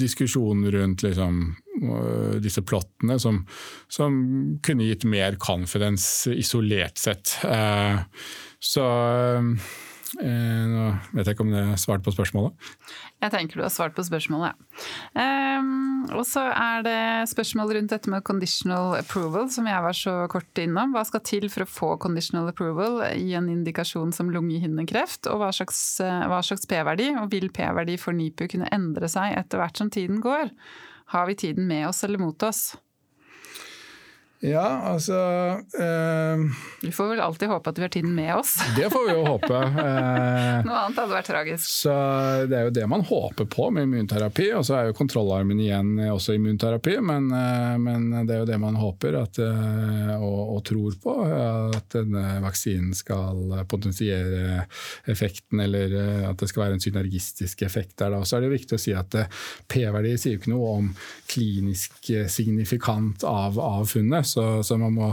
diskusjon 0.00 0.66
rundt 0.74 1.06
liksom, 1.06 1.40
eh, 1.80 2.36
disse 2.44 2.64
plottene 2.68 3.16
som, 3.22 3.40
som, 3.88 4.20
kunne 4.64 4.90
gitt 4.90 5.08
mer 5.08 5.40
confidence 5.40 6.28
isolert 6.36 7.00
sett. 7.00 7.38
Eh, 7.48 8.04
så 8.60 8.88
Eh, 9.10 9.42
nå 10.18 10.86
vet 11.14 11.28
jeg 11.28 11.36
ikke 11.36 11.44
om 11.44 11.52
det 11.54 11.64
svarte 11.78 12.02
på 12.06 12.14
spørsmålet. 12.14 12.70
Jeg 13.22 13.32
tenker 13.34 13.60
du 13.60 13.62
har 13.62 13.72
svart 13.72 13.94
på 13.94 14.04
spørsmålet, 14.06 14.50
ja. 14.50 15.60
Um, 15.60 16.08
og 16.16 16.24
så 16.26 16.42
er 16.50 16.84
det 16.86 16.98
spørsmål 17.30 17.74
rundt 17.76 17.94
dette 17.94 18.10
med 18.10 18.24
conditional 18.26 18.96
approval, 18.98 19.46
som 19.52 19.68
jeg 19.70 19.84
var 19.86 19.96
så 19.96 20.16
kort 20.32 20.62
innom. 20.62 20.96
Hva 20.96 21.04
skal 21.06 21.22
til 21.26 21.46
for 21.52 21.66
å 21.66 21.70
få 21.70 21.92
conditional 22.02 22.50
approval 22.50 23.02
i 23.12 23.36
en 23.38 23.50
indikasjon 23.52 24.14
som 24.16 24.32
lungehinnekreft? 24.34 25.30
Og 25.30 25.44
hva 25.44 25.52
slags, 25.54 26.00
eh, 26.02 26.36
slags 26.50 26.66
P-verdi, 26.66 27.12
og 27.20 27.30
vil 27.30 27.50
P-verdi 27.54 27.98
for 28.00 28.16
NIPU 28.16 28.48
kunne 28.50 28.70
endre 28.74 29.10
seg 29.10 29.36
etter 29.38 29.62
hvert 29.62 29.76
som 29.78 29.90
tiden 29.90 30.20
går? 30.24 30.50
Har 31.14 31.26
vi 31.26 31.34
tiden 31.34 31.66
med 31.66 31.88
oss 31.88 32.04
eller 32.06 32.18
mot 32.18 32.42
oss? 32.42 32.76
Ja, 34.40 34.64
altså 34.88 35.16
eh, 35.76 36.44
Vi 36.80 36.92
får 36.92 37.08
vel 37.10 37.20
alltid 37.20 37.50
håpe 37.52 37.70
at 37.70 37.78
vi 37.78 37.82
har 37.84 37.90
tiden 37.92 38.14
med 38.16 38.32
oss. 38.38 38.54
Det 38.76 38.88
får 38.90 39.02
vi 39.06 39.12
jo 39.12 39.24
håpe. 39.26 39.56
Eh, 39.56 40.60
Noe 40.64 40.78
annet 40.86 41.00
hadde 41.02 41.12
vært 41.12 41.28
tragisk. 41.28 41.66
Så 41.68 41.92
Det 42.48 42.56
er 42.56 42.64
jo 42.64 42.72
det 42.72 42.86
man 42.88 43.04
håper 43.04 43.44
på 43.52 43.68
med 43.74 43.84
immunterapi. 43.84 44.48
Og 44.56 44.64
så 44.64 44.78
er 44.78 44.88
jo 44.88 44.96
kontrollarmen 44.96 45.60
igjen 45.60 45.92
også 46.08 46.38
immunterapi, 46.38 46.96
men, 47.04 47.28
eh, 47.36 47.74
men 47.84 48.06
det 48.24 48.38
er 48.38 48.40
jo 48.40 48.48
det 48.48 48.56
man 48.62 48.78
håper 48.80 49.18
at, 49.20 49.42
eh, 49.44 50.14
og, 50.16 50.40
og, 50.56 50.62
tror 50.70 50.96
på. 51.04 51.16
At 51.76 51.92
denne 51.98 52.40
vaksinen 52.40 52.96
skal 52.96 53.60
potensiere 53.68 54.64
effekten, 55.10 55.60
eller 55.66 55.96
eh, 56.00 56.24
at 56.30 56.40
det 56.40 56.48
skal 56.48 56.64
være 56.64 56.78
en 56.78 56.84
synergistisk 56.86 57.66
effekt 57.68 57.98
der. 58.00 58.16
Da. 58.16 58.24
Så 58.24 58.38
er 58.38 58.46
det 58.46 58.54
viktig 58.56 58.78
å 58.78 58.80
si 58.80 58.96
at 58.96 59.20
P-verdi 59.68 60.16
sier 60.16 60.38
jo 60.38 60.40
ikke 60.40 60.54
noe 60.54 60.74
om 60.80 60.90
klinisk 61.28 62.08
signifikant 62.32 63.28
av, 63.28 63.60
av 63.60 63.84
funnet. 63.90 64.29
Så, 64.30 64.46
så, 64.66 64.78
man 64.80 64.96
må 64.96 65.10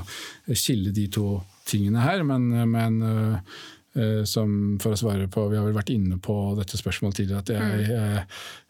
skille 0.53 0.93
de 0.95 1.07
to 1.13 1.39
tingene 1.68 2.03
her. 2.05 2.24
Men, 2.28 2.47
men 2.72 3.01
uh, 3.03 4.24
som 4.30 4.78
for 4.82 4.93
å 4.93 4.99
svare 4.99 5.26
på, 5.32 5.47
Vi 5.49 5.57
har 5.57 5.65
vel 5.65 5.76
vært 5.76 5.93
inne 5.93 6.20
på 6.22 6.36
dette 6.59 6.80
spørsmålet 6.80 7.22
tidligere. 7.22 7.41
at 7.41 7.53
jeg, 7.55 8.26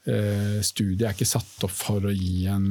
uh, 0.07 0.61
Studiet 0.63 1.03
er 1.03 1.15
ikke 1.15 1.27
satt 1.27 1.65
opp 1.67 1.73
for 1.75 2.07
å 2.07 2.13
gi 2.15 2.45
en, 2.47 2.67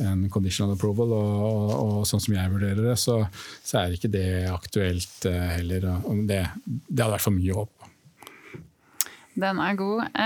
en 0.00 0.22
conditional 0.32 0.74
approval. 0.78 1.12
Og, 1.12 1.34
og, 1.50 1.74
og, 1.74 1.98
sånn 2.08 2.24
som 2.24 2.38
jeg 2.38 2.54
vurderer 2.54 2.82
det, 2.88 2.96
så, 3.00 3.20
så 3.64 3.82
er 3.82 3.98
ikke 3.98 4.12
det 4.12 4.30
aktuelt 4.50 5.28
uh, 5.28 5.50
heller. 5.58 5.90
Det, 6.24 6.42
det 6.88 7.04
hadde 7.04 7.14
vært 7.18 7.28
for 7.28 7.36
mye 7.36 7.60
håp. 7.60 7.79
Den 9.38 9.60
er 9.62 9.76
god. 9.78 10.18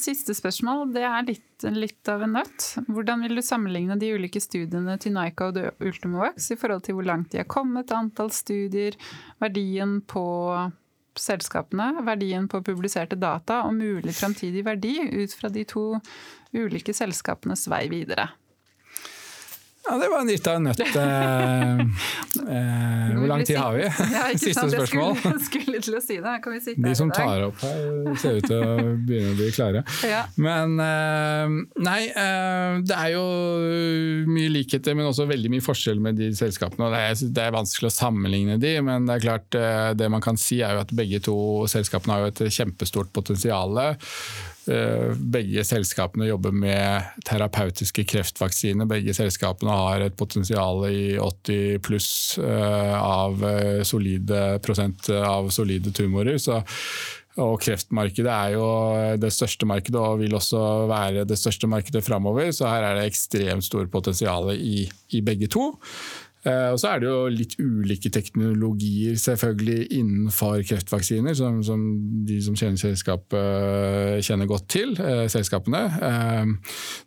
Siste 0.00 0.34
spørsmål, 0.36 0.88
det 0.94 1.04
er 1.04 1.26
litt, 1.26 1.66
litt, 1.74 2.00
av 2.08 2.24
en 2.24 2.34
nøtt. 2.38 2.64
Hvordan 2.88 3.22
vil 3.26 3.36
du 3.38 3.44
sammenligne 3.44 3.98
de 4.00 4.14
ulike 4.16 4.40
studiene 4.40 4.96
til 5.02 5.12
Nyca 5.16 5.50
og 5.50 5.84
Ultimovax 5.84 6.50
i 6.54 6.58
forhold 6.58 6.86
til 6.86 6.96
hvor 6.96 7.08
langt 7.10 7.32
de 7.34 7.42
har 7.42 7.48
kommet, 7.50 7.92
antall 7.92 8.32
studier, 8.34 8.96
verdien 9.42 9.98
på 10.08 10.24
selskapene, 11.18 11.92
verdien 12.06 12.48
på 12.48 12.62
publiserte 12.64 13.18
data 13.18 13.64
og 13.66 13.76
mulig 13.76 14.14
framtidig 14.16 14.64
verdi 14.66 14.96
ut 15.02 15.34
fra 15.34 15.50
de 15.52 15.64
to 15.68 15.86
ulike 16.56 16.94
selskapenes 16.96 17.66
vei 17.70 17.84
videre? 17.92 18.30
Ja, 19.88 19.96
det 19.96 20.08
var 20.12 20.24
litt 20.28 20.46
av 20.46 20.58
en 20.58 20.68
nøtt. 20.68 20.84
Eh, 22.48 22.54
eh, 22.54 23.14
hvor 23.18 23.28
lang 23.28 23.42
tid 23.44 23.58
har 23.58 23.74
vi? 23.76 23.82
Ja, 23.84 24.22
Siste 24.40 24.64
spørsmål. 24.70 25.18
Jeg 25.24 25.40
skulle, 25.44 25.80
til 25.84 25.96
å 25.98 26.00
si 26.00 26.16
det. 26.22 26.34
Kan 26.44 26.54
vi 26.54 26.60
sitte 26.64 26.84
De 26.84 26.92
som 26.96 27.10
tar 27.12 27.42
opp 27.44 27.60
her, 27.60 27.82
ser 28.20 28.38
ut 28.38 28.46
til 28.48 28.62
å 28.64 28.76
begynne 29.04 29.34
å 29.34 29.38
bli 29.38 29.48
klare. 29.52 29.82
Ja. 30.08 30.22
Men 30.40 30.78
eh, 30.80 31.54
nei, 31.84 31.98
eh, 32.08 32.78
det 32.88 32.96
er 32.96 33.12
jo 33.12 33.24
mye 34.30 34.52
likheter, 34.54 34.96
men 34.96 35.10
også 35.10 35.28
veldig 35.28 35.52
mye 35.52 35.64
forskjell 35.64 36.00
med 36.04 36.16
de 36.20 36.30
selskapene. 36.36 36.88
Det 36.94 37.02
er, 37.04 37.18
det 37.36 37.44
er, 37.44 37.56
vanskelig 37.58 37.90
å 37.90 37.96
sammenligne 37.98 38.58
de, 38.62 38.72
men 38.84 39.08
det 39.08 39.18
er 39.18 39.26
klart 39.26 39.58
det 39.98 40.08
man 40.12 40.24
kan 40.24 40.40
si 40.40 40.60
er 40.64 40.78
jo 40.78 40.84
at 40.86 40.94
begge 40.96 41.20
to 41.24 41.36
selskapene 41.70 42.16
har 42.16 42.24
jo 42.24 42.32
et 42.32 42.44
kjempestort 42.54 43.12
potensial. 43.16 43.76
Eh, 44.68 45.12
begge 45.16 45.62
selskapene 45.64 46.28
jobber 46.28 46.52
med 46.52 47.06
terapeutiske 47.26 48.04
kreftvaksiner. 48.08 48.88
Begge 48.88 49.14
selskapene 49.16 49.72
har 49.72 50.04
et 50.04 50.16
potensial 50.18 50.84
i 50.90 51.16
80 51.20 51.80
pluss 51.86 52.10
eh, 52.42 52.96
av 52.98 53.44
eh, 53.48 53.80
solide 53.88 54.58
prosent 54.64 55.08
av 55.14 55.48
solide 55.54 55.92
tumorer. 55.96 56.36
Så, 56.42 56.60
og 57.38 57.56
kreftmarkedet 57.62 58.34
er 58.34 58.54
jo 58.56 58.68
det 59.22 59.30
største 59.32 59.68
markedet 59.68 60.00
og 60.02 60.20
vil 60.20 60.36
også 60.36 60.62
være 60.90 61.26
det 61.28 61.38
største 61.40 61.70
markedet 61.70 62.04
framover. 62.04 62.50
Så 62.52 62.68
her 62.68 62.84
er 62.84 62.98
det 62.98 63.08
ekstremt 63.08 63.64
stort 63.64 63.92
potensial 63.94 64.52
i, 64.56 64.88
i 65.14 65.24
begge 65.24 65.48
to. 65.54 65.70
Eh, 66.46 66.68
og 66.70 66.78
så 66.78 66.92
er 66.92 67.02
det 67.02 67.08
jo 67.08 67.30
litt 67.32 67.56
ulike 67.58 68.10
teknologier 68.14 69.16
selvfølgelig 69.18 69.88
innenfor 69.98 70.62
kreftvaksiner, 70.68 71.34
som, 71.34 71.58
som 71.66 71.82
de 72.28 72.38
som 72.44 72.54
kjenner 72.58 72.78
selskapet 72.78 73.38
eh, 73.38 74.20
kjenner 74.22 74.50
godt 74.50 74.68
til, 74.70 74.94
eh, 75.02 75.24
selskapene. 75.32 75.82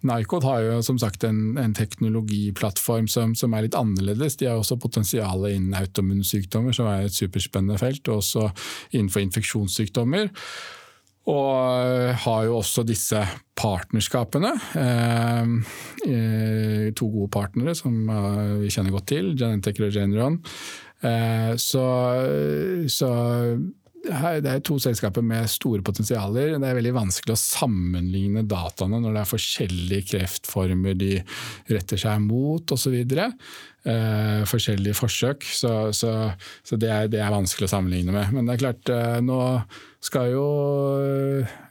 Nycod 0.07 0.47
har 0.47 0.65
jo 0.65 0.81
som 0.85 0.99
sagt 1.01 1.23
en, 1.27 1.55
en 1.61 1.75
teknologiplattform 1.77 3.07
som, 3.11 3.35
som, 3.37 3.55
er 3.55 3.69
litt 3.69 3.79
annerledes. 3.79 4.35
De 4.41 4.49
har 4.49 4.59
også 4.59 4.79
potensial 4.81 5.47
innen 5.47 5.77
autoimmunsykdommer, 5.79 6.75
som 6.75 6.91
er 6.91 7.07
et 7.07 7.15
superspennende 7.15 7.79
felt, 7.79 8.03
og 8.11 8.19
også 8.19 8.49
innenfor 8.91 9.23
infeksjonssykdommer. 9.23 10.31
Og 11.29 12.15
har 12.23 12.45
jo 12.47 12.55
også 12.57 12.81
disse 12.87 13.19
partnerskapene. 13.59 14.55
To 16.97 17.09
gode 17.13 17.29
partnere 17.33 17.75
som 17.77 17.99
vi 18.63 18.71
kjenner 18.73 18.95
godt 18.95 19.11
til, 19.13 19.35
Genentech 19.37 19.77
og 19.83 19.91
Regeneron. 19.91 20.39
Så, 21.61 21.85
så 22.89 23.11
det 24.01 24.49
er 24.49 24.63
to 24.65 24.79
selskaper 24.81 25.21
med 25.21 25.49
store 25.51 25.83
potensialer. 25.85 26.55
Det 26.57 26.67
er 26.67 26.77
veldig 26.77 26.93
vanskelig 26.95 27.35
å 27.35 27.41
sammenligne 27.41 28.41
dataene 28.49 28.97
når 29.03 29.13
det 29.13 29.21
er 29.21 29.29
forskjellige 29.29 30.07
kreftformer 30.15 30.97
de 30.97 31.19
retter 31.69 32.01
seg 32.01 32.23
mot 32.25 32.73
osv. 32.73 32.97
Eh, 33.81 34.43
forskjellige 34.45 34.93
forsøk. 34.93 35.45
Så, 35.57 35.89
så, 35.97 36.11
så 36.63 36.77
det, 36.77 36.89
er, 36.89 37.07
det, 37.09 37.17
er, 37.17 37.33
vanskelig 37.33 37.65
å 37.65 37.71
sammenligne 37.71 38.13
med. 38.13 38.29
Men 38.35 38.45
det 38.45 38.53
er 38.53 38.61
klart, 38.61 38.91
eh, 38.93 39.17
nå 39.25 39.39
skal 40.05 40.29
jo 40.35 40.43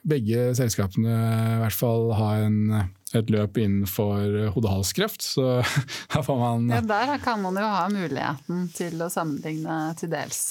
begge 0.07 0.49
selskapene 0.59 1.13
i 1.13 1.61
hvert 1.63 1.77
fall 1.77 2.11
ha 2.19 2.33
en, 2.43 2.59
et 3.15 3.31
løp 3.31 3.61
innenfor 3.63 4.51
hode-hals-kreft, 4.57 5.23
så 5.23 5.61
her 6.17 6.27
får 6.27 6.43
man 6.43 6.67
Ja, 6.75 6.83
Der 6.83 7.15
kan 7.23 7.43
man 7.47 7.59
jo 7.59 7.71
ha 7.71 7.87
muligheten 7.95 8.67
til 8.75 8.99
å 9.07 9.11
sammenligne 9.11 9.79
til 10.01 10.11
dels. 10.11 10.43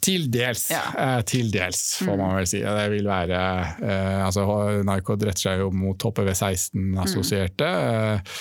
Til 0.00 0.26
dels, 0.32 0.64
ja. 0.72 0.80
eh, 0.96 1.20
til 1.28 1.50
dels, 1.52 1.80
får 2.00 2.16
man 2.16 2.34
vel 2.38 2.48
si. 2.48 2.62
Det 2.64 2.86
vil 2.94 3.08
være 3.08 3.40
eh, 3.84 4.20
altså, 4.24 4.46
Nycod 4.86 5.26
retter 5.28 5.44
seg 5.44 5.64
jo 5.64 5.70
mot 5.76 6.08
HPV16-assosierte. 6.08 7.68
Eh, 7.68 8.36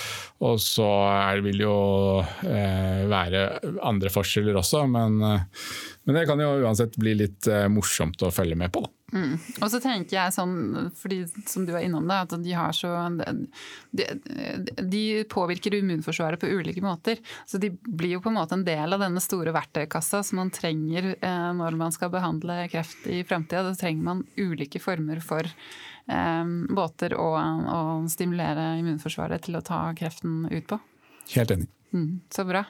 og 0.48 0.60
så 0.64 0.88
vil 1.44 1.58
det 1.60 1.66
jo 1.66 1.80
eh, 2.48 3.04
være 3.12 3.44
andre 3.84 4.12
forskjeller 4.14 4.60
også, 4.62 4.86
men, 4.88 5.20
eh, 5.28 5.66
men, 6.10 6.18
det 6.18 6.28
kan 6.30 6.42
jo 6.42 6.50
uansett 6.64 6.98
bli 6.98 7.14
litt 7.22 7.48
eh, 7.48 7.68
morsomt 7.72 8.22
å 8.26 8.32
følge 8.34 8.58
med 8.58 8.74
på. 8.74 8.82
Da. 8.86 8.94
Mm. 9.14 9.36
Og 9.64 9.72
så 9.74 9.80
tenker 9.82 10.16
jeg 10.16 10.34
sånn, 10.36 10.90
fordi 10.98 11.24
som 11.50 11.66
du 11.66 11.72
var 11.74 11.86
innom 11.86 12.06
det, 12.10 12.18
at 12.26 12.36
de 12.44 12.54
har 12.54 12.76
så 12.78 12.92
De, 13.90 14.06
de 14.78 15.04
påvirker 15.30 15.80
immunforsvaret 15.80 16.42
på 16.42 16.50
ulike 16.50 16.84
måter. 16.86 17.22
Så 17.50 17.62
de 17.62 17.72
blir 17.86 18.18
jo 18.18 18.24
på 18.24 18.30
en 18.30 18.38
måte 18.38 18.58
en 18.58 18.66
del 18.68 18.94
av 18.94 19.02
denne 19.02 19.24
store 19.24 19.54
verktøykassa 19.56 20.22
som 20.26 20.42
man 20.44 20.54
trenger 20.54 21.16
eh, 21.16 21.50
når 21.58 21.80
man 21.80 21.96
skal 21.96 22.14
behandle 22.14 22.62
kreft 22.72 23.08
i 23.10 23.24
framtida. 23.24 23.66
Da 23.66 23.78
trenger 23.78 24.06
man 24.12 24.24
ulike 24.38 24.82
former 24.84 25.24
for 25.26 25.48
eh, 25.48 26.46
båter 26.70 27.18
å, 27.18 27.32
å 27.34 27.82
stimulere 28.12 28.76
immunforsvaret 28.84 29.48
til 29.48 29.58
å 29.58 29.66
ta 29.66 29.88
kreften 29.98 30.46
ut 30.52 30.70
på. 30.70 30.82
Helt 31.34 31.58
enig. 31.58 31.70
Mm, 31.94 32.22
så 32.30 32.46
bra. 32.46 32.64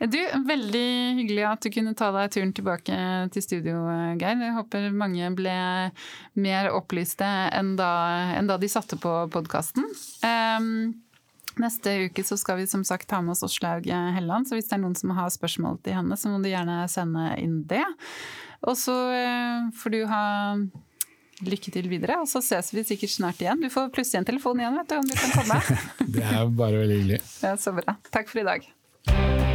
Du, 0.00 0.18
Veldig 0.48 0.86
hyggelig 1.20 1.44
at 1.48 1.64
du 1.64 1.70
kunne 1.74 1.94
ta 1.98 2.08
deg 2.14 2.32
turen 2.32 2.52
tilbake 2.56 2.96
til 3.34 3.44
studio, 3.44 3.84
Geir. 4.20 4.40
Jeg 4.40 4.56
håper 4.56 4.88
mange 4.96 5.30
ble 5.36 5.56
mer 6.40 6.70
opplyste 6.72 7.28
enn 7.54 7.74
da, 7.80 7.90
enn 8.38 8.48
da 8.48 8.56
de 8.60 8.70
satte 8.72 8.98
på 9.00 9.16
podkasten. 9.34 9.88
Um, 10.24 10.28
ehm, 10.30 10.70
Neste 11.60 11.92
uke 12.08 12.24
så 12.26 12.34
skal 12.34 12.58
vi 12.58 12.64
som 12.66 12.82
sagt 12.82 13.12
ha 13.14 13.20
med 13.22 13.36
oss 13.36 13.44
Åslaug 13.46 13.84
Helland, 13.86 14.48
så 14.48 14.56
hvis 14.56 14.66
det 14.66 14.74
er 14.74 14.80
noen 14.82 14.96
som 14.98 15.12
har 15.14 15.28
spørsmål 15.30 15.76
til 15.84 15.94
henne, 15.94 16.16
så 16.18 16.32
må 16.32 16.40
du 16.42 16.48
gjerne 16.50 16.80
sende 16.90 17.28
inn 17.38 17.60
det. 17.70 17.84
Og 18.66 18.74
så 18.80 18.94
uh, 19.14 19.68
får 19.78 19.94
du 19.94 20.00
ha 20.10 20.24
lykke 21.42 21.72
til 21.74 21.88
videre, 21.90 22.20
og 22.22 22.30
så 22.30 22.42
ses 22.44 22.70
vi 22.74 22.84
sikkert 22.86 23.14
snart 23.16 23.42
igjen. 23.42 23.64
Du 23.64 23.70
får 23.72 23.90
plutselig 23.94 24.22
en 24.22 24.30
telefon 24.30 24.62
igjen 24.62 24.78
vet 24.78 24.92
du, 24.92 24.96
om 25.00 25.10
du 25.10 25.16
kan 25.18 25.34
komme. 25.40 25.60
det 26.18 26.24
er 26.30 26.54
bare 26.62 26.84
veldig 26.84 27.00
hyggelig. 27.02 27.20
Ja, 27.42 27.56
så 27.60 27.74
bra. 27.76 27.98
Takk 28.14 28.30
for 28.30 28.44
i 28.44 28.48
dag. 28.52 29.53